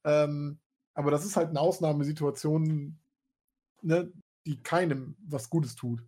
Ähm, 0.06 0.60
aber 0.94 1.12
das 1.12 1.26
ist 1.26 1.36
halt 1.36 1.50
eine 1.50 1.60
Ausnahmesituation, 1.60 2.98
ne, 3.82 4.14
die 4.46 4.64
keinem 4.64 5.18
was 5.28 5.50
Gutes 5.50 5.76
tut. 5.76 6.06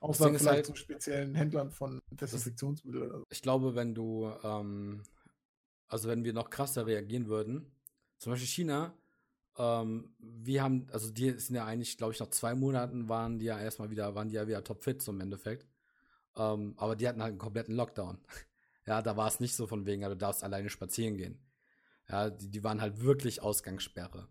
Außer 0.00 0.28
vielleicht 0.28 0.46
halt, 0.46 0.66
zu 0.66 0.76
speziellen 0.76 1.34
Händlern 1.34 1.70
von 1.70 2.02
Desinfektionsmitteln 2.10 3.10
so. 3.10 3.24
Ich 3.30 3.40
glaube, 3.40 3.74
wenn 3.74 3.94
du, 3.94 4.30
ähm, 4.44 5.04
also 5.88 6.10
wenn 6.10 6.22
wir 6.22 6.34
noch 6.34 6.50
krasser 6.50 6.86
reagieren 6.86 7.26
würden, 7.26 7.72
zum 8.20 8.32
Beispiel 8.32 8.48
China, 8.48 8.94
ähm, 9.56 10.14
wir 10.18 10.62
haben, 10.62 10.86
also 10.92 11.10
die 11.10 11.30
sind 11.32 11.56
ja 11.56 11.64
eigentlich, 11.64 11.96
glaube 11.96 12.12
ich, 12.12 12.20
nach 12.20 12.28
zwei 12.28 12.54
Monaten 12.54 13.08
waren 13.08 13.38
die 13.38 13.46
ja 13.46 13.58
erstmal 13.58 13.90
wieder, 13.90 14.14
waren 14.14 14.28
die 14.28 14.36
ja 14.36 14.46
wieder 14.46 14.62
topfit 14.62 15.00
zum 15.00 15.20
Endeffekt. 15.20 15.66
Ähm, 16.36 16.74
aber 16.76 16.96
die 16.96 17.08
hatten 17.08 17.22
halt 17.22 17.30
einen 17.30 17.38
kompletten 17.38 17.74
Lockdown. 17.74 18.18
ja, 18.86 19.00
da 19.00 19.16
war 19.16 19.26
es 19.26 19.40
nicht 19.40 19.56
so 19.56 19.66
von 19.66 19.86
wegen, 19.86 20.02
ja, 20.02 20.10
du 20.10 20.16
darfst 20.16 20.44
alleine 20.44 20.68
spazieren 20.68 21.16
gehen. 21.16 21.42
Ja, 22.10 22.28
die, 22.28 22.50
die 22.50 22.62
waren 22.62 22.82
halt 22.82 23.00
wirklich 23.00 23.40
Ausgangssperre. 23.40 24.28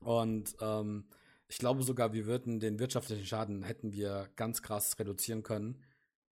Und 0.00 0.54
ähm, 0.60 1.08
ich 1.48 1.56
glaube 1.56 1.82
sogar, 1.82 2.12
wir 2.12 2.26
würden 2.26 2.60
den 2.60 2.78
wirtschaftlichen 2.78 3.24
Schaden 3.24 3.62
hätten 3.62 3.92
wir 3.92 4.28
ganz 4.36 4.60
krass 4.60 4.98
reduzieren 4.98 5.42
können, 5.42 5.82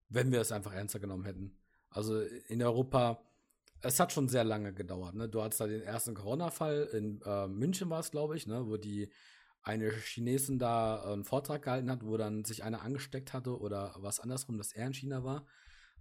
wenn 0.10 0.32
wir 0.32 0.42
es 0.42 0.52
einfach 0.52 0.74
ernster 0.74 1.00
genommen 1.00 1.24
hätten. 1.24 1.58
Also 1.90 2.20
in 2.20 2.62
Europa, 2.62 3.24
es 3.82 4.00
hat 4.00 4.12
schon 4.12 4.28
sehr 4.28 4.44
lange 4.44 4.74
gedauert. 4.74 5.16
Ne? 5.16 5.30
Du 5.30 5.42
hattest 5.42 5.62
da 5.62 5.68
den 5.68 5.82
ersten 5.82 6.16
Corona-Fall 6.16 6.90
in 6.94 7.22
äh, 7.26 7.48
München 7.48 7.90
war 7.90 8.00
es, 8.00 8.12
glaube 8.12 8.36
ich, 8.36 8.48
ne? 8.48 8.68
wo 8.68 8.78
die 8.78 9.10
eine 9.64 9.92
Chinesin 9.92 10.60
da 10.60 11.04
einen 11.04 11.24
Vortrag 11.24 11.64
gehalten 11.64 11.90
hat, 11.90 12.06
wo 12.06 12.18
dann 12.18 12.46
sich 12.46 12.64
einer 12.64 12.84
angesteckt 12.84 13.34
hatte 13.34 13.60
oder 13.60 13.96
was 13.98 14.20
andersrum, 14.20 14.58
dass 14.58 14.74
er 14.74 14.88
in 14.88 14.94
China 14.94 15.24
war. 15.24 15.46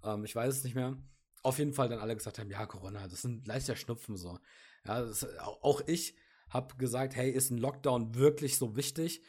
Ähm, 0.02 0.24
ich 0.24 0.34
weiß 0.34 0.54
es 0.54 0.64
nicht 0.64 0.74
mehr. 0.74 0.96
Auf 1.42 1.58
jeden 1.58 1.72
Fall 1.72 1.88
dann 1.88 1.98
alle 1.98 2.16
gesagt 2.16 2.38
haben, 2.38 2.50
ja, 2.50 2.66
Corona, 2.66 3.06
das 3.08 3.22
sind 3.22 3.46
leichter 3.46 3.76
Schnupfen 3.76 4.16
so. 4.16 4.38
Ja, 4.86 5.02
das, 5.02 5.26
auch 5.38 5.82
ich 5.86 6.14
habe 6.48 6.76
gesagt, 6.76 7.16
hey, 7.16 7.30
ist 7.30 7.50
ein 7.50 7.58
Lockdown 7.58 8.14
wirklich 8.14 8.56
so 8.56 8.76
wichtig? 8.76 9.22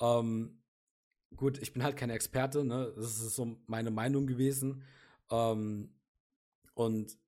Ähm, 0.00 0.62
gut, 1.36 1.58
ich 1.58 1.72
bin 1.72 1.82
halt 1.82 1.96
kein 1.96 2.10
Experte, 2.10 2.64
ne? 2.64 2.92
Das 2.96 3.20
ist 3.20 3.34
so 3.36 3.56
meine 3.66 3.90
Meinung 3.90 4.26
gewesen. 4.26 4.82
Ähm, 5.30 5.94
und 6.74 7.18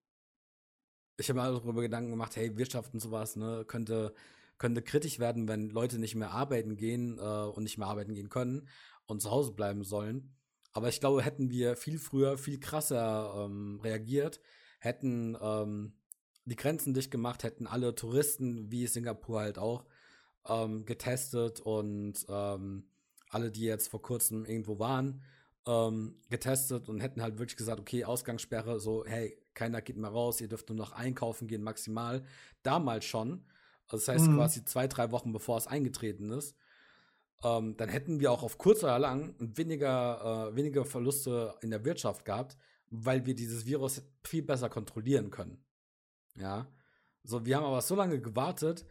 ich 1.16 1.28
habe 1.28 1.40
mir 1.40 1.52
darüber 1.52 1.82
Gedanken 1.82 2.10
gemacht, 2.10 2.36
hey, 2.36 2.56
Wirtschaft 2.56 2.94
und 2.94 3.00
sowas, 3.00 3.36
ne, 3.36 3.64
könnte 3.66 4.14
könnte 4.62 4.80
kritisch 4.80 5.18
werden, 5.18 5.48
wenn 5.48 5.70
Leute 5.70 5.98
nicht 5.98 6.14
mehr 6.14 6.30
arbeiten 6.30 6.76
gehen 6.76 7.18
äh, 7.18 7.20
und 7.20 7.64
nicht 7.64 7.78
mehr 7.78 7.88
arbeiten 7.88 8.14
gehen 8.14 8.28
können 8.28 8.68
und 9.06 9.20
zu 9.20 9.28
Hause 9.28 9.50
bleiben 9.50 9.82
sollen. 9.82 10.36
Aber 10.72 10.88
ich 10.88 11.00
glaube, 11.00 11.22
hätten 11.22 11.50
wir 11.50 11.74
viel 11.74 11.98
früher, 11.98 12.38
viel 12.38 12.60
krasser 12.60 13.34
ähm, 13.44 13.80
reagiert, 13.82 14.40
hätten 14.78 15.36
ähm, 15.42 15.94
die 16.44 16.54
Grenzen 16.54 16.94
dicht 16.94 17.10
gemacht, 17.10 17.42
hätten 17.42 17.66
alle 17.66 17.96
Touristen, 17.96 18.70
wie 18.70 18.86
Singapur 18.86 19.40
halt 19.40 19.58
auch, 19.58 19.84
ähm, 20.48 20.84
getestet 20.84 21.58
und 21.58 22.24
ähm, 22.28 22.84
alle, 23.30 23.50
die 23.50 23.62
jetzt 23.62 23.88
vor 23.88 24.00
kurzem 24.00 24.44
irgendwo 24.44 24.78
waren, 24.78 25.22
ähm, 25.66 26.20
getestet 26.30 26.88
und 26.88 27.00
hätten 27.00 27.20
halt 27.20 27.38
wirklich 27.38 27.56
gesagt, 27.56 27.80
okay, 27.80 28.04
Ausgangssperre, 28.04 28.78
so, 28.78 29.04
hey, 29.04 29.36
keiner 29.54 29.82
geht 29.82 29.96
mehr 29.96 30.10
raus, 30.10 30.40
ihr 30.40 30.48
dürft 30.48 30.68
nur 30.68 30.78
noch 30.78 30.92
einkaufen 30.92 31.48
gehen, 31.48 31.62
maximal. 31.62 32.24
Damals 32.62 33.04
schon, 33.04 33.44
also 33.86 34.04
das 34.04 34.08
heißt 34.08 34.30
mhm. 34.30 34.36
quasi 34.36 34.64
zwei, 34.64 34.86
drei 34.88 35.10
Wochen 35.10 35.32
bevor 35.32 35.58
es 35.58 35.66
eingetreten 35.66 36.30
ist. 36.30 36.56
Ähm, 37.44 37.76
dann 37.76 37.88
hätten 37.88 38.20
wir 38.20 38.30
auch 38.30 38.42
auf 38.42 38.58
kurz 38.58 38.84
oder 38.84 38.98
lang 38.98 39.34
weniger, 39.38 40.50
äh, 40.50 40.56
weniger 40.56 40.84
Verluste 40.84 41.54
in 41.60 41.70
der 41.70 41.84
Wirtschaft 41.84 42.24
gehabt, 42.24 42.56
weil 42.90 43.26
wir 43.26 43.34
dieses 43.34 43.66
Virus 43.66 44.02
viel 44.22 44.42
besser 44.42 44.68
kontrollieren 44.68 45.30
können. 45.30 45.64
Ja. 46.36 46.66
So, 47.24 47.44
wir 47.44 47.56
haben 47.56 47.64
aber 47.64 47.80
so 47.80 47.94
lange 47.94 48.20
gewartet, 48.20 48.86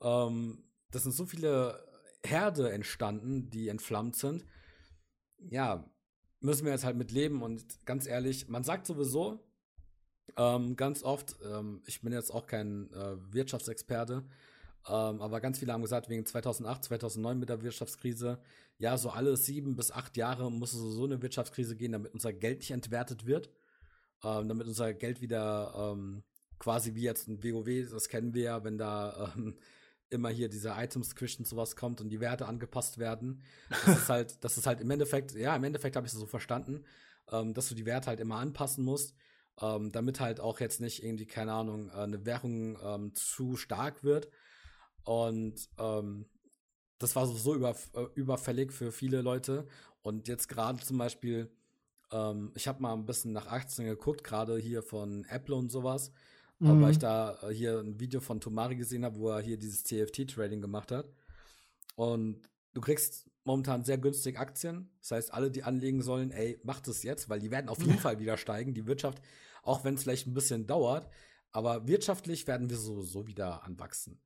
ähm, 0.00 0.64
das 0.90 1.02
sind 1.02 1.12
so 1.12 1.26
viele 1.26 1.82
Herde 2.24 2.70
entstanden, 2.70 3.50
die 3.50 3.68
entflammt 3.68 4.16
sind. 4.16 4.44
Ja, 5.38 5.84
müssen 6.40 6.64
wir 6.64 6.72
jetzt 6.72 6.84
halt 6.84 6.96
mit 6.96 7.10
leben 7.10 7.42
und 7.42 7.64
ganz 7.86 8.06
ehrlich, 8.06 8.48
man 8.48 8.64
sagt 8.64 8.86
sowieso, 8.86 9.44
ähm, 10.36 10.76
ganz 10.76 11.02
oft, 11.02 11.36
ähm, 11.44 11.82
ich 11.86 12.00
bin 12.00 12.12
jetzt 12.12 12.32
auch 12.32 12.46
kein 12.46 12.92
äh, 12.92 13.16
Wirtschaftsexperte, 13.32 14.24
ähm, 14.88 15.22
aber 15.22 15.40
ganz 15.40 15.58
viele 15.58 15.72
haben 15.72 15.82
gesagt, 15.82 16.08
wegen 16.08 16.26
2008, 16.26 16.84
2009 16.84 17.38
mit 17.38 17.48
der 17.48 17.62
Wirtschaftskrise, 17.62 18.38
ja, 18.78 18.98
so 18.98 19.10
alle 19.10 19.36
sieben 19.36 19.76
bis 19.76 19.92
acht 19.92 20.16
Jahre 20.16 20.50
muss 20.50 20.72
es 20.72 20.80
so 20.80 21.04
eine 21.04 21.22
Wirtschaftskrise 21.22 21.76
gehen, 21.76 21.92
damit 21.92 22.12
unser 22.12 22.32
Geld 22.32 22.58
nicht 22.58 22.72
entwertet 22.72 23.26
wird, 23.26 23.50
ähm, 24.24 24.48
damit 24.48 24.66
unser 24.66 24.92
Geld 24.92 25.20
wieder 25.20 25.92
ähm, 25.92 26.24
quasi 26.58 26.94
wie 26.94 27.02
jetzt 27.02 27.28
ein 27.28 27.42
WoW, 27.42 27.90
das 27.90 28.08
kennen 28.08 28.34
wir 28.34 28.42
ja, 28.42 28.64
wenn 28.64 28.78
da 28.78 29.32
ähm, 29.36 29.56
immer 30.10 30.28
hier 30.28 30.48
diese 30.48 30.70
Items-Squish 30.70 31.38
und 31.38 31.46
sowas 31.46 31.76
kommt 31.76 32.00
und 32.00 32.08
die 32.08 32.20
Werte 32.20 32.46
angepasst 32.46 32.98
werden. 32.98 33.42
Das 33.86 33.98
ist 33.98 34.08
halt, 34.08 34.44
das 34.44 34.58
ist 34.58 34.66
halt 34.66 34.80
im 34.80 34.90
Endeffekt, 34.90 35.32
ja, 35.34 35.56
im 35.56 35.64
Endeffekt 35.64 35.96
habe 35.96 36.06
ich 36.06 36.12
es 36.12 36.18
so 36.18 36.26
verstanden, 36.26 36.84
dass 37.26 37.70
du 37.70 37.74
die 37.74 37.86
Werte 37.86 38.08
halt 38.08 38.20
immer 38.20 38.36
anpassen 38.36 38.84
musst 38.84 39.14
ähm, 39.60 39.92
damit 39.92 40.20
halt 40.20 40.40
auch 40.40 40.60
jetzt 40.60 40.80
nicht 40.80 41.04
irgendwie, 41.04 41.26
keine 41.26 41.52
Ahnung, 41.52 41.88
äh, 41.90 41.94
eine 41.94 42.24
Währung 42.26 42.78
ähm, 42.82 43.14
zu 43.14 43.56
stark 43.56 44.02
wird. 44.02 44.28
Und 45.04 45.68
ähm, 45.78 46.26
das 46.98 47.14
war 47.16 47.26
so 47.26 47.54
über, 47.54 47.76
äh, 47.94 48.06
überfällig 48.14 48.72
für 48.72 48.90
viele 48.90 49.22
Leute. 49.22 49.66
Und 50.02 50.28
jetzt 50.28 50.48
gerade 50.48 50.78
zum 50.80 50.98
Beispiel, 50.98 51.50
ähm, 52.10 52.52
ich 52.54 52.66
habe 52.68 52.82
mal 52.82 52.94
ein 52.94 53.06
bisschen 53.06 53.32
nach 53.32 53.46
Aktien 53.46 53.86
geguckt, 53.86 54.24
gerade 54.24 54.58
hier 54.58 54.82
von 54.82 55.24
Apple 55.24 55.54
und 55.54 55.70
sowas, 55.70 56.10
mhm. 56.58 56.82
weil 56.82 56.92
ich 56.92 56.98
da 56.98 57.38
äh, 57.42 57.54
hier 57.54 57.78
ein 57.78 58.00
Video 58.00 58.20
von 58.20 58.40
Tomari 58.40 58.76
gesehen 58.76 59.04
habe, 59.04 59.18
wo 59.18 59.30
er 59.30 59.40
hier 59.40 59.58
dieses 59.58 59.84
TFT-Trading 59.84 60.60
gemacht 60.60 60.92
hat. 60.92 61.12
Und 61.96 62.48
du 62.72 62.80
kriegst 62.80 63.30
momentan 63.44 63.84
sehr 63.84 63.98
günstig 63.98 64.38
Aktien. 64.38 64.90
Das 65.00 65.12
heißt, 65.12 65.34
alle, 65.34 65.50
die 65.50 65.62
anlegen 65.62 66.02
sollen, 66.02 66.30
ey, 66.30 66.58
macht 66.64 66.88
es 66.88 67.02
jetzt, 67.02 67.28
weil 67.28 67.40
die 67.40 67.50
werden 67.50 67.68
auf 67.68 67.78
jeden 67.80 67.98
Fall 67.98 68.18
wieder 68.18 68.36
steigen. 68.36 68.74
Die 68.74 68.86
Wirtschaft, 68.86 69.22
auch 69.62 69.84
wenn 69.84 69.94
es 69.94 70.02
vielleicht 70.02 70.26
ein 70.26 70.34
bisschen 70.34 70.66
dauert, 70.66 71.08
aber 71.52 71.86
wirtschaftlich 71.86 72.46
werden 72.46 72.68
wir 72.68 72.76
sowieso 72.76 73.26
wieder 73.26 73.62
anwachsen. 73.64 74.20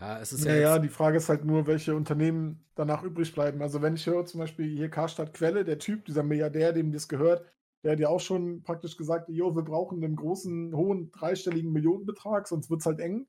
Ja, 0.00 0.18
es 0.20 0.32
ist 0.32 0.44
ja. 0.44 0.54
Ja, 0.54 0.78
die 0.78 0.88
Frage 0.88 1.18
ist 1.18 1.28
halt 1.28 1.44
nur, 1.44 1.66
welche 1.66 1.94
Unternehmen 1.94 2.64
danach 2.74 3.02
übrig 3.02 3.32
bleiben. 3.32 3.62
Also, 3.62 3.82
wenn 3.82 3.94
ich 3.94 4.06
höre, 4.06 4.24
zum 4.24 4.40
Beispiel 4.40 4.66
hier 4.66 4.88
Karstadt 4.88 5.34
Quelle, 5.34 5.64
der 5.64 5.78
Typ, 5.78 6.06
dieser 6.06 6.22
Milliardär, 6.22 6.72
dem 6.72 6.92
das 6.92 7.08
gehört, 7.08 7.44
der 7.84 7.92
hat 7.92 8.00
ja 8.00 8.08
auch 8.08 8.20
schon 8.20 8.62
praktisch 8.62 8.96
gesagt, 8.96 9.28
jo, 9.28 9.54
wir 9.54 9.62
brauchen 9.62 10.02
einen 10.02 10.16
großen, 10.16 10.74
hohen, 10.74 11.10
dreistelligen 11.12 11.72
Millionenbetrag, 11.72 12.48
sonst 12.48 12.70
wird 12.70 12.80
es 12.80 12.86
halt 12.86 13.00
eng. 13.00 13.26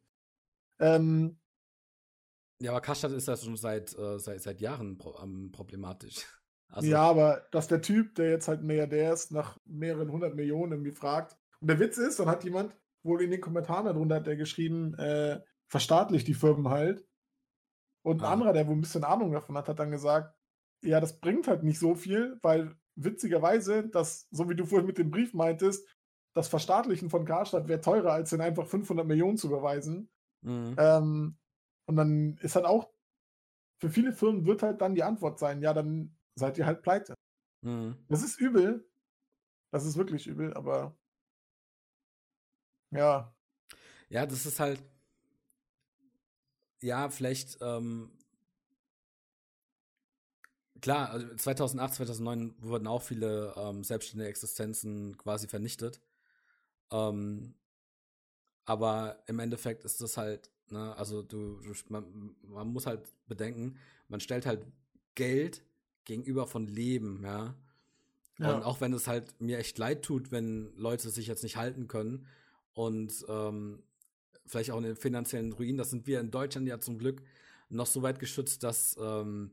Ähm, 0.79 1.37
ja, 2.63 2.71
aber 2.71 2.81
Karstadt 2.81 3.11
ist 3.11 3.27
ja 3.27 3.35
schon 3.35 3.57
seit, 3.57 3.97
äh, 3.97 4.17
seit, 4.19 4.41
seit 4.41 4.61
Jahren 4.61 4.97
pro, 4.97 5.15
ähm, 5.21 5.51
problematisch. 5.51 6.25
Also, 6.75 6.89
ja, 6.89 7.03
aber 7.03 7.45
dass 7.51 7.67
der 7.67 7.83
Typ, 7.83 8.15
der 8.15 8.31
jetzt 8.31 8.47
halt 8.47 8.63
Milliardär 8.63 9.13
ist, 9.13 9.31
nach 9.31 9.59
mehreren 9.63 10.11
hundert 10.11 10.33
Millionen 10.33 10.71
irgendwie 10.71 10.91
fragt. 10.91 11.37
Und 11.61 11.67
der 11.67 11.79
Witz 11.79 11.99
ist, 11.99 12.19
dann 12.19 12.27
hat 12.27 12.43
jemand 12.43 12.75
wohl 13.03 13.21
in 13.21 13.29
den 13.29 13.41
Kommentaren 13.41 13.85
darunter 13.85 14.15
hat 14.15 14.25
der 14.25 14.37
geschrieben, 14.37 14.95
äh, 14.95 15.39
verstaatlicht 15.67 16.27
die 16.27 16.33
Firmen 16.33 16.69
halt. 16.69 17.05
Und 18.01 18.21
ein 18.21 18.25
ah. 18.25 18.31
anderer, 18.31 18.53
der 18.53 18.65
wohl 18.65 18.73
ein 18.73 18.81
bisschen 18.81 19.03
Ahnung 19.03 19.33
davon 19.33 19.55
hat, 19.55 19.67
hat 19.67 19.77
dann 19.77 19.91
gesagt, 19.91 20.35
ja, 20.81 20.99
das 20.99 21.19
bringt 21.19 21.47
halt 21.47 21.61
nicht 21.61 21.77
so 21.77 21.93
viel, 21.93 22.39
weil 22.41 22.75
witzigerweise, 22.95 23.87
das, 23.89 24.27
so 24.31 24.49
wie 24.49 24.55
du 24.55 24.65
vorhin 24.65 24.87
mit 24.87 24.97
dem 24.97 25.11
Brief 25.11 25.35
meintest, 25.35 25.87
das 26.33 26.47
Verstaatlichen 26.47 27.11
von 27.11 27.23
Karstadt 27.23 27.67
wäre 27.67 27.81
teurer, 27.81 28.13
als 28.13 28.31
den 28.31 28.41
einfach 28.41 28.65
500 28.65 29.05
Millionen 29.05 29.37
zu 29.37 29.45
überweisen. 29.45 30.09
Mhm. 30.41 30.75
Ähm, 30.79 31.37
und 31.85 31.95
dann 31.95 32.37
ist 32.41 32.55
halt 32.55 32.65
auch, 32.65 32.89
für 33.79 33.89
viele 33.89 34.13
Firmen 34.13 34.45
wird 34.45 34.63
halt 34.63 34.81
dann 34.81 34.95
die 34.95 35.03
Antwort 35.03 35.39
sein, 35.39 35.61
ja, 35.61 35.73
dann 35.73 36.15
seid 36.35 36.57
ihr 36.57 36.65
halt 36.65 36.81
pleite. 36.83 37.15
Mhm. 37.61 37.97
Das 38.07 38.23
ist 38.23 38.39
übel. 38.39 38.87
Das 39.71 39.85
ist 39.85 39.97
wirklich 39.97 40.27
übel, 40.27 40.53
aber 40.53 40.95
ja. 42.91 43.33
Ja, 44.09 44.25
das 44.25 44.45
ist 44.45 44.59
halt, 44.59 44.83
ja, 46.81 47.09
vielleicht, 47.09 47.57
ähm, 47.61 48.11
klar, 50.81 51.09
also 51.09 51.35
2008, 51.35 51.95
2009 51.95 52.55
wurden 52.59 52.87
auch 52.87 53.01
viele 53.01 53.53
ähm, 53.57 53.83
selbstständige 53.83 54.29
Existenzen 54.29 55.17
quasi 55.17 55.47
vernichtet. 55.47 56.01
Ähm, 56.91 57.55
aber 58.65 59.23
im 59.27 59.39
Endeffekt 59.39 59.83
ist 59.85 60.01
das 60.01 60.17
halt, 60.17 60.51
ne, 60.69 60.95
also 60.97 61.21
du, 61.21 61.59
du 61.61 61.73
man, 61.89 62.35
man, 62.41 62.67
muss 62.67 62.85
halt 62.85 63.01
bedenken, 63.27 63.77
man 64.07 64.19
stellt 64.19 64.45
halt 64.45 64.65
Geld 65.15 65.63
gegenüber 66.05 66.47
von 66.47 66.67
Leben, 66.67 67.21
ja. 67.23 67.55
ja. 68.39 68.55
Und 68.55 68.63
auch 68.63 68.81
wenn 68.81 68.93
es 68.93 69.07
halt 69.07 69.39
mir 69.39 69.57
echt 69.59 69.77
leid 69.77 70.03
tut, 70.03 70.31
wenn 70.31 70.75
Leute 70.75 71.09
sich 71.09 71.27
jetzt 71.27 71.43
nicht 71.43 71.57
halten 71.57 71.87
können 71.87 72.27
und 72.73 73.25
ähm, 73.29 73.83
vielleicht 74.45 74.71
auch 74.71 74.77
in 74.77 74.83
den 74.83 74.95
finanziellen 74.95 75.53
Ruin. 75.53 75.77
Das 75.77 75.89
sind 75.89 76.07
wir 76.07 76.19
in 76.19 76.31
Deutschland 76.31 76.67
ja 76.67 76.79
zum 76.79 76.97
Glück 76.97 77.21
noch 77.69 77.87
so 77.87 78.01
weit 78.01 78.19
geschützt, 78.19 78.63
dass 78.63 78.97
ähm, 78.99 79.51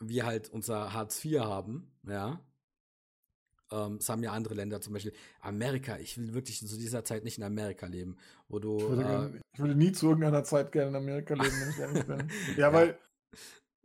wir 0.00 0.24
halt 0.26 0.48
unser 0.50 0.92
Hartz 0.92 1.24
IV 1.24 1.40
haben, 1.40 1.90
ja. 2.06 2.40
Ähm, 3.70 3.98
das 3.98 4.08
haben 4.08 4.22
ja 4.22 4.32
andere 4.32 4.54
Länder, 4.54 4.80
zum 4.80 4.92
Beispiel 4.94 5.12
Amerika. 5.40 5.98
Ich 5.98 6.18
will 6.18 6.34
wirklich 6.34 6.66
zu 6.66 6.78
dieser 6.78 7.04
Zeit 7.04 7.24
nicht 7.24 7.38
in 7.38 7.44
Amerika 7.44 7.86
leben, 7.86 8.16
wo 8.48 8.58
du. 8.58 8.78
Ich 8.78 8.88
würde, 8.88 9.32
äh, 9.34 9.40
ich 9.52 9.60
würde 9.60 9.74
nie 9.74 9.92
zu 9.92 10.08
irgendeiner 10.08 10.44
Zeit 10.44 10.72
gerne 10.72 10.90
in 10.90 10.96
Amerika 10.96 11.34
leben, 11.34 11.54
wenn 11.60 11.70
ich 11.70 11.78
ehrlich 11.78 12.04
bin. 12.04 12.30
Ja, 12.56 12.72
weil. 12.72 12.98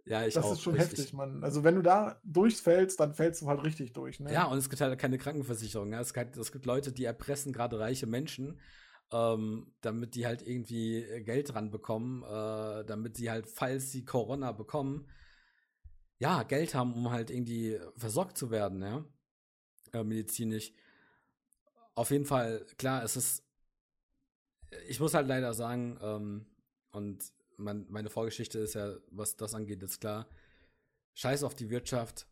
Ja, 0.05 0.25
ich 0.25 0.33
Das 0.33 0.43
auch, 0.43 0.51
ist 0.53 0.61
schon 0.61 0.73
richtig. 0.73 0.99
heftig, 0.99 1.13
Mann. 1.13 1.43
Also, 1.43 1.63
wenn 1.63 1.75
du 1.75 1.81
da 1.81 2.19
durchfällst, 2.25 2.99
dann 2.99 3.13
fällst 3.13 3.41
du 3.41 3.47
halt 3.47 3.63
richtig 3.63 3.93
durch. 3.93 4.19
Ne? 4.19 4.33
Ja, 4.33 4.45
und 4.45 4.57
es 4.57 4.69
gibt 4.69 4.81
halt 4.81 4.99
keine 4.99 5.17
Krankenversicherung. 5.17 5.93
Ja. 5.93 6.01
Es, 6.01 6.13
gibt, 6.13 6.35
es 6.35 6.51
gibt 6.51 6.65
Leute, 6.65 6.91
die 6.91 7.05
erpressen 7.05 7.53
gerade 7.53 7.79
reiche 7.79 8.05
Menschen 8.05 8.59
ähm, 9.13 9.67
damit 9.81 10.15
die 10.15 10.25
halt 10.25 10.45
irgendwie 10.45 10.97
äh, 10.97 11.21
Geld 11.21 11.53
dran 11.53 11.69
bekommen, 11.69 12.23
äh, 12.23 12.83
damit 12.83 13.15
sie 13.15 13.29
halt, 13.29 13.47
falls 13.47 13.91
sie 13.91 14.03
Corona 14.03 14.51
bekommen, 14.51 15.07
ja, 16.17 16.43
Geld 16.43 16.73
haben, 16.73 16.93
um 16.93 17.11
halt 17.11 17.29
irgendwie 17.29 17.79
versorgt 17.95 18.37
zu 18.37 18.49
werden, 18.49 18.81
ja, 18.81 19.05
äh, 19.93 20.03
medizinisch. 20.03 20.73
Auf 21.95 22.11
jeden 22.11 22.25
Fall, 22.25 22.65
klar, 22.77 23.03
es 23.03 23.15
ist, 23.15 23.43
ich 24.87 24.99
muss 24.99 25.13
halt 25.13 25.27
leider 25.27 25.53
sagen, 25.53 25.97
ähm, 26.01 26.45
und 26.91 27.23
mein, 27.57 27.85
meine 27.89 28.09
Vorgeschichte 28.09 28.59
ist 28.59 28.73
ja, 28.73 28.95
was 29.11 29.35
das 29.35 29.53
angeht, 29.53 29.81
ist 29.83 29.99
klar, 29.99 30.27
scheiß 31.13 31.43
auf 31.43 31.55
die 31.55 31.69
Wirtschaft, 31.69 32.27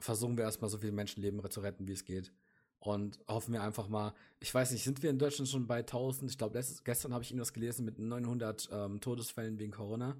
versuchen 0.00 0.36
wir 0.36 0.44
erstmal 0.44 0.70
so 0.70 0.78
viele 0.78 0.92
Menschenleben 0.92 1.48
zu 1.50 1.60
retten, 1.60 1.86
wie 1.86 1.92
es 1.92 2.04
geht. 2.04 2.32
Und 2.80 3.18
hoffen 3.26 3.52
wir 3.52 3.62
einfach 3.62 3.88
mal, 3.88 4.14
ich 4.38 4.54
weiß 4.54 4.70
nicht, 4.70 4.84
sind 4.84 5.02
wir 5.02 5.10
in 5.10 5.18
Deutschland 5.18 5.48
schon 5.48 5.66
bei 5.66 5.78
1000? 5.78 6.30
Ich 6.30 6.38
glaube, 6.38 6.62
gestern 6.84 7.12
habe 7.12 7.24
ich 7.24 7.30
irgendwas 7.30 7.52
gelesen 7.52 7.84
mit 7.84 7.98
900 7.98 8.68
ähm, 8.70 9.00
Todesfällen 9.00 9.58
wegen 9.58 9.72
Corona. 9.72 10.16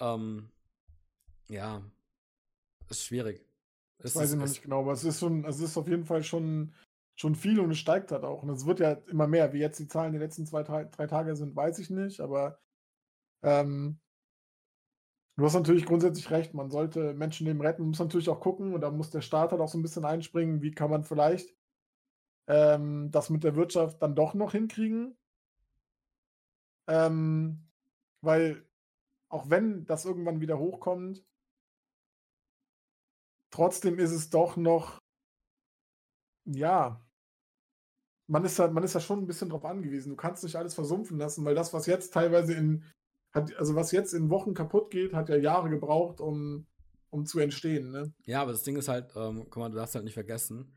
Ähm, 0.00 0.50
ja, 1.48 1.82
ist 2.88 3.04
schwierig. 3.04 3.44
Es 4.04 4.14
weiß 4.14 4.24
ist, 4.24 4.32
ich 4.32 4.38
noch 4.38 4.46
nicht 4.46 4.62
genau, 4.62 4.80
aber 4.80 4.92
es 4.92 5.04
ist 5.04 5.20
schon, 5.20 5.44
es 5.44 5.60
ist 5.60 5.76
auf 5.76 5.88
jeden 5.88 6.04
Fall 6.04 6.22
schon, 6.22 6.72
schon 7.16 7.34
viel 7.34 7.58
und 7.60 7.70
es 7.70 7.78
steigt 7.78 8.12
halt 8.12 8.24
auch. 8.24 8.42
Und 8.42 8.50
es 8.50 8.66
wird 8.66 8.80
ja 8.80 8.92
immer 9.08 9.26
mehr. 9.26 9.52
Wie 9.52 9.58
jetzt 9.58 9.78
die 9.78 9.88
Zahlen 9.88 10.12
der 10.12 10.20
letzten 10.20 10.46
zwei, 10.46 10.62
drei, 10.62 10.84
drei 10.84 11.06
Tage 11.06 11.34
sind, 11.36 11.56
weiß 11.56 11.78
ich 11.78 11.90
nicht, 11.90 12.20
aber 12.20 12.58
ähm, 13.42 13.98
Du 15.36 15.44
hast 15.44 15.54
natürlich 15.54 15.84
grundsätzlich 15.84 16.30
recht, 16.30 16.54
man 16.54 16.70
sollte 16.70 17.12
Menschenleben 17.12 17.60
retten, 17.60 17.82
man 17.82 17.88
muss 17.88 17.98
natürlich 17.98 18.28
auch 18.28 18.38
gucken 18.38 18.72
und 18.72 18.80
da 18.82 18.90
muss 18.90 19.10
der 19.10 19.20
Staat 19.20 19.50
halt 19.50 19.60
auch 19.60 19.68
so 19.68 19.76
ein 19.76 19.82
bisschen 19.82 20.04
einspringen, 20.04 20.62
wie 20.62 20.70
kann 20.70 20.90
man 20.90 21.02
vielleicht 21.02 21.56
ähm, 22.46 23.10
das 23.10 23.30
mit 23.30 23.42
der 23.42 23.56
Wirtschaft 23.56 24.00
dann 24.00 24.14
doch 24.14 24.34
noch 24.34 24.52
hinkriegen. 24.52 25.16
Ähm, 26.86 27.66
weil 28.20 28.64
auch 29.28 29.50
wenn 29.50 29.86
das 29.86 30.04
irgendwann 30.04 30.40
wieder 30.40 30.58
hochkommt, 30.58 31.24
trotzdem 33.54 34.00
ist 34.00 34.10
es 34.10 34.30
doch 34.30 34.56
noch, 34.56 34.98
ja, 36.44 37.00
man 38.26 38.44
ist 38.44 38.58
da, 38.58 38.68
man 38.68 38.82
ist 38.82 38.96
da 38.96 39.00
schon 39.00 39.20
ein 39.20 39.26
bisschen 39.26 39.50
drauf 39.50 39.64
angewiesen. 39.64 40.10
Du 40.10 40.16
kannst 40.16 40.42
nicht 40.42 40.56
alles 40.56 40.74
versumpfen 40.74 41.18
lassen, 41.18 41.44
weil 41.44 41.54
das, 41.54 41.72
was 41.72 41.86
jetzt 41.86 42.12
teilweise 42.12 42.54
in 42.54 42.84
hat, 43.30 43.54
also 43.56 43.76
was 43.76 43.92
jetzt 43.92 44.12
in 44.12 44.28
Wochen 44.30 44.54
kaputt 44.54 44.90
geht, 44.90 45.12
hat 45.12 45.28
ja 45.28 45.36
Jahre 45.36 45.70
gebraucht, 45.70 46.20
um, 46.20 46.66
um 47.10 47.26
zu 47.26 47.38
entstehen. 47.38 47.92
Ne? 47.92 48.12
Ja, 48.24 48.42
aber 48.42 48.52
das 48.52 48.64
Ding 48.64 48.76
ist 48.76 48.88
halt, 48.88 49.12
ähm, 49.14 49.44
guck 49.44 49.56
mal, 49.56 49.70
du 49.70 49.76
darfst 49.76 49.94
halt 49.94 50.04
nicht 50.04 50.14
vergessen, 50.14 50.76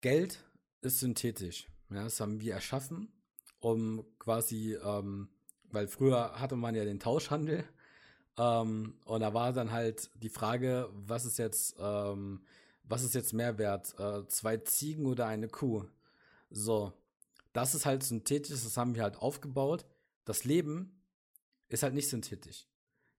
Geld 0.00 0.44
ist 0.80 1.00
synthetisch. 1.00 1.68
Ja, 1.90 2.04
das 2.04 2.20
haben 2.20 2.40
wir 2.40 2.54
erschaffen, 2.54 3.12
um 3.58 4.04
quasi, 4.18 4.78
ähm, 4.82 5.28
weil 5.70 5.88
früher 5.88 6.40
hatte 6.40 6.56
man 6.56 6.74
ja 6.74 6.84
den 6.84 7.00
Tauschhandel. 7.00 7.64
Ähm, 8.38 8.94
und 9.04 9.20
da 9.20 9.34
war 9.34 9.52
dann 9.52 9.72
halt 9.72 10.10
die 10.14 10.28
Frage, 10.28 10.88
was 10.92 11.24
ist 11.24 11.38
jetzt, 11.38 11.76
ähm, 11.78 12.42
was 12.84 13.02
ist 13.02 13.14
jetzt 13.14 13.32
mehr 13.32 13.58
wert? 13.58 13.98
Äh, 13.98 14.26
zwei 14.28 14.58
Ziegen 14.58 15.06
oder 15.06 15.26
eine 15.26 15.48
Kuh? 15.48 15.84
So, 16.50 16.92
das 17.52 17.74
ist 17.74 17.86
halt 17.86 18.02
synthetisch, 18.02 18.62
das 18.62 18.76
haben 18.76 18.94
wir 18.94 19.02
halt 19.02 19.16
aufgebaut. 19.16 19.86
Das 20.24 20.44
Leben 20.44 21.02
ist 21.68 21.82
halt 21.82 21.94
nicht 21.94 22.08
synthetisch. 22.08 22.66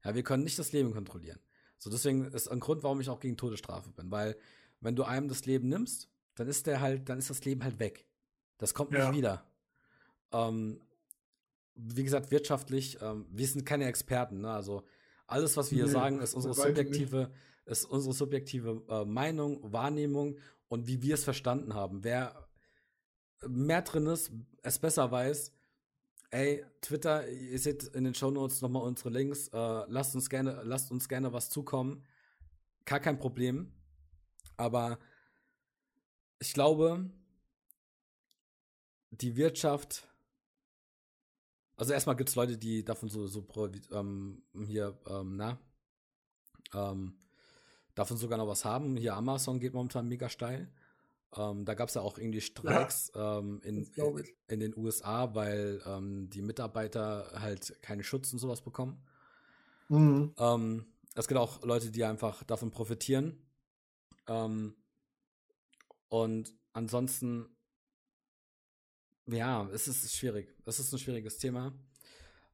Ja, 0.04 0.16
wir 0.16 0.24
können 0.24 0.44
nicht 0.44 0.60
das 0.60 0.72
Leben 0.72 0.94
kontrollieren. 0.94 1.40
So, 1.80 1.90
deswegen 1.90 2.26
ist 2.26 2.48
ein 2.48 2.60
Grund, 2.60 2.84
warum 2.84 3.02
ich 3.02 3.10
auch 3.10 3.20
gegen 3.20 3.38
Todesstrafe 3.38 3.90
bin, 3.92 4.12
weil 4.12 4.38
wenn 4.80 4.96
du 4.96 5.04
einem 5.04 5.28
das 5.28 5.46
Leben 5.46 5.68
nimmst, 5.70 6.10
dann 6.36 6.48
ist 6.48 6.68
der 6.68 6.82
halt, 6.82 7.10
dann 7.10 7.18
ist 7.18 7.30
das 7.30 7.44
Leben 7.46 7.64
halt 7.64 7.80
weg. 7.80 8.06
Das 8.58 8.74
kommt 8.74 8.94
ja. 8.94 9.08
nicht 9.10 9.18
wieder. 9.18 9.44
Ähm, 10.32 10.82
wie 11.76 12.04
gesagt, 12.04 12.32
wirtschaftlich, 12.32 13.00
ähm, 13.02 13.26
wir 13.30 13.48
sind 13.48 13.66
keine 13.66 13.86
Experten, 13.86 14.42
ne? 14.42 14.52
Also 14.52 14.84
alles, 15.28 15.58
was 15.58 15.72
wir 15.72 15.84
hier 15.84 15.88
sagen, 15.88 16.22
ist 16.22 16.34
unsere 16.34 16.54
subjektive, 16.54 17.32
ist 17.66 17.86
unsere 17.86 18.14
subjektive 18.14 18.84
äh, 18.90 19.06
Meinung, 19.06 19.72
Wahrnehmung 19.72 20.38
und 20.68 20.88
wie 20.88 21.02
wir 21.02 21.16
es 21.16 21.24
verstanden 21.24 21.74
haben. 21.74 22.04
Wer 22.04 22.48
mehr 23.48 23.82
drin 23.84 24.08
ist, 24.08 24.32
es 24.64 24.80
besser 24.80 25.12
weiß, 25.12 25.52
Ey, 26.30 26.66
Twitter, 26.82 27.26
ihr 27.30 27.58
seht 27.58 27.84
in 27.84 28.04
den 28.04 28.14
Shownotes 28.14 28.62
nochmal 28.62 28.84
unsere 28.84 29.10
Links. 29.10 29.48
Äh, 29.48 29.84
lasst 29.88 30.14
uns 30.14 30.30
gerne, 30.30 30.62
lasst 30.64 30.92
uns 30.92 31.08
gerne 31.08 31.32
was 31.32 31.50
zukommen. 31.50 32.04
Gar 32.84 33.00
kein 33.00 33.18
Problem. 33.18 33.72
Aber 34.58 35.00
ich 36.40 36.54
glaube, 36.54 37.10
die 39.12 39.38
Wirtschaft 39.38 40.08
also 41.78 41.94
erstmal 41.94 42.16
gibt 42.16 42.30
es 42.30 42.36
Leute, 42.36 42.58
die 42.58 42.84
davon 42.84 43.10
so, 43.10 43.28
so 43.28 43.46
ähm, 43.92 44.44
hier, 44.66 45.00
ähm, 45.08 45.38
na, 45.38 45.60
ähm, 46.74 47.18
davon 47.96 48.18
sogar 48.18 48.38
noch 48.38 48.48
was 48.48 48.66
haben. 48.66 48.98
Hier 48.98 49.16
Amazon 49.16 49.60
geht 49.60 49.74
momentan 49.74 50.08
mega 50.08 50.30
steil. 50.30 50.72
Ähm, 51.36 51.66
da 51.66 51.74
gab 51.74 51.90
es 51.90 51.96
ja 51.96 52.02
auch 52.02 52.18
irgendwie 52.18 52.42
Streiks 52.42 53.12
ja, 53.14 53.40
ähm, 53.40 53.62
in, 53.64 53.90
in, 54.48 54.60
den 54.60 54.78
USA, 54.78 55.36
weil 55.36 55.82
ähm, 55.86 56.30
die 56.30 56.42
Mitarbeiter 56.42 57.32
halt 57.36 57.82
keinen 57.82 58.04
Schutz 58.04 58.32
und 58.34 58.40
sowas 58.40 58.62
bekommen. 58.62 59.04
Mhm. 59.90 60.34
Ähm, 60.38 60.86
es 61.16 61.28
gibt 61.28 61.40
auch 61.40 61.64
Leute, 61.64 61.92
die 61.92 62.04
einfach 62.04 62.44
davon 62.44 62.72
profitieren. 62.72 63.38
Ähm, 64.28 64.76
und 66.10 66.54
ansonsten, 66.74 67.57
ja, 69.28 69.68
es 69.72 69.88
ist 69.88 70.16
schwierig. 70.16 70.54
Es 70.66 70.80
ist 70.80 70.94
ein 70.94 71.00
schwieriges 71.00 71.38
Thema. 71.38 71.74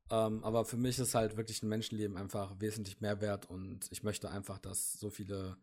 Ähm, 0.09 0.43
aber 0.43 0.65
für 0.65 0.78
mich 0.78 0.99
ist 0.99 1.15
halt 1.15 1.38
wirklich 1.38 1.63
ein 1.63 1.69
Menschenleben 1.69 2.17
einfach 2.17 2.59
wesentlich 2.59 2.99
mehr 2.99 3.21
wert 3.21 3.49
und 3.49 3.88
ich 3.91 4.03
möchte 4.03 4.30
einfach, 4.30 4.59
dass 4.59 4.93
so 4.93 5.09
viele 5.09 5.57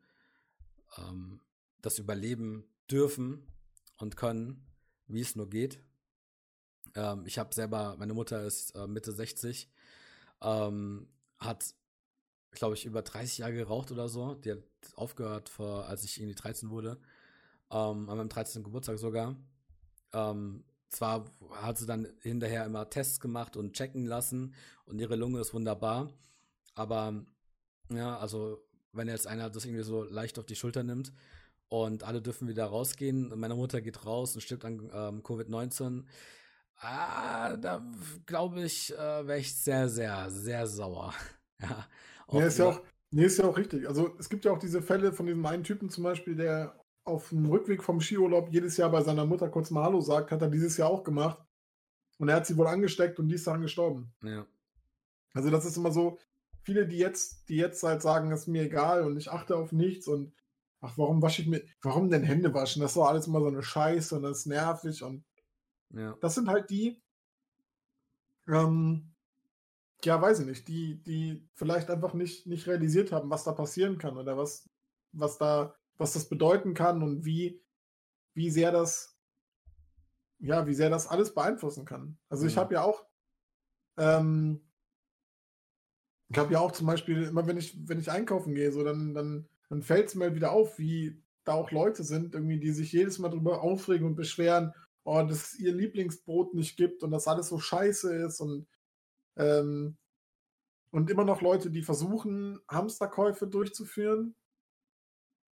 ähm, 0.96 1.40
das 1.82 1.98
überleben 1.98 2.64
dürfen 2.90 3.46
und 3.98 4.16
können, 4.16 4.66
wie 5.06 5.20
es 5.20 5.36
nur 5.36 5.48
geht. 5.48 5.82
Ähm, 6.94 7.26
ich 7.26 7.38
habe 7.38 7.54
selber, 7.54 7.96
meine 7.98 8.14
Mutter 8.14 8.42
ist 8.44 8.74
äh, 8.74 8.86
Mitte 8.86 9.12
60, 9.12 9.70
ähm, 10.42 11.08
hat, 11.38 11.74
glaube 12.52 12.74
ich, 12.74 12.84
über 12.86 13.02
30 13.02 13.38
Jahre 13.38 13.52
geraucht 13.52 13.92
oder 13.92 14.08
so. 14.08 14.34
Die 14.34 14.52
hat 14.52 14.62
aufgehört, 14.94 15.48
vor, 15.48 15.86
als 15.86 16.02
ich 16.04 16.18
irgendwie 16.18 16.34
13 16.34 16.70
wurde. 16.70 16.98
Ähm, 17.70 18.08
an 18.08 18.16
meinem 18.16 18.28
13. 18.28 18.64
Geburtstag 18.64 18.98
sogar. 18.98 19.36
Ähm, 20.12 20.64
zwar 20.90 21.24
hat 21.62 21.78
sie 21.78 21.86
dann 21.86 22.08
hinterher 22.20 22.66
immer 22.66 22.90
Tests 22.90 23.20
gemacht 23.20 23.56
und 23.56 23.72
checken 23.72 24.06
lassen 24.06 24.54
und 24.84 24.98
ihre 24.98 25.16
Lunge 25.16 25.40
ist 25.40 25.54
wunderbar. 25.54 26.12
Aber 26.74 27.24
ja, 27.90 28.18
also 28.18 28.58
wenn 28.92 29.08
jetzt 29.08 29.26
einer 29.26 29.50
das 29.50 29.64
irgendwie 29.64 29.84
so 29.84 30.04
leicht 30.04 30.38
auf 30.38 30.46
die 30.46 30.56
Schulter 30.56 30.82
nimmt 30.82 31.12
und 31.68 32.02
alle 32.02 32.20
dürfen 32.20 32.48
wieder 32.48 32.66
rausgehen, 32.66 33.32
meine 33.38 33.54
Mutter 33.54 33.80
geht 33.80 34.04
raus 34.04 34.34
und 34.34 34.40
stirbt 34.40 34.64
an 34.64 34.90
ähm, 34.92 35.22
Covid-19, 35.22 36.04
ah, 36.80 37.56
da 37.56 37.84
glaube 38.26 38.62
ich, 38.62 38.92
äh, 38.94 39.26
wäre 39.26 39.38
ich 39.38 39.54
sehr, 39.54 39.88
sehr, 39.88 40.30
sehr 40.30 40.66
sauer. 40.66 41.14
ja, 41.60 41.86
nee, 42.32 42.46
ist 42.46 42.58
ja 42.58 42.66
auch, 42.66 42.82
nee, 43.10 43.24
ist 43.24 43.38
ja 43.38 43.44
auch 43.46 43.56
richtig. 43.56 43.86
Also 43.86 44.16
es 44.18 44.28
gibt 44.28 44.44
ja 44.44 44.52
auch 44.52 44.58
diese 44.58 44.82
Fälle 44.82 45.12
von 45.12 45.26
diesem 45.26 45.44
einen 45.46 45.64
Typen 45.64 45.88
zum 45.88 46.04
Beispiel, 46.04 46.34
der 46.34 46.79
auf 47.04 47.30
dem 47.30 47.46
Rückweg 47.46 47.82
vom 47.82 48.00
Skiurlaub 48.00 48.50
jedes 48.50 48.76
Jahr 48.76 48.90
bei 48.90 49.02
seiner 49.02 49.26
Mutter 49.26 49.48
kurz 49.48 49.70
mal 49.70 49.84
Hallo 49.84 50.00
sagt, 50.00 50.30
hat 50.30 50.42
er 50.42 50.48
dieses 50.48 50.76
Jahr 50.76 50.90
auch 50.90 51.02
gemacht. 51.02 51.38
Und 52.18 52.28
er 52.28 52.36
hat 52.36 52.46
sie 52.46 52.56
wohl 52.56 52.66
angesteckt 52.66 53.18
und 53.18 53.28
die 53.28 53.36
ist 53.36 53.46
daran 53.46 53.62
gestorben. 53.62 54.12
Ja. 54.22 54.46
Also 55.32 55.50
das 55.50 55.64
ist 55.64 55.76
immer 55.76 55.90
so, 55.90 56.18
viele, 56.62 56.86
die 56.86 56.98
jetzt, 56.98 57.48
die 57.48 57.56
jetzt 57.56 57.82
halt 57.82 58.02
sagen, 58.02 58.30
ist 58.30 58.46
mir 58.46 58.62
egal 58.62 59.04
und 59.04 59.16
ich 59.16 59.30
achte 59.30 59.56
auf 59.56 59.72
nichts 59.72 60.06
und 60.06 60.34
ach, 60.80 60.96
warum 60.96 61.22
wasche 61.22 61.42
ich 61.42 61.48
mir, 61.48 61.62
warum 61.82 62.10
denn 62.10 62.22
Hände 62.22 62.52
waschen? 62.54 62.82
Das 62.82 62.92
ist 62.92 62.96
doch 62.96 63.08
alles 63.08 63.26
immer 63.26 63.40
so 63.40 63.46
eine 63.46 63.62
Scheiße 63.62 64.16
und 64.16 64.22
das 64.22 64.40
ist 64.40 64.46
nervig 64.46 65.02
und 65.02 65.24
ja. 65.90 66.16
das 66.20 66.34
sind 66.34 66.48
halt 66.48 66.70
die, 66.70 67.02
ähm, 68.48 69.14
ja, 70.04 70.20
weiß 70.20 70.40
ich 70.40 70.46
nicht, 70.46 70.68
die, 70.68 71.02
die 71.02 71.48
vielleicht 71.54 71.90
einfach 71.90 72.14
nicht, 72.14 72.46
nicht 72.46 72.66
realisiert 72.66 73.12
haben, 73.12 73.30
was 73.30 73.44
da 73.44 73.52
passieren 73.52 73.98
kann 73.98 74.16
oder 74.16 74.36
was, 74.36 74.68
was 75.12 75.38
da 75.38 75.74
was 76.00 76.14
das 76.14 76.28
bedeuten 76.28 76.72
kann 76.72 77.02
und 77.02 77.24
wie, 77.26 77.62
wie 78.34 78.50
sehr 78.50 78.72
das, 78.72 79.18
ja, 80.38 80.66
wie 80.66 80.74
sehr 80.74 80.88
das 80.88 81.06
alles 81.06 81.34
beeinflussen 81.34 81.84
kann. 81.84 82.18
Also 82.30 82.46
ich 82.46 82.56
habe 82.56 82.74
ja 82.74 82.82
auch, 82.82 83.04
ähm, 83.98 84.66
ich 86.30 86.38
habe 86.38 86.54
ja 86.54 86.60
auch 86.60 86.72
zum 86.72 86.86
Beispiel, 86.86 87.24
immer 87.24 87.46
wenn 87.46 87.58
ich, 87.58 87.76
wenn 87.86 88.00
ich 88.00 88.10
einkaufen 88.10 88.54
gehe, 88.54 88.72
so 88.72 88.82
dann, 88.82 89.12
dann, 89.12 89.46
dann 89.68 89.82
fällt 89.82 90.08
es 90.08 90.14
mir 90.14 90.34
wieder 90.34 90.52
auf, 90.52 90.78
wie 90.78 91.22
da 91.44 91.52
auch 91.52 91.70
Leute 91.70 92.02
sind, 92.02 92.34
irgendwie, 92.34 92.58
die 92.58 92.72
sich 92.72 92.92
jedes 92.92 93.18
Mal 93.18 93.28
darüber 93.28 93.60
aufregen 93.60 94.06
und 94.06 94.16
beschweren, 94.16 94.72
oh, 95.04 95.22
dass 95.22 95.52
es 95.52 95.58
ihr 95.58 95.74
Lieblingsbrot 95.74 96.54
nicht 96.54 96.78
gibt 96.78 97.02
und 97.02 97.10
dass 97.10 97.28
alles 97.28 97.48
so 97.48 97.58
scheiße 97.58 98.14
ist 98.14 98.40
und 98.40 98.66
ähm, 99.36 99.98
und 100.92 101.08
immer 101.08 101.24
noch 101.24 101.40
Leute, 101.40 101.70
die 101.70 101.82
versuchen, 101.82 102.58
Hamsterkäufe 102.68 103.46
durchzuführen 103.46 104.34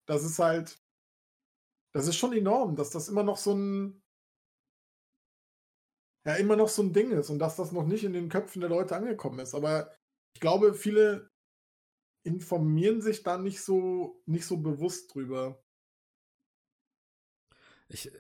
das 0.07 0.25
ist 0.25 0.39
halt, 0.39 0.83
das 1.93 2.07
ist 2.07 2.17
schon 2.17 2.33
enorm, 2.33 2.77
dass 2.77 2.91
das 2.91 3.09
immer 3.09 3.23
noch 3.23 3.37
so 3.37 3.55
ein, 3.55 4.03
ja, 6.25 6.35
immer 6.35 6.57
noch 6.57 6.69
so 6.69 6.83
ein 6.83 6.93
Ding 6.93 7.11
ist 7.11 7.31
und 7.31 7.39
dass 7.39 7.57
das 7.57 7.73
noch 7.73 7.87
nicht 7.87 8.05
in 8.05 8.13
den 8.13 8.29
Köpfen 8.29 8.61
der 8.61 8.71
Leute 8.71 8.97
angekommen 8.97 9.41
ist. 9.41 9.55
Aber 9.55 9.95
ich 10.35 10.41
glaube, 10.41 10.75
viele 10.75 11.31
informieren 12.25 13.03
sich 13.03 13.23
da 13.23 13.39
nicht 13.39 13.61
so, 13.61 14.23
nicht 14.27 14.47
so 14.47 14.59
bewusst 14.59 15.15
drüber. 15.15 15.63
Ich, 17.89 18.11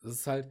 das 0.00 0.12
ist 0.12 0.26
halt, 0.26 0.50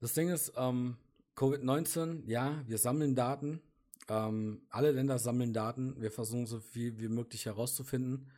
das 0.00 0.14
Ding 0.14 0.30
ist, 0.30 0.52
ähm, 0.56 0.96
Covid-19, 1.36 2.26
ja, 2.26 2.62
wir 2.66 2.78
sammeln 2.78 3.14
Daten. 3.14 3.60
Ähm, 4.08 4.66
alle 4.70 4.90
Länder 4.90 5.18
sammeln 5.18 5.52
Daten. 5.52 6.00
Wir 6.00 6.10
versuchen 6.10 6.46
so 6.46 6.60
viel 6.60 6.98
wie 6.98 7.08
möglich 7.08 7.46
herauszufinden. 7.46 8.30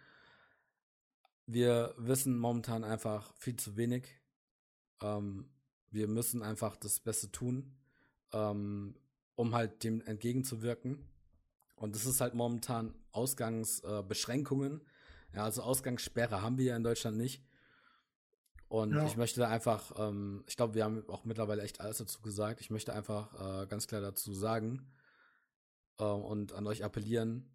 Wir 1.47 1.95
wissen 1.99 2.38
momentan 2.38 2.84
einfach 2.84 3.34
viel 3.36 3.57
zu 3.57 3.76
wenig. 3.76 4.09
Ähm, 5.03 5.51
wir 5.90 6.09
müssen 6.09 6.42
einfach 6.42 6.76
das 6.76 7.01
Beste 7.01 7.30
tun, 7.30 7.76
ähm, 8.32 8.97
um 9.36 9.55
halt 9.55 9.84
dem 9.84 10.01
entgegenzuwirken. 10.01 11.09
Und 11.76 11.95
das 11.95 12.07
ist 12.07 12.20
halt 12.20 12.34
momentan 12.34 12.95
Ausgangsbeschränkungen. 13.12 14.80
Äh, 14.80 15.36
ja, 15.36 15.45
also 15.45 15.62
Ausgangssperre 15.62 16.42
haben 16.42 16.59
wir 16.59 16.66
ja 16.66 16.76
in 16.76 16.84
Deutschland 16.84 17.16
nicht. 17.16 17.45
Und 18.68 18.95
ja. 18.95 19.07
ich 19.07 19.16
möchte 19.16 19.40
da 19.40 19.49
einfach, 19.49 19.92
ähm, 19.99 20.42
ich 20.47 20.57
glaube, 20.57 20.74
wir 20.74 20.84
haben 20.84 21.09
auch 21.09 21.24
mittlerweile 21.24 21.62
echt 21.62 21.80
alles 21.80 21.99
dazu 21.99 22.22
gesagt. 22.22 22.61
Ich 22.61 22.70
möchte 22.70 22.92
einfach 22.92 23.62
äh, 23.62 23.66
ganz 23.66 23.86
klar 23.86 24.01
dazu 24.01 24.32
sagen 24.34 24.90
äh, 25.99 26.05
und 26.05 26.53
an 26.53 26.66
euch 26.66 26.82
appellieren, 26.82 27.51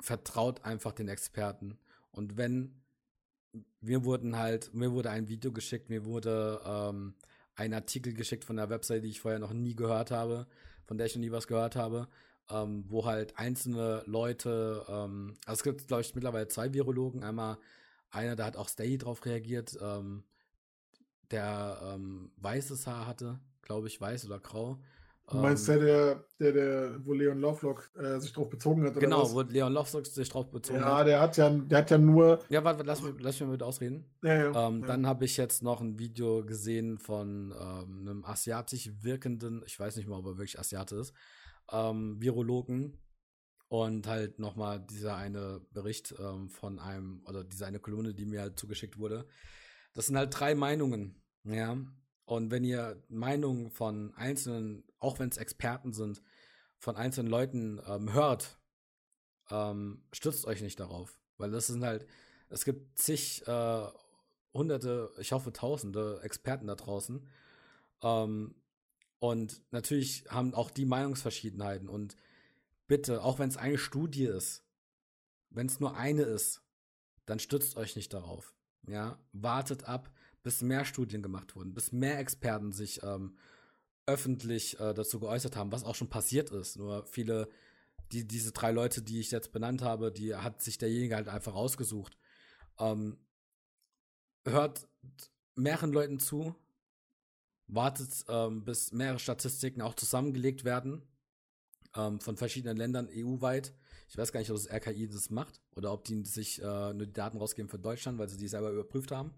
vertraut 0.00 0.64
einfach 0.64 0.92
den 0.92 1.08
Experten. 1.08 1.78
Und 2.14 2.36
wenn 2.36 2.80
mir 3.80 4.04
wurden 4.04 4.36
halt, 4.36 4.72
mir 4.74 4.92
wurde 4.92 5.10
ein 5.10 5.28
Video 5.28 5.52
geschickt, 5.52 5.90
mir 5.90 6.04
wurde 6.04 6.60
ähm, 6.64 7.14
ein 7.54 7.74
Artikel 7.74 8.14
geschickt 8.14 8.44
von 8.44 8.58
einer 8.58 8.70
Website, 8.70 9.04
die 9.04 9.08
ich 9.08 9.20
vorher 9.20 9.38
noch 9.38 9.52
nie 9.52 9.74
gehört 9.74 10.10
habe, 10.10 10.46
von 10.84 10.96
der 10.96 11.06
ich 11.06 11.14
noch 11.14 11.20
nie 11.20 11.30
was 11.30 11.46
gehört 11.46 11.76
habe, 11.76 12.08
ähm, 12.50 12.84
wo 12.88 13.04
halt 13.04 13.38
einzelne 13.38 14.02
Leute, 14.06 14.84
ähm, 14.88 15.34
also 15.46 15.58
es 15.58 15.62
gibt, 15.62 15.86
glaube 15.88 16.02
ich, 16.02 16.14
mittlerweile 16.14 16.48
zwei 16.48 16.72
Virologen. 16.72 17.22
Einmal 17.22 17.58
einer, 18.10 18.36
der 18.36 18.46
hat 18.46 18.56
auch 18.56 18.68
Stay 18.68 18.96
drauf 18.98 19.24
reagiert, 19.24 19.76
ähm, 19.80 20.24
der 21.30 21.80
ähm, 21.82 22.32
weißes 22.36 22.86
Haar 22.86 23.06
hatte, 23.06 23.40
glaube 23.62 23.88
ich, 23.88 24.00
weiß 24.00 24.26
oder 24.26 24.40
grau. 24.40 24.80
Du 25.30 25.38
meinst 25.38 25.66
ähm, 25.70 25.80
der, 25.80 26.24
der, 26.38 26.52
der, 26.52 27.06
wo 27.06 27.14
Leon 27.14 27.40
Lovelock 27.40 27.90
äh, 27.96 28.20
sich 28.20 28.32
drauf 28.32 28.50
bezogen 28.50 28.84
hat? 28.84 29.00
genau, 29.00 29.32
wo 29.32 29.40
Leon 29.40 29.72
Lovelock 29.72 30.06
sich 30.06 30.28
drauf 30.28 30.50
bezogen 30.50 30.80
ja, 30.80 30.84
hat. 30.84 30.98
Ja, 30.98 31.04
der 31.04 31.20
hat 31.20 31.36
ja, 31.38 31.48
der 31.48 31.78
hat 31.78 31.90
ja 31.90 31.96
nur. 31.96 32.40
Ja, 32.50 32.62
warte, 32.62 32.82
lass, 32.82 33.00
mich, 33.00 33.14
lass 33.18 33.40
mich 33.40 33.46
mal 33.46 33.52
mit 33.52 33.62
ausreden. 33.62 34.04
Ja, 34.22 34.34
ja, 34.34 34.68
ähm, 34.68 34.80
ja. 34.82 34.86
Dann 34.86 35.06
habe 35.06 35.24
ich 35.24 35.38
jetzt 35.38 35.62
noch 35.62 35.80
ein 35.80 35.98
Video 35.98 36.44
gesehen 36.44 36.98
von 36.98 37.54
ähm, 37.58 38.00
einem 38.06 38.24
asiatisch 38.26 38.90
wirkenden, 39.00 39.62
ich 39.66 39.80
weiß 39.80 39.96
nicht 39.96 40.08
mal, 40.08 40.18
ob 40.18 40.26
er 40.26 40.36
wirklich 40.36 40.58
Asiate 40.58 40.96
ist, 40.96 41.14
ähm, 41.72 42.20
Virologen. 42.20 42.98
Und 43.68 44.06
halt 44.06 44.38
nochmal 44.38 44.78
dieser 44.78 45.16
eine 45.16 45.62
Bericht 45.72 46.14
ähm, 46.20 46.50
von 46.50 46.78
einem, 46.78 47.22
oder 47.26 47.42
diese 47.42 47.66
eine 47.66 47.80
Kolumne, 47.80 48.14
die 48.14 48.26
mir 48.26 48.42
halt 48.42 48.58
zugeschickt 48.58 48.98
wurde. 48.98 49.26
Das 49.94 50.06
sind 50.06 50.18
halt 50.18 50.38
drei 50.38 50.54
Meinungen, 50.54 51.22
ja. 51.44 51.78
Und 52.24 52.50
wenn 52.50 52.64
ihr 52.64 53.02
Meinungen 53.08 53.70
von 53.70 54.14
einzelnen, 54.14 54.84
auch 54.98 55.18
wenn 55.18 55.28
es 55.28 55.36
Experten 55.36 55.92
sind, 55.92 56.22
von 56.78 56.96
einzelnen 56.96 57.30
Leuten 57.30 57.80
ähm, 57.86 58.12
hört, 58.12 58.58
ähm, 59.50 60.02
stützt 60.12 60.46
euch 60.46 60.62
nicht 60.62 60.80
darauf. 60.80 61.18
Weil 61.36 61.50
das 61.50 61.66
sind 61.66 61.84
halt, 61.84 62.06
es 62.48 62.64
gibt 62.64 62.98
zig, 62.98 63.46
äh, 63.46 63.86
hunderte, 64.52 65.10
ich 65.18 65.32
hoffe 65.32 65.52
tausende 65.52 66.20
Experten 66.22 66.66
da 66.66 66.74
draußen. 66.74 67.28
Ähm, 68.02 68.54
und 69.18 69.62
natürlich 69.70 70.24
haben 70.28 70.54
auch 70.54 70.70
die 70.70 70.84
Meinungsverschiedenheiten. 70.84 71.88
Und 71.88 72.16
bitte, 72.86 73.22
auch 73.22 73.38
wenn 73.38 73.48
es 73.48 73.56
eine 73.56 73.78
Studie 73.78 74.26
ist, 74.26 74.64
wenn 75.50 75.66
es 75.66 75.80
nur 75.80 75.96
eine 75.96 76.22
ist, 76.22 76.62
dann 77.26 77.38
stützt 77.38 77.76
euch 77.76 77.96
nicht 77.96 78.12
darauf. 78.12 78.54
Ja, 78.86 79.18
wartet 79.32 79.84
ab, 79.84 80.10
bis 80.44 80.62
mehr 80.62 80.84
Studien 80.84 81.22
gemacht 81.22 81.56
wurden, 81.56 81.74
bis 81.74 81.90
mehr 81.90 82.20
Experten 82.20 82.70
sich 82.70 83.02
ähm, 83.02 83.36
öffentlich 84.06 84.78
äh, 84.78 84.94
dazu 84.94 85.18
geäußert 85.18 85.56
haben, 85.56 85.72
was 85.72 85.82
auch 85.82 85.94
schon 85.96 86.10
passiert 86.10 86.50
ist. 86.50 86.76
Nur 86.76 87.04
viele, 87.06 87.48
die, 88.12 88.28
diese 88.28 88.52
drei 88.52 88.70
Leute, 88.70 89.02
die 89.02 89.18
ich 89.18 89.32
jetzt 89.32 89.50
benannt 89.50 89.82
habe, 89.82 90.12
die 90.12 90.36
hat 90.36 90.62
sich 90.62 90.78
derjenige 90.78 91.16
halt 91.16 91.28
einfach 91.28 91.54
rausgesucht. 91.54 92.16
Ähm, 92.78 93.18
hört 94.44 94.86
mehreren 95.56 95.92
Leuten 95.92 96.20
zu, 96.20 96.54
wartet, 97.66 98.10
ähm, 98.28 98.64
bis 98.64 98.92
mehrere 98.92 99.18
Statistiken 99.18 99.80
auch 99.80 99.94
zusammengelegt 99.94 100.64
werden 100.64 101.02
ähm, 101.96 102.20
von 102.20 102.36
verschiedenen 102.36 102.76
Ländern 102.76 103.08
EU-weit. 103.10 103.72
Ich 104.08 104.18
weiß 104.18 104.30
gar 104.30 104.40
nicht, 104.40 104.50
ob 104.50 104.58
das 104.58 104.70
RKI 104.70 105.08
das 105.08 105.30
macht 105.30 105.62
oder 105.74 105.90
ob 105.90 106.04
die 106.04 106.22
sich 106.26 106.60
äh, 106.60 106.92
nur 106.92 107.06
die 107.06 107.14
Daten 107.14 107.38
rausgeben 107.38 107.70
für 107.70 107.78
Deutschland, 107.78 108.18
weil 108.18 108.28
sie 108.28 108.36
die 108.36 108.48
selber 108.48 108.70
überprüft 108.70 109.10
haben. 109.10 109.32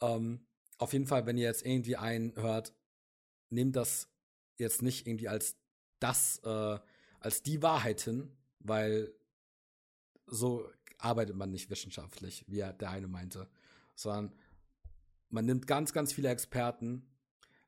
Ähm, 0.00 0.46
auf 0.78 0.92
jeden 0.92 1.06
Fall, 1.06 1.26
wenn 1.26 1.38
ihr 1.38 1.46
jetzt 1.46 1.64
irgendwie 1.64 1.96
einen 1.96 2.34
hört, 2.36 2.74
nehmt 3.50 3.76
das 3.76 4.08
jetzt 4.56 4.82
nicht 4.82 5.06
irgendwie 5.06 5.28
als 5.28 5.56
das, 6.00 6.38
äh, 6.44 6.78
als 7.20 7.42
die 7.42 7.62
Wahrheit 7.62 8.00
hin, 8.00 8.36
weil 8.58 9.14
so 10.26 10.68
arbeitet 10.98 11.36
man 11.36 11.50
nicht 11.50 11.70
wissenschaftlich, 11.70 12.44
wie 12.48 12.56
der 12.58 12.90
eine 12.90 13.08
meinte, 13.08 13.48
sondern 13.94 14.34
man 15.28 15.44
nimmt 15.44 15.66
ganz, 15.66 15.92
ganz 15.92 16.12
viele 16.12 16.28
Experten, 16.28 17.06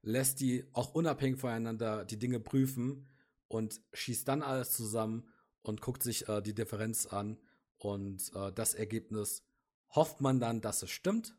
lässt 0.03 0.41
die 0.41 0.65
auch 0.73 0.95
unabhängig 0.95 1.41
voneinander 1.41 2.05
die 2.05 2.19
Dinge 2.19 2.41
prüfen 2.41 3.09
und 3.49 3.81
schießt 3.93 4.27
dann 4.29 4.43
alles 4.43 4.73
zusammen 4.73 5.29
und 5.63 5.81
guckt 5.81 6.03
sich 6.03 6.29
äh, 6.29 6.41
die 6.43 6.55
Differenz 6.55 7.07
an 7.07 7.39
und 7.79 8.33
äh, 8.35 8.53
das 8.53 8.75
Ergebnis 8.75 9.43
hofft 9.91 10.21
man 10.21 10.41
dann, 10.41 10.61
dass 10.61 10.83
es 10.83 10.91
stimmt. 10.91 11.37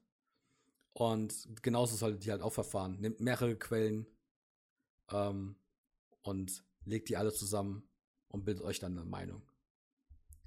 Und 0.99 1.61
genauso 1.61 1.95
solltet 1.95 2.25
ihr 2.25 2.31
halt 2.31 2.41
auch 2.41 2.53
verfahren. 2.53 2.99
Nehmt 2.99 3.19
mehrere 3.19 3.55
Quellen 3.55 4.07
ähm, 5.11 5.55
und 6.23 6.63
legt 6.85 7.09
die 7.09 7.17
alle 7.17 7.31
zusammen 7.31 7.87
und 8.29 8.45
bildet 8.45 8.63
euch 8.63 8.79
dann 8.79 8.97
eine 8.97 9.05
Meinung. 9.05 9.43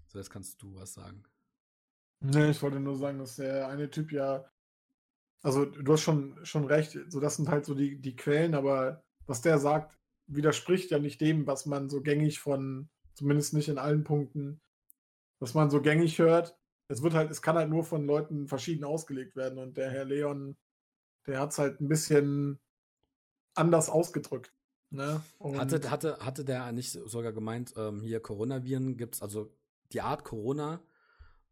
So, 0.08 0.18
jetzt 0.18 0.30
kannst 0.30 0.60
du 0.60 0.74
was 0.74 0.94
sagen. 0.94 1.22
Nee, 2.18 2.50
ich 2.50 2.60
wollte 2.62 2.80
nur 2.80 2.96
sagen, 2.96 3.20
dass 3.20 3.36
der 3.36 3.68
eine 3.68 3.88
Typ 3.90 4.10
ja, 4.10 4.44
also 5.42 5.66
du 5.66 5.92
hast 5.92 6.00
schon, 6.00 6.44
schon 6.44 6.64
recht, 6.64 6.98
so 7.06 7.20
das 7.20 7.36
sind 7.36 7.48
halt 7.48 7.64
so 7.64 7.76
die, 7.76 8.00
die 8.00 8.16
Quellen, 8.16 8.56
aber 8.56 9.04
was 9.26 9.42
der 9.42 9.60
sagt, 9.60 10.00
widerspricht 10.26 10.90
ja 10.90 10.98
nicht 10.98 11.20
dem, 11.20 11.46
was 11.46 11.64
man 11.64 11.88
so 11.88 12.00
gängig 12.00 12.40
von, 12.40 12.88
zumindest 13.14 13.54
nicht 13.54 13.68
in 13.68 13.78
allen 13.78 14.02
Punkten, 14.02 14.60
was 15.38 15.54
man 15.54 15.70
so 15.70 15.80
gängig 15.80 16.18
hört. 16.18 16.58
Es 16.90 17.02
wird 17.02 17.14
halt, 17.14 17.30
es 17.30 17.40
kann 17.40 17.56
halt 17.56 17.70
nur 17.70 17.84
von 17.84 18.04
Leuten 18.04 18.48
verschieden 18.48 18.84
ausgelegt 18.84 19.36
werden 19.36 19.58
und 19.58 19.76
der 19.76 19.90
Herr 19.90 20.04
Leon, 20.04 20.56
der 21.26 21.38
hat 21.38 21.52
es 21.52 21.58
halt 21.58 21.80
ein 21.80 21.88
bisschen 21.88 22.58
anders 23.54 23.88
ausgedrückt. 23.88 24.52
Ne? 24.90 25.22
hatte, 25.38 25.88
hatte, 25.88 26.18
hatte 26.18 26.44
der 26.44 26.72
nicht 26.72 26.90
sogar 26.90 27.32
gemeint, 27.32 27.74
ähm, 27.76 28.00
hier 28.00 28.18
Coronaviren 28.18 28.96
gibt 28.96 29.14
es, 29.14 29.22
also 29.22 29.54
die 29.92 30.00
Art 30.00 30.24
Corona, 30.24 30.82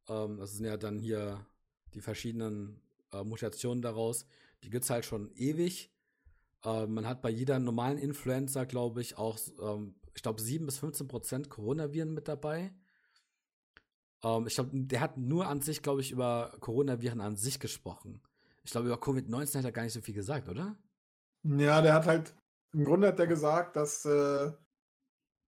ähm, 0.08 0.38
das 0.38 0.54
sind 0.54 0.64
ja 0.64 0.76
dann 0.76 0.98
hier 0.98 1.46
die 1.94 2.00
verschiedenen 2.00 2.80
äh, 3.12 3.22
Mutationen 3.22 3.80
daraus, 3.80 4.26
die 4.64 4.70
gibt 4.70 4.82
es 4.84 4.90
halt 4.90 5.04
schon 5.04 5.30
ewig. 5.36 5.92
Äh, 6.64 6.86
man 6.86 7.06
hat 7.06 7.22
bei 7.22 7.30
jeder 7.30 7.60
normalen 7.60 7.98
Influenza, 7.98 8.64
glaube 8.64 9.02
ich, 9.02 9.16
auch, 9.16 9.38
ähm, 9.62 9.94
ich 10.16 10.22
glaube, 10.22 10.42
7 10.42 10.66
bis 10.66 10.78
15 10.78 11.06
Prozent 11.06 11.48
Coronaviren 11.48 12.12
mit 12.12 12.26
dabei. 12.26 12.72
Ähm, 14.24 14.46
ich 14.46 14.54
glaube, 14.54 14.70
der 14.72 15.00
hat 15.00 15.16
nur 15.16 15.46
an 15.46 15.60
sich, 15.60 15.82
glaube 15.82 16.00
ich, 16.00 16.10
über 16.10 16.56
Coronaviren 16.60 17.20
an 17.20 17.36
sich 17.36 17.60
gesprochen. 17.60 18.22
Ich 18.64 18.72
glaube, 18.72 18.88
über 18.88 18.96
Covid-19 18.96 19.58
hat 19.58 19.64
er 19.64 19.72
gar 19.72 19.82
nicht 19.82 19.94
so 19.94 20.00
viel 20.00 20.14
gesagt, 20.14 20.48
oder? 20.48 20.76
Ja, 21.44 21.80
der 21.80 21.94
hat 21.94 22.06
halt 22.06 22.34
im 22.72 22.84
Grunde 22.84 23.08
hat 23.08 23.18
er 23.18 23.26
gesagt, 23.26 23.76
dass, 23.76 24.04
äh, 24.04 24.52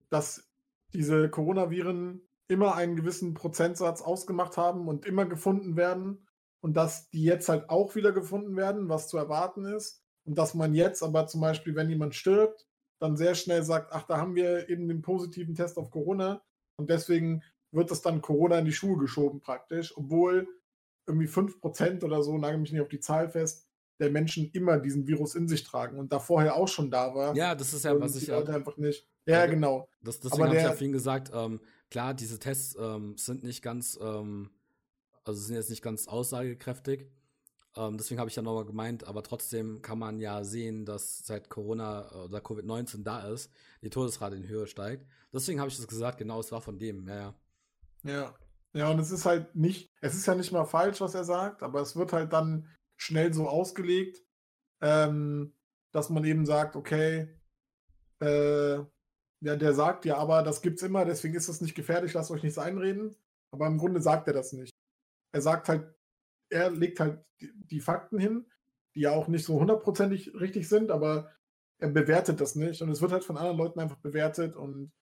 dass 0.09 0.51
diese 0.93 1.29
Coronaviren 1.29 2.23
immer 2.49 2.75
einen 2.75 2.97
gewissen 2.97 3.35
Prozentsatz 3.35 4.03
ausgemacht 4.03 4.57
haben 4.57 4.89
und 4.89 5.07
immer 5.07 5.27
gefunden 5.27 5.77
werden 5.77 6.27
und 6.61 6.77
dass 6.77 7.11
die 7.11 7.23
jetzt 7.23 7.49
halt 7.49 7.71
auch 7.71 7.95
wieder 7.95 8.13
gefunden 8.13 8.57
werden, 8.57 8.89
was 8.89 9.09
zu 9.09 9.19
erwarten 9.19 9.65
ist. 9.65 10.03
Und 10.25 10.37
dass 10.37 10.55
man 10.55 10.75
jetzt 10.75 11.03
aber 11.03 11.27
zum 11.27 11.41
Beispiel, 11.41 11.75
wenn 11.75 11.91
jemand 11.91 12.15
stirbt, 12.15 12.67
dann 12.99 13.17
sehr 13.17 13.35
schnell 13.35 13.63
sagt, 13.63 13.93
ach, 13.93 14.03
da 14.05 14.19
haben 14.19 14.35
wir 14.35 14.69
eben 14.69 14.89
den 14.89 15.03
positiven 15.03 15.55
Test 15.55 15.79
auf 15.79 15.91
Corona 15.91 16.43
und 16.77 16.91
deswegen 16.91 17.43
wird 17.73 17.91
das 17.91 18.03
dann 18.03 18.23
Corona 18.23 18.59
in 18.59 18.65
die 18.65 18.73
Schuhe 18.73 18.99
geschoben 18.99 19.41
praktisch, 19.41 19.97
obwohl 19.97 20.49
irgendwie 21.07 21.27
5% 21.27 22.05
oder 22.05 22.23
so, 22.23 22.37
nagel 22.39 22.59
mich 22.59 22.73
nicht 22.73 22.81
auf 22.81 22.89
die 22.89 23.01
Zahl 23.01 23.29
fest, 23.29 23.67
der 23.99 24.11
Menschen 24.11 24.51
immer 24.53 24.79
diesen 24.79 25.07
Virus 25.07 25.35
in 25.35 25.47
sich 25.47 25.63
tragen 25.63 25.99
und 25.99 26.13
da 26.13 26.19
vorher 26.19 26.57
auch 26.57 26.69
schon 26.69 26.91
da 26.91 27.15
war. 27.15 27.37
Ja, 27.37 27.55
das 27.55 27.75
ist 27.75 27.85
ja, 27.85 27.99
was 28.01 28.17
ich 28.17 28.29
ja. 28.29 28.43
einfach 28.43 28.77
nicht. 28.77 29.07
Ja, 29.27 29.41
ja 29.41 29.47
genau. 29.47 29.89
Das, 30.03 30.21
deswegen 30.21 30.45
habe 30.45 30.57
ich 30.57 30.63
ja 30.63 30.71
vorhin 30.71 30.93
gesagt, 30.93 31.31
ähm, 31.35 31.61
klar, 31.91 32.15
diese 32.15 32.39
Tests 32.39 32.77
ähm, 32.81 33.17
sind 33.19 33.45
nicht 33.45 33.63
ganz, 33.63 33.99
ähm, 34.01 34.51
also 35.25 35.41
sind 35.41 35.57
jetzt 35.57 35.71
nicht 35.71 35.83
ganz 35.83 36.09
aussagekräftig. 36.09 37.07
Ähm, 37.77 37.99
deswegen 37.99 38.19
habe 38.19 38.31
ich 38.31 38.37
ja 38.37 38.43
nochmal 38.43 38.65
gemeint, 38.65 39.07
aber 39.07 39.23
trotzdem 39.23 39.81
kann 39.83 39.99
man 39.99 40.19
ja 40.19 40.43
sehen, 40.43 40.85
dass 40.87 41.25
seit 41.25 41.51
Corona 41.51 42.11
oder 42.25 42.39
Covid-19 42.39 43.05
da 43.05 43.29
ist, 43.29 43.53
die 43.83 43.91
Todesrate 43.91 44.35
in 44.35 44.49
Höhe 44.49 44.67
steigt. 44.67 45.07
Deswegen 45.33 45.61
habe 45.61 45.71
ich 45.71 45.77
das 45.77 45.87
gesagt, 45.87 46.19
genau, 46.19 46.41
es 46.41 46.51
war 46.51 46.61
von 46.61 46.79
dem, 46.79 47.07
ja, 47.07 47.17
ja. 47.17 47.35
Ja. 48.03 48.35
Ja, 48.73 48.89
und 48.89 49.01
es 49.01 49.11
ist 49.11 49.27
halt 49.27 49.55
nicht, 49.57 49.91
es 50.01 50.15
ist 50.15 50.27
ja 50.27 50.35
nicht 50.37 50.53
mal 50.53 50.65
falsch, 50.65 51.01
was 51.01 51.15
er 51.15 51.25
sagt, 51.25 51.63
aber 51.63 51.81
es 51.81 51.97
wird 51.97 52.13
halt 52.13 52.33
dann 52.33 52.69
schnell 52.97 53.33
so 53.35 53.49
ausgelegt, 53.49 54.25
ähm, 54.81 55.55
dass 55.93 56.09
man 56.09 56.25
eben 56.25 56.47
sagt, 56.47 56.77
okay, 56.77 57.37
äh, 58.21 58.75
ja, 59.43 59.57
der 59.57 59.75
sagt 59.75 60.05
ja, 60.05 60.19
aber 60.19 60.43
das 60.43 60.63
gibt's 60.63 60.83
immer, 60.83 61.05
deswegen 61.05 61.35
ist 61.35 61.49
das 61.49 61.61
nicht 61.61 61.75
gefährlich, 61.75 62.13
lasst 62.13 62.31
euch 62.31 62.43
nichts 62.43 62.59
einreden. 62.59 63.17
Aber 63.53 63.67
im 63.67 63.79
Grunde 63.79 64.01
sagt 64.01 64.29
er 64.29 64.35
das 64.35 64.53
nicht. 64.53 64.71
Er 65.33 65.41
sagt 65.41 65.69
halt, 65.69 65.93
er 66.51 66.71
legt 66.71 67.01
halt 67.01 67.25
die, 67.41 67.81
Fakten 67.81 68.19
hin, 68.19 68.47
die 68.95 69.01
ja 69.01 69.13
auch 69.13 69.29
nicht 69.29 69.45
so 69.45 69.59
hundertprozentig 69.59 70.35
richtig 70.35 70.69
sind, 70.69 70.91
aber 70.91 71.33
er 71.79 71.89
bewertet 71.89 72.41
das 72.41 72.55
nicht 72.55 72.83
und 72.83 72.91
es 72.91 73.01
wird 73.01 73.13
halt 73.13 73.25
von 73.25 73.39
anderen 73.39 73.57
Leuten 73.57 73.81
einfach 73.81 73.97
bewertet 73.99 74.55
und 74.55 74.93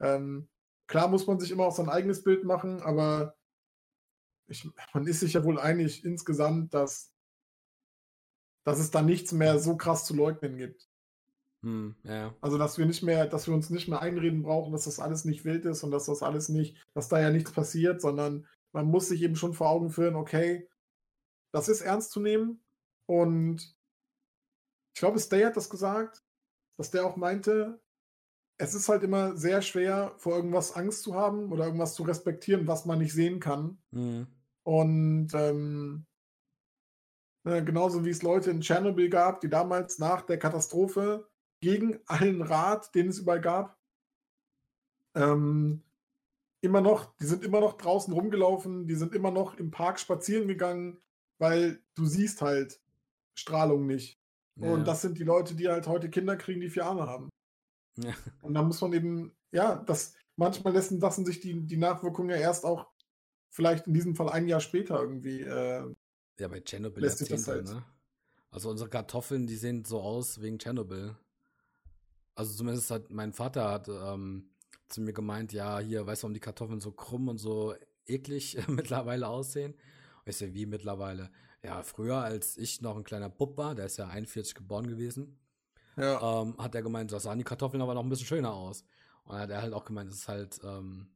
ähm, 0.00 0.48
klar 0.88 1.06
muss 1.08 1.26
man 1.26 1.38
sich 1.38 1.52
immer 1.52 1.66
auch 1.66 1.74
sein 1.74 1.88
eigenes 1.88 2.24
Bild 2.24 2.44
machen, 2.44 2.82
aber 2.82 3.36
ich, 4.48 4.68
man 4.92 5.06
ist 5.06 5.20
sich 5.20 5.34
ja 5.34 5.44
wohl 5.44 5.60
einig 5.60 6.04
insgesamt, 6.04 6.74
dass 6.74 7.12
dass 8.68 8.80
es 8.80 8.90
da 8.90 9.00
nichts 9.00 9.32
mehr 9.32 9.58
so 9.58 9.78
krass 9.78 10.04
zu 10.04 10.14
leugnen 10.14 10.58
gibt. 10.58 10.90
Hm, 11.62 11.96
ja. 12.04 12.34
Also, 12.42 12.58
dass 12.58 12.76
wir 12.76 12.84
nicht 12.84 13.02
mehr, 13.02 13.26
dass 13.26 13.46
wir 13.46 13.54
uns 13.54 13.70
nicht 13.70 13.88
mehr 13.88 14.02
einreden 14.02 14.42
brauchen, 14.42 14.72
dass 14.72 14.84
das 14.84 15.00
alles 15.00 15.24
nicht 15.24 15.46
wild 15.46 15.64
ist 15.64 15.82
und 15.84 15.90
dass 15.90 16.04
das 16.04 16.22
alles 16.22 16.50
nicht, 16.50 16.76
dass 16.92 17.08
da 17.08 17.18
ja 17.18 17.30
nichts 17.30 17.50
passiert, 17.52 18.02
sondern 18.02 18.46
man 18.72 18.86
muss 18.86 19.08
sich 19.08 19.22
eben 19.22 19.36
schon 19.36 19.54
vor 19.54 19.70
Augen 19.70 19.88
führen, 19.88 20.16
okay, 20.16 20.68
das 21.50 21.68
ist 21.68 21.80
ernst 21.80 22.10
zu 22.10 22.20
nehmen. 22.20 22.62
Und 23.06 23.74
ich 24.94 25.00
glaube, 25.00 25.18
Stay 25.18 25.44
hat 25.44 25.56
das 25.56 25.70
gesagt, 25.70 26.22
dass 26.76 26.90
der 26.90 27.06
auch 27.06 27.16
meinte, 27.16 27.80
es 28.58 28.74
ist 28.74 28.88
halt 28.88 29.02
immer 29.02 29.36
sehr 29.36 29.62
schwer, 29.62 30.14
vor 30.18 30.36
irgendwas 30.36 30.74
Angst 30.74 31.02
zu 31.02 31.14
haben 31.14 31.52
oder 31.52 31.64
irgendwas 31.64 31.94
zu 31.94 32.02
respektieren, 32.02 32.66
was 32.66 32.84
man 32.84 32.98
nicht 32.98 33.12
sehen 33.12 33.40
kann. 33.40 33.78
Mhm. 33.92 34.26
Und 34.64 35.32
ähm, 35.34 36.06
Ne, 37.48 37.64
genauso 37.64 38.04
wie 38.04 38.10
es 38.10 38.22
Leute 38.22 38.50
in 38.50 38.60
Tschernobyl 38.60 39.08
gab, 39.08 39.40
die 39.40 39.48
damals 39.48 39.98
nach 39.98 40.20
der 40.20 40.38
Katastrophe 40.38 41.28
gegen 41.60 41.98
allen 42.04 42.42
Rat, 42.42 42.94
den 42.94 43.08
es 43.08 43.20
überall 43.20 43.40
gab, 43.40 43.78
ähm, 45.14 45.82
immer 46.60 46.82
noch, 46.82 47.16
die 47.16 47.24
sind 47.24 47.44
immer 47.44 47.60
noch 47.60 47.78
draußen 47.78 48.12
rumgelaufen, 48.12 48.86
die 48.86 48.96
sind 48.96 49.14
immer 49.14 49.30
noch 49.30 49.54
im 49.54 49.70
Park 49.70 49.98
spazieren 49.98 50.46
gegangen, 50.46 51.00
weil 51.38 51.82
du 51.94 52.04
siehst 52.04 52.42
halt 52.42 52.82
Strahlung 53.34 53.86
nicht. 53.86 54.20
Ja. 54.56 54.70
Und 54.70 54.86
das 54.86 55.00
sind 55.00 55.18
die 55.18 55.24
Leute, 55.24 55.54
die 55.54 55.68
halt 55.68 55.86
heute 55.86 56.10
Kinder 56.10 56.36
kriegen, 56.36 56.60
die 56.60 56.68
vier 56.68 56.84
Arme 56.84 57.06
haben. 57.06 57.30
Ja. 58.02 58.14
Und 58.42 58.54
da 58.54 58.62
muss 58.62 58.80
man 58.80 58.92
eben, 58.92 59.36
ja, 59.50 59.76
das, 59.76 60.14
manchmal 60.36 60.72
lassen, 60.72 61.00
lassen 61.00 61.26
sich 61.26 61.40
die, 61.40 61.66
die 61.66 61.76
Nachwirkungen 61.76 62.30
ja 62.30 62.36
erst 62.36 62.64
auch 62.64 62.86
vielleicht 63.50 63.86
in 63.86 63.94
diesem 63.94 64.14
Fall 64.14 64.28
ein 64.28 64.46
Jahr 64.46 64.60
später 64.60 65.00
irgendwie 65.00 65.40
äh, 65.40 65.94
ja, 66.38 66.48
bei 66.48 66.60
Tschernobyl 66.60 67.02
Jahrzehnte, 67.02 67.46
halt. 67.46 67.64
ne? 67.66 67.84
Also 68.50 68.70
unsere 68.70 68.88
Kartoffeln, 68.88 69.46
die 69.46 69.56
sehen 69.56 69.84
so 69.84 70.00
aus 70.00 70.40
wegen 70.40 70.58
Tschernobyl. 70.58 71.16
Also 72.34 72.54
zumindest 72.54 72.90
hat 72.90 73.10
mein 73.10 73.32
Vater 73.32 73.70
hat 73.70 73.88
ähm, 73.88 74.50
zu 74.88 75.00
mir 75.00 75.12
gemeint, 75.12 75.52
ja, 75.52 75.80
hier, 75.80 76.06
weißt 76.06 76.22
du, 76.22 76.24
warum 76.24 76.34
die 76.34 76.40
Kartoffeln 76.40 76.80
so 76.80 76.92
krumm 76.92 77.28
und 77.28 77.38
so 77.38 77.74
eklig 78.06 78.56
mittlerweile 78.68 79.28
aussehen? 79.28 79.72
Und 79.72 80.28
ich 80.28 80.36
so, 80.36 80.54
wie 80.54 80.66
mittlerweile? 80.66 81.30
Ja, 81.62 81.82
früher, 81.82 82.18
als 82.18 82.56
ich 82.56 82.80
noch 82.80 82.96
ein 82.96 83.04
kleiner 83.04 83.28
Bub 83.28 83.56
war, 83.56 83.74
der 83.74 83.86
ist 83.86 83.96
ja 83.96 84.06
41 84.06 84.54
geboren 84.54 84.86
gewesen, 84.86 85.38
ja. 85.98 86.42
ähm, 86.42 86.56
hat 86.58 86.74
er 86.74 86.82
gemeint, 86.82 87.12
da 87.12 87.20
sahen 87.20 87.38
die 87.38 87.44
Kartoffeln 87.44 87.82
aber 87.82 87.94
noch 87.94 88.02
ein 88.02 88.08
bisschen 88.08 88.26
schöner 88.26 88.52
aus. 88.52 88.84
Und 89.24 89.32
dann 89.32 89.42
hat 89.42 89.50
er 89.50 89.62
halt 89.62 89.72
auch 89.72 89.84
gemeint, 89.84 90.10
es 90.10 90.20
ist 90.20 90.28
halt, 90.28 90.60
ähm, 90.64 91.08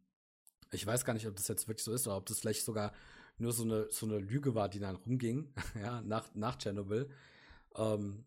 ich 0.70 0.87
weiß 0.87 1.05
gar 1.05 1.14
nicht, 1.14 1.26
ob 1.26 1.37
das 1.37 1.49
jetzt 1.49 1.68
wirklich 1.68 1.85
so 1.85 1.93
ist 1.93 2.07
oder 2.07 2.16
ob 2.16 2.26
das 2.26 2.41
vielleicht 2.41 2.64
sogar 2.64 2.93
nur 3.39 3.53
so 3.53 3.64
eine, 3.64 3.87
so 3.91 4.07
eine 4.07 4.18
Lüge 4.18 4.55
war, 4.55 4.68
die 4.68 4.80
dann 4.80 4.97
rumging, 4.97 5.53
ja, 5.80 6.01
nach, 6.03 6.35
nach 6.35 6.57
Tschernobyl. 6.57 7.11
Ähm, 7.76 8.24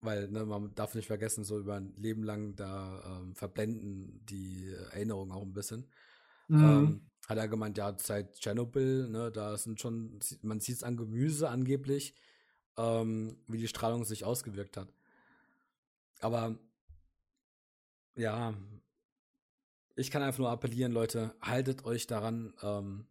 weil 0.00 0.28
ne, 0.28 0.44
man 0.44 0.74
darf 0.74 0.94
nicht 0.94 1.06
vergessen, 1.06 1.44
so 1.44 1.58
über 1.58 1.76
ein 1.76 1.94
Leben 1.96 2.22
lang 2.22 2.54
da 2.56 3.20
ähm, 3.20 3.34
verblenden 3.34 4.24
die 4.26 4.72
Erinnerungen 4.92 5.32
auch 5.32 5.42
ein 5.42 5.54
bisschen. 5.54 5.88
Mhm. 6.48 6.62
Ähm, 6.62 7.10
hat 7.26 7.38
er 7.38 7.48
gemeint, 7.48 7.78
ja, 7.78 7.96
seit 7.98 8.34
Tschernobyl, 8.34 9.08
ne, 9.08 9.32
da 9.32 9.56
sind 9.56 9.80
schon, 9.80 10.18
man 10.42 10.60
sieht 10.60 10.76
es 10.76 10.82
an 10.82 10.96
Gemüse 10.96 11.48
angeblich, 11.48 12.14
ähm, 12.76 13.38
wie 13.48 13.58
die 13.58 13.68
Strahlung 13.68 14.04
sich 14.04 14.24
ausgewirkt 14.24 14.76
hat. 14.76 14.92
Aber 16.20 16.58
ja, 18.16 18.54
ich 19.96 20.10
kann 20.10 20.22
einfach 20.22 20.38
nur 20.38 20.50
appellieren, 20.50 20.92
Leute, 20.92 21.34
haltet 21.40 21.84
euch 21.84 22.06
daran, 22.06 22.52
ähm, 22.62 23.06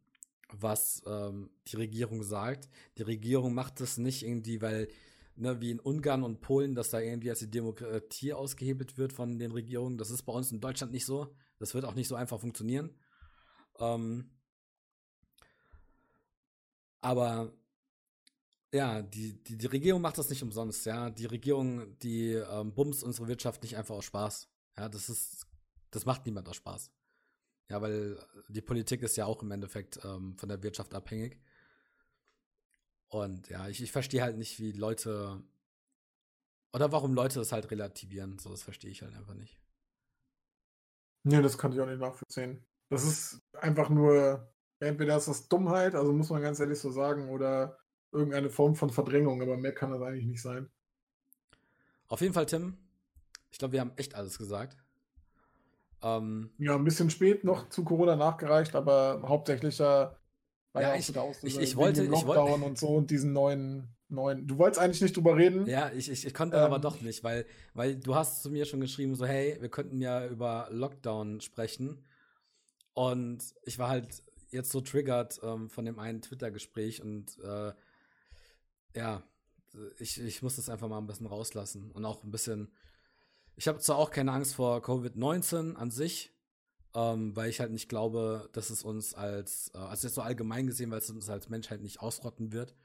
was 0.50 1.02
ähm, 1.06 1.50
die 1.68 1.78
Regierung 1.78 2.24
sagt. 2.24 2.70
Die 2.98 3.04
Regierung 3.04 3.54
macht 3.54 3.80
das 3.80 3.98
nicht 3.98 4.24
irgendwie, 4.24 4.62
weil, 4.62 4.88
ne, 5.36 5.62
wie 5.62 5.72
in 5.72 5.80
Ungarn 5.80 6.24
und 6.24 6.42
Polen, 6.42 6.76
dass 6.76 6.90
da 6.90 7.00
irgendwie 7.00 7.30
als 7.30 7.40
die 7.40 7.50
Demokratie 7.52 8.34
ausgehebelt 8.34 8.98
wird 8.98 9.14
von 9.14 9.40
den 9.40 9.52
Regierungen. 9.52 9.98
Das 9.98 10.12
ist 10.12 10.24
bei 10.24 10.34
uns 10.34 10.52
in 10.52 10.62
Deutschland 10.62 10.92
nicht 10.92 11.06
so. 11.06 11.36
Das 11.60 11.74
wird 11.74 11.86
auch 11.86 11.96
nicht 11.96 12.08
so 12.08 12.16
einfach 12.16 12.40
funktionieren. 12.40 12.96
Ähm, 13.80 14.30
aber 17.02 17.54
ja, 18.74 19.04
die, 19.04 19.42
die, 19.44 19.56
die 19.56 19.68
Regierung 19.68 20.02
macht 20.02 20.18
das 20.18 20.30
nicht 20.30 20.42
umsonst, 20.42 20.86
ja. 20.86 21.12
Die 21.12 21.28
Regierung, 21.28 21.98
die 22.00 22.34
ähm, 22.34 22.74
bumst 22.74 23.04
unsere 23.04 23.28
Wirtschaft 23.28 23.62
nicht 23.62 23.78
einfach 23.78 23.96
aus 23.96 24.06
Spaß. 24.06 24.50
Ja, 24.78 24.90
das 24.90 25.10
ist, 25.10 25.46
das 25.92 26.06
macht 26.06 26.26
niemand 26.26 26.50
aus 26.50 26.56
Spaß. 26.56 26.92
Ja, 27.70 27.82
weil 27.82 28.20
die 28.50 28.62
Politik 28.62 29.04
ist 29.04 29.16
ja 29.16 29.26
auch 29.26 29.44
im 29.44 29.52
Endeffekt 29.52 30.04
ähm, 30.04 30.36
von 30.38 30.50
der 30.50 30.62
Wirtschaft 30.64 30.94
abhängig. 30.96 31.40
Und 33.10 33.50
ja, 33.50 33.68
ich, 33.68 33.82
ich 33.82 33.92
verstehe 33.92 34.24
halt 34.24 34.38
nicht, 34.38 34.60
wie 34.60 34.72
Leute 34.72 35.44
oder 36.74 36.92
warum 36.92 37.14
Leute 37.14 37.38
das 37.38 37.52
halt 37.52 37.70
relativieren. 37.70 38.40
So, 38.40 38.50
das 38.50 38.64
verstehe 38.64 38.90
ich 38.90 39.04
halt 39.04 39.16
einfach 39.16 39.36
nicht. 39.36 39.60
Nee, 41.24 41.44
das 41.44 41.60
kann 41.60 41.72
ich 41.72 41.80
auch 41.80 41.86
nicht 41.86 42.00
nachvollziehen. 42.00 42.66
Das 42.90 43.04
ist 43.06 43.40
einfach 43.54 43.90
nur, 43.90 44.52
entweder 44.80 45.16
ist 45.18 45.28
das 45.28 45.48
Dummheit, 45.48 45.94
also 45.94 46.12
muss 46.12 46.32
man 46.32 46.42
ganz 46.42 46.60
ehrlich 46.60 46.80
so 46.80 46.92
sagen, 46.92 47.30
oder 47.30 47.78
irgendeine 48.14 48.50
Form 48.50 48.76
von 48.76 48.90
Verdrängung, 48.90 49.42
aber 49.42 49.58
mehr 49.58 49.74
kann 49.74 49.92
das 49.92 50.02
eigentlich 50.02 50.26
nicht 50.26 50.42
sein. 50.42 50.70
Auf 52.08 52.22
jeden 52.22 52.34
Fall, 52.34 52.46
Tim. 52.46 52.78
Ich 53.52 53.58
glaube, 53.58 53.74
wir 53.74 53.82
haben 53.82 53.94
echt 53.98 54.16
alles 54.16 54.38
gesagt. 54.38 54.78
Ähm, 56.02 56.52
ja, 56.58 56.76
ein 56.76 56.84
bisschen 56.84 57.10
spät 57.10 57.44
noch 57.44 57.70
zu 57.70 57.84
Corona 57.84 58.16
nachgereicht, 58.16 58.76
aber 58.76 59.24
hauptsächlich 59.26 59.80
äh, 59.80 59.84
war 59.84 60.82
ja, 60.82 60.96
ich, 60.96 61.18
auch 61.18 61.34
ich, 61.44 61.60
ich 61.60 61.76
wollte, 61.76 62.04
Lockdown 62.04 62.20
ich 62.20 62.28
wollte, 62.28 62.66
und 62.66 62.78
so 62.78 62.88
und 62.90 63.12
diesen 63.12 63.32
neuen, 63.32 63.96
neuen. 64.10 64.48
Du 64.48 64.58
wolltest 64.58 64.82
eigentlich 64.82 65.02
nicht 65.02 65.16
drüber 65.16 65.38
reden. 65.38 65.66
Ja, 65.66 65.92
ich, 65.92 66.10
ich, 66.10 66.26
ich 66.26 66.34
konnte 66.34 66.58
ähm, 66.58 66.64
aber 66.64 66.80
doch 66.80 67.00
nicht, 67.02 67.24
weil, 67.24 67.46
weil 67.74 67.96
du 67.96 68.16
hast 68.16 68.44
zu 68.44 68.50
mir 68.50 68.66
schon 68.66 68.82
geschrieben, 68.82 69.16
so, 69.16 69.26
hey, 69.26 69.58
wir 69.62 69.70
könnten 69.70 70.02
ja 70.02 70.26
über 70.28 70.68
Lockdown 70.72 71.42
sprechen. 71.42 72.04
Und 72.94 73.44
ich 73.64 73.80
war 73.80 73.90
halt 73.90 74.24
jetzt 74.52 74.72
so 74.72 74.82
triggert 74.82 75.40
ähm, 75.44 75.70
von 75.70 75.86
dem 75.86 76.00
einen 76.00 76.22
Twitter-Gespräch 76.22 77.02
und 77.02 77.38
äh, 77.44 77.72
ja, 78.96 79.24
ich, 80.00 80.20
ich 80.20 80.42
muss 80.42 80.56
das 80.56 80.70
einfach 80.70 80.88
mal 80.88 81.00
ein 81.00 81.08
bisschen 81.08 81.26
rauslassen 81.26 81.92
und 81.92 82.06
auch 82.06 82.24
ein 82.24 82.32
bisschen. 82.32 82.72
Ich 83.56 83.68
habe 83.68 83.80
zwar 83.80 83.98
auch 83.98 84.12
keine 84.12 84.32
Angst 84.32 84.56
vor 84.56 84.80
Covid-19 84.80 85.76
an 85.76 85.92
sich, 85.92 86.34
ähm, 86.96 87.36
weil 87.36 87.50
ich 87.50 87.60
halt 87.60 87.72
nicht 87.72 87.90
glaube, 87.90 88.50
dass 88.54 88.70
es 88.70 88.84
uns 88.84 89.14
als, 89.14 89.72
äh, 89.74 89.78
also 89.78 90.08
jetzt 90.08 90.16
so 90.16 90.22
allgemein 90.22 90.68
gesehen, 90.68 90.92
weil 90.92 91.00
es 91.00 91.10
uns 91.10 91.30
als 91.30 91.50
Menschheit 91.50 91.82
nicht 91.82 92.02
ausrotten 92.02 92.52
wird. 92.52 92.76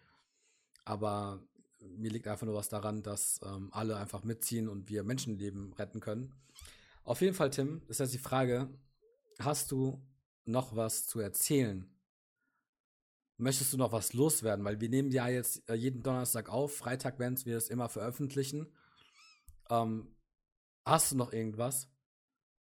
Aber 0.85 1.43
mir 1.81 2.11
liegt 2.11 2.27
einfach 2.27 2.47
nur 2.47 2.55
was 2.55 2.69
daran, 2.69 3.03
dass 3.03 3.41
ähm, 3.45 3.69
alle 3.73 3.97
einfach 3.97 4.25
mitziehen 4.25 4.69
und 4.69 4.89
wir 4.89 5.05
Menschenleben 5.05 5.73
retten 5.75 6.01
können. 6.01 6.35
Auf 7.05 7.21
jeden 7.21 7.35
Fall, 7.35 7.51
Tim, 7.51 7.83
ist 7.89 8.01
jetzt 8.01 8.15
die 8.15 8.19
Frage, 8.19 8.69
hast 9.39 9.71
du 9.71 10.03
noch 10.45 10.77
was 10.77 11.07
zu 11.07 11.21
erzählen 11.21 11.91
Möchtest 13.41 13.72
du 13.72 13.76
noch 13.76 13.93
was 13.93 14.12
loswerden? 14.12 14.64
Weil 14.64 14.80
wir 14.80 14.89
nehmen 14.89 15.11
ja 15.11 15.28
jetzt 15.28 15.68
äh, 15.70 15.74
jeden 15.74 16.03
Donnerstag 16.03 16.49
auf. 16.49 16.76
Freitag 16.76 17.20
werden 17.20 17.39
wir 17.45 17.57
es 17.57 17.70
immer 17.70 17.89
veröffentlichen. 17.89 18.66
Ähm, 19.70 20.09
hast 20.84 21.12
du 21.12 21.16
noch 21.16 21.32
irgendwas? 21.32 21.89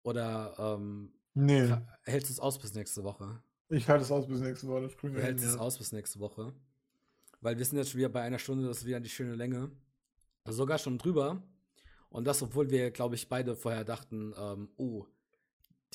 Oder 0.03 0.55
ähm, 0.59 1.15
nee. 1.33 1.75
hältst 2.05 2.29
du 2.29 2.35
es 2.35 2.41
aus 2.41 2.59
bis 2.59 2.75
nächste 2.75 3.05
Woche? 3.05 3.43
Ich 3.71 3.89
halte 3.89 4.05
es 4.05 4.13
aus 4.13 4.27
bis 4.29 4.41
nächste 4.41 4.69
Woche. 4.69 4.83
Das 4.83 4.97
du 4.97 5.21
hältst 5.21 5.45
es 5.45 5.55
ja. 5.55 5.61
aus 5.61 5.79
bis 5.79 5.93
nächste 5.93 6.21
Woche. 6.21 6.53
Weil 7.41 7.57
wir 7.57 7.65
sind 7.65 7.79
jetzt 7.79 7.91
schon 7.91 7.99
wieder 7.99 8.11
bei 8.11 8.23
einer 8.23 8.39
Stunde, 8.39 8.69
das 8.69 8.79
ist 8.79 8.87
wieder 8.87 9.01
die 9.01 9.09
schöne 9.09 9.35
Länge. 9.35 9.71
Sogar 10.45 10.79
schon 10.79 10.99
drüber. 10.99 11.43
Und 12.11 12.27
das, 12.27 12.43
obwohl 12.43 12.71
wir, 12.71 12.91
glaube 12.91 13.15
ich, 13.15 13.29
beide 13.29 13.57
vorher 13.57 13.85
dachten, 13.85 14.35
ähm, 14.39 14.69
oh, 14.77 15.07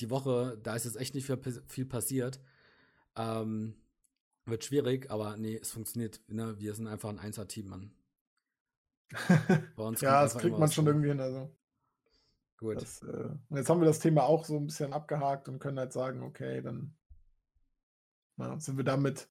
die 0.00 0.10
Woche, 0.10 0.58
da 0.62 0.74
ist 0.74 0.84
jetzt 0.84 0.96
echt 0.96 1.14
nicht 1.14 1.26
viel, 1.26 1.62
viel 1.66 1.86
passiert. 1.86 2.40
Ähm, 3.16 3.76
wird 4.44 4.64
schwierig, 4.64 5.10
aber 5.10 5.36
nee, 5.36 5.56
es 5.56 5.70
funktioniert. 5.70 6.20
Ne? 6.28 6.58
Wir 6.58 6.74
sind 6.74 6.86
einfach 6.86 7.08
ein 7.08 7.18
Einser-Team, 7.18 7.68
Mann. 7.68 7.92
Bei 9.76 9.82
uns 9.82 10.00
ja, 10.00 10.22
das 10.22 10.36
kriegt 10.36 10.58
man 10.58 10.70
schon 10.70 10.86
irgendwie 10.86 11.08
hin. 11.08 11.20
Also. 11.20 11.54
Gut. 12.56 12.80
Das, 12.80 13.02
äh, 13.02 13.30
jetzt 13.50 13.68
haben 13.68 13.80
wir 13.80 13.86
das 13.86 13.98
Thema 13.98 14.24
auch 14.24 14.44
so 14.44 14.56
ein 14.56 14.66
bisschen 14.66 14.92
abgehakt 14.92 15.48
und 15.48 15.58
können 15.58 15.78
halt 15.78 15.92
sagen, 15.92 16.22
okay, 16.22 16.62
dann 16.62 16.94
na, 18.36 18.58
sind 18.58 18.76
wir 18.76 18.84
damit, 18.84 19.28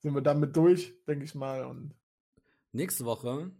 sind 0.00 0.14
wir 0.14 0.22
damit 0.22 0.56
durch, 0.56 0.94
denke 1.06 1.24
ich 1.24 1.34
mal. 1.34 1.64
Und 1.64 1.94
nächste 2.72 3.04
Woche, 3.04 3.50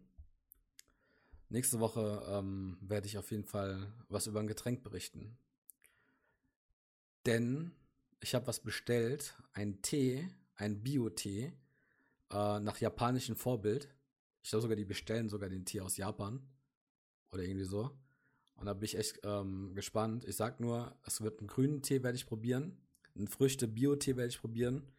nächste 1.48 1.80
Woche 1.80 2.22
ähm, 2.28 2.78
werde 2.80 3.06
ich 3.06 3.18
auf 3.18 3.30
jeden 3.30 3.44
Fall 3.44 3.92
was 4.08 4.26
über 4.26 4.40
ein 4.40 4.46
Getränk 4.46 4.82
berichten. 4.82 5.36
Denn 7.26 7.72
ich 8.20 8.34
habe 8.34 8.46
was 8.46 8.60
bestellt, 8.60 9.36
einen 9.52 9.82
Tee 9.82 10.28
ein 10.56 10.82
Bio-Tee 10.82 11.52
äh, 12.30 12.60
nach 12.60 12.78
japanischem 12.78 13.36
Vorbild. 13.36 13.88
Ich 14.42 14.50
glaube 14.50 14.62
sogar, 14.62 14.76
die 14.76 14.84
bestellen 14.84 15.28
sogar 15.28 15.48
den 15.48 15.64
Tee 15.64 15.80
aus 15.80 15.96
Japan. 15.96 16.46
Oder 17.30 17.42
irgendwie 17.42 17.64
so. 17.64 17.98
Und 18.56 18.66
da 18.66 18.74
bin 18.74 18.84
ich 18.84 18.96
echt 18.96 19.20
ähm, 19.24 19.74
gespannt. 19.74 20.24
Ich 20.24 20.36
sag 20.36 20.60
nur, 20.60 20.96
es 21.04 21.20
wird 21.20 21.40
einen 21.40 21.48
grünen 21.48 21.82
Tee 21.82 22.02
werde 22.02 22.16
ich 22.16 22.26
probieren. 22.26 22.78
Einen 23.16 23.28
Früchte-Bio-Tee 23.28 24.16
werde 24.16 24.28
ich 24.28 24.40
probieren. 24.40 24.92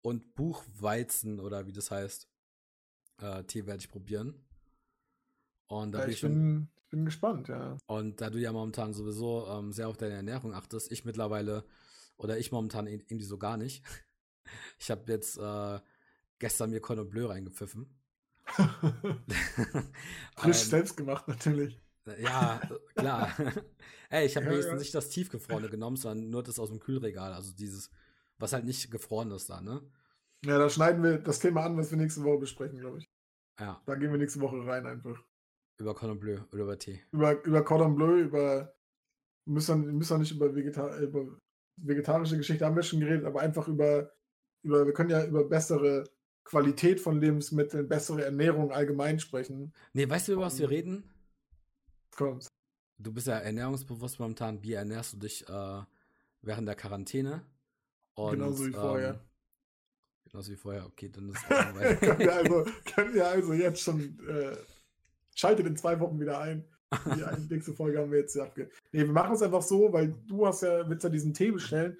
Und 0.00 0.34
Buchweizen 0.34 1.40
oder 1.40 1.66
wie 1.66 1.72
das 1.72 1.90
heißt, 1.90 2.28
äh, 3.18 3.44
Tee 3.44 3.66
werde 3.66 3.80
ich 3.80 3.88
probieren. 3.88 4.44
Und 5.66 5.92
da 5.92 6.00
ja, 6.00 6.04
bin 6.04 6.12
ich, 6.12 6.22
ich 6.22 6.28
bin, 6.28 6.68
bin, 6.90 7.04
gespannt, 7.04 7.48
ja. 7.48 7.78
Und 7.86 8.20
da 8.20 8.30
du 8.30 8.38
ja 8.38 8.52
momentan 8.52 8.92
sowieso 8.92 9.46
ähm, 9.48 9.72
sehr 9.72 9.88
auf 9.88 9.96
deine 9.96 10.14
Ernährung 10.14 10.54
achtest, 10.54 10.92
ich 10.92 11.04
mittlerweile, 11.04 11.64
oder 12.16 12.38
ich 12.38 12.52
momentan 12.52 12.86
irgendwie 12.86 13.24
so 13.24 13.38
gar 13.38 13.56
nicht, 13.56 13.84
Ich 14.78 14.90
habe 14.90 15.10
jetzt 15.12 15.38
äh, 15.38 15.80
gestern 16.38 16.70
mir 16.70 16.80
Cordon 16.80 17.08
Bleu 17.08 17.26
reingepfiffen. 17.26 17.86
Frisch 20.36 20.62
ähm, 20.62 20.70
selbst 20.70 20.96
gemacht, 20.96 21.28
natürlich. 21.28 21.80
Ja, 22.20 22.60
klar. 22.96 23.32
Ey, 24.10 24.26
ich 24.26 24.36
habe 24.36 24.46
ja, 24.46 24.52
wenigstens 24.52 24.74
ja. 24.74 24.78
nicht 24.80 24.94
das 24.94 25.08
tiefgefrorene 25.10 25.68
genommen, 25.68 25.96
sondern 25.96 26.30
nur 26.30 26.42
das 26.42 26.58
aus 26.58 26.70
dem 26.70 26.80
Kühlregal. 26.80 27.32
Also 27.32 27.52
dieses, 27.54 27.90
was 28.38 28.52
halt 28.52 28.64
nicht 28.64 28.90
gefroren 28.90 29.30
ist 29.30 29.48
da, 29.48 29.60
ne? 29.60 29.80
Ja, 30.44 30.58
da 30.58 30.68
schneiden 30.68 31.04
wir 31.04 31.18
das 31.18 31.38
Thema 31.38 31.64
an, 31.64 31.76
was 31.76 31.90
wir 31.92 31.98
nächste 31.98 32.24
Woche 32.24 32.38
besprechen, 32.38 32.80
glaube 32.80 32.98
ich. 32.98 33.08
Ja. 33.60 33.80
Da 33.86 33.94
gehen 33.94 34.10
wir 34.10 34.18
nächste 34.18 34.40
Woche 34.40 34.66
rein 34.66 34.86
einfach. 34.86 35.22
Über 35.78 35.94
Cordon 35.94 36.18
Bleu 36.18 36.40
oder 36.52 36.64
über 36.64 36.78
Tee. 36.78 37.00
Über, 37.12 37.44
über 37.44 37.64
Cordon 37.64 37.94
Bleu, 37.94 38.20
über. 38.20 38.74
Wir 39.44 39.54
müssen, 39.54 39.96
müssen 39.96 40.18
nicht 40.18 40.32
über, 40.32 40.54
Vegeta 40.54 40.98
über 40.98 41.38
vegetarische 41.76 42.36
Geschichte 42.36 42.64
haben 42.64 42.76
wir 42.76 42.82
schon 42.82 43.00
geredet, 43.00 43.24
aber 43.24 43.40
einfach 43.40 43.68
über 43.68 44.12
über, 44.62 44.86
wir 44.86 44.92
können 44.92 45.10
ja 45.10 45.24
über 45.24 45.44
bessere 45.44 46.04
Qualität 46.44 47.00
von 47.00 47.20
Lebensmitteln, 47.20 47.88
bessere 47.88 48.24
Ernährung 48.24 48.72
allgemein 48.72 49.20
sprechen. 49.20 49.72
Nee, 49.92 50.08
weißt 50.08 50.28
du, 50.28 50.32
über 50.32 50.42
was 50.42 50.58
wir 50.58 50.70
reden? 50.70 51.10
Kommt. 52.16 52.48
Du 52.98 53.12
bist 53.12 53.26
ja 53.26 53.38
ernährungsbewusst 53.38 54.20
momentan. 54.20 54.62
Wie 54.62 54.74
ernährst 54.74 55.14
du 55.14 55.18
dich 55.18 55.48
äh, 55.48 55.82
während 56.42 56.68
der 56.68 56.74
Quarantäne? 56.74 57.44
Und, 58.14 58.32
genauso 58.32 58.66
wie 58.66 58.72
vorher. 58.72 59.14
Ähm, 59.14 59.20
genauso 60.30 60.52
wie 60.52 60.56
vorher, 60.56 60.86
okay, 60.86 61.08
dann 61.08 61.30
ist 61.30 61.38
es 61.48 62.00
können, 62.00 62.18
wir 62.18 62.34
also, 62.34 62.64
können 62.94 63.14
wir 63.14 63.26
also 63.26 63.52
jetzt 63.54 63.80
schon 63.80 64.18
äh, 64.28 64.56
schaltet 65.34 65.66
in 65.66 65.76
zwei 65.76 65.98
Wochen 66.00 66.20
wieder 66.20 66.38
ein. 66.40 66.64
Die 66.92 67.48
nächste 67.54 67.72
Folge 67.72 67.98
haben 67.98 68.10
wir 68.10 68.20
jetzt 68.20 68.36
abge. 68.38 68.68
Nee, 68.92 69.04
wir 69.04 69.12
machen 69.12 69.34
es 69.34 69.42
einfach 69.42 69.62
so, 69.62 69.92
weil 69.92 70.14
du 70.26 70.46
hast 70.46 70.62
ja, 70.62 70.88
willst 70.88 71.04
ja 71.04 71.10
diesen 71.10 71.32
Tee 71.32 71.50
bestellen 71.50 71.98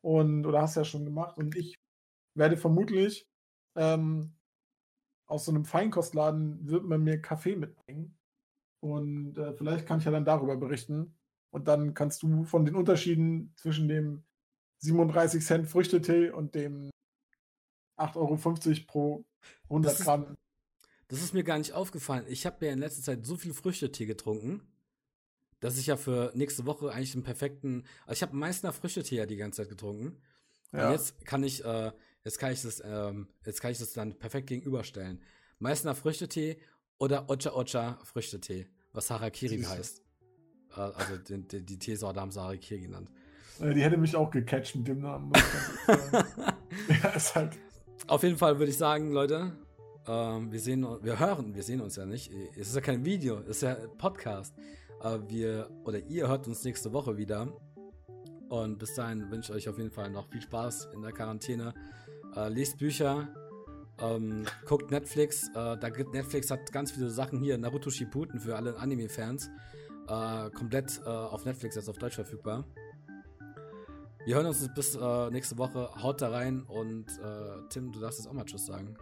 und 0.00 0.46
oder 0.46 0.62
hast 0.62 0.76
ja 0.76 0.84
schon 0.84 1.04
gemacht 1.04 1.36
und 1.36 1.56
ich 1.56 1.76
werde 2.38 2.56
vermutlich 2.56 3.28
ähm, 3.76 4.34
aus 5.26 5.44
so 5.44 5.52
einem 5.52 5.64
Feinkostladen 5.64 6.66
wird 6.66 6.84
man 6.84 7.02
mir 7.02 7.20
Kaffee 7.20 7.56
mitbringen. 7.56 8.16
Und 8.80 9.36
äh, 9.36 9.52
vielleicht 9.54 9.86
kann 9.86 9.98
ich 9.98 10.04
ja 10.04 10.10
dann 10.10 10.24
darüber 10.24 10.56
berichten. 10.56 11.16
Und 11.50 11.68
dann 11.68 11.94
kannst 11.94 12.22
du 12.22 12.44
von 12.44 12.64
den 12.64 12.74
Unterschieden 12.74 13.52
zwischen 13.56 13.88
dem 13.88 14.24
37 14.78 15.44
Cent 15.44 15.68
Früchtetee 15.68 16.30
und 16.30 16.54
dem 16.54 16.90
8,50 17.98 18.16
Euro 18.16 18.84
pro 18.86 19.24
100 19.64 19.92
das 19.92 20.00
ist, 20.00 20.06
Gramm. 20.06 20.36
Das 21.08 21.22
ist 21.22 21.34
mir 21.34 21.44
gar 21.44 21.58
nicht 21.58 21.72
aufgefallen. 21.72 22.26
Ich 22.28 22.46
habe 22.46 22.64
ja 22.66 22.72
in 22.72 22.78
letzter 22.78 23.02
Zeit 23.02 23.26
so 23.26 23.36
viel 23.36 23.54
Früchtetee 23.54 24.06
getrunken, 24.06 24.62
dass 25.60 25.78
ich 25.78 25.86
ja 25.86 25.96
für 25.96 26.30
nächste 26.34 26.66
Woche 26.66 26.92
eigentlich 26.92 27.14
einen 27.14 27.24
perfekten. 27.24 27.84
Also 28.06 28.18
ich 28.18 28.22
habe 28.22 28.36
Meißner 28.36 28.72
Früchtetee 28.72 29.16
ja 29.16 29.26
die 29.26 29.36
ganze 29.36 29.62
Zeit 29.62 29.68
getrunken. 29.68 30.20
Ja. 30.72 30.86
Und 30.86 30.92
jetzt 30.92 31.24
kann 31.24 31.42
ich 31.42 31.64
äh, 31.64 31.92
Jetzt 32.28 32.38
kann 32.38 32.52
ich 32.52 32.60
das, 32.60 32.82
ähm, 32.84 33.26
jetzt 33.46 33.62
kann 33.62 33.70
ich 33.70 33.78
das 33.78 33.94
dann 33.94 34.12
perfekt 34.18 34.48
gegenüberstellen. 34.48 35.22
Meißner 35.60 35.94
Früchtetee 35.94 36.58
oder 36.98 37.30
Ocha 37.30 37.54
Ocha 37.54 37.98
Früchtetee. 38.04 38.66
was 38.92 39.08
Harakiri 39.08 39.62
heißt. 39.62 40.02
Äh, 40.76 40.80
also 40.80 41.16
die, 41.16 41.48
die, 41.48 41.64
die 41.64 41.78
Teesorte 41.78 42.20
haben 42.20 42.30
sie 42.30 42.38
Harakiri 42.38 42.82
genannt. 42.82 43.10
Äh, 43.60 43.72
die 43.72 43.80
hätte 43.80 43.96
mich 43.96 44.14
auch 44.14 44.30
gecatcht 44.30 44.76
mit 44.76 44.88
dem 44.88 45.00
Namen. 45.00 45.32
ja, 47.02 47.08
ist 47.16 47.34
halt. 47.34 47.56
Auf 48.06 48.22
jeden 48.22 48.36
Fall 48.36 48.58
würde 48.58 48.72
ich 48.72 48.76
sagen, 48.76 49.10
Leute, 49.10 49.56
ähm, 50.06 50.52
wir 50.52 50.60
sehen, 50.60 50.86
wir 51.00 51.18
hören, 51.18 51.54
wir 51.54 51.62
sehen 51.62 51.80
uns 51.80 51.96
ja 51.96 52.04
nicht. 52.04 52.30
Es 52.58 52.68
ist 52.68 52.74
ja 52.74 52.82
kein 52.82 53.06
Video, 53.06 53.38
es 53.38 53.48
ist 53.48 53.62
ja 53.62 53.74
Podcast. 53.96 54.54
Äh, 55.02 55.18
wir 55.28 55.70
oder 55.84 55.98
ihr 56.00 56.28
hört 56.28 56.46
uns 56.46 56.62
nächste 56.62 56.92
Woche 56.92 57.16
wieder. 57.16 57.50
Und 58.50 58.78
bis 58.78 58.94
dahin 58.94 59.30
wünsche 59.30 59.52
ich 59.52 59.56
euch 59.56 59.68
auf 59.70 59.78
jeden 59.78 59.90
Fall 59.90 60.10
noch 60.10 60.28
viel 60.28 60.42
Spaß 60.42 60.90
in 60.92 61.00
der 61.00 61.12
Quarantäne. 61.12 61.72
Äh, 62.36 62.48
lest 62.48 62.78
Bücher, 62.78 63.28
ähm, 64.00 64.44
guckt 64.66 64.90
Netflix. 64.90 65.48
Äh, 65.50 65.76
da 65.76 65.88
gibt 65.90 66.12
Netflix 66.12 66.50
hat 66.50 66.70
ganz 66.72 66.92
viele 66.92 67.10
Sachen 67.10 67.40
hier. 67.40 67.58
Naruto 67.58 67.90
Shippuden 67.90 68.40
für 68.40 68.56
alle 68.56 68.76
Anime-Fans. 68.76 69.50
Äh, 70.08 70.50
komplett 70.50 71.00
äh, 71.04 71.08
auf 71.08 71.44
Netflix 71.44 71.76
jetzt 71.76 71.88
auf 71.88 71.98
Deutsch 71.98 72.14
verfügbar. 72.14 72.64
Wir 74.24 74.36
hören 74.36 74.46
uns 74.46 74.68
bis 74.74 74.94
äh, 74.94 75.30
nächste 75.30 75.58
Woche. 75.58 75.90
Haut 76.02 76.20
da 76.20 76.30
rein 76.30 76.62
und 76.62 77.06
äh, 77.18 77.68
Tim, 77.70 77.92
du 77.92 78.00
darfst 78.00 78.18
jetzt 78.18 78.28
auch 78.28 78.32
mal 78.32 78.44
Tschüss 78.44 78.66
sagen. 78.66 78.96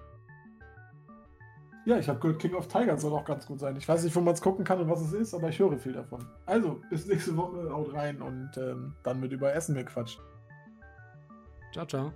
Ja, 1.84 1.98
ich 1.98 2.08
habe 2.08 2.18
gehört, 2.18 2.40
King 2.40 2.54
of 2.54 2.66
Tigers 2.66 3.02
soll 3.02 3.12
auch 3.12 3.24
ganz 3.24 3.46
gut 3.46 3.60
sein. 3.60 3.76
Ich 3.76 3.88
weiß 3.88 4.02
nicht, 4.02 4.14
wo 4.16 4.20
man 4.20 4.34
es 4.34 4.40
gucken 4.40 4.64
kann 4.64 4.80
und 4.80 4.90
was 4.90 5.00
es 5.02 5.12
ist, 5.12 5.34
aber 5.34 5.50
ich 5.50 5.58
höre 5.58 5.78
viel 5.78 5.92
davon. 5.92 6.26
Also, 6.44 6.80
bis 6.90 7.06
nächste 7.06 7.36
Woche, 7.36 7.70
haut 7.70 7.94
rein 7.94 8.20
und 8.20 8.50
ähm, 8.56 8.94
dann 9.04 9.22
wird 9.22 9.32
über 9.32 9.54
Essen 9.54 9.76
gequatscht. 9.76 10.20
Ciao, 11.72 11.86
ciao. 11.86 12.12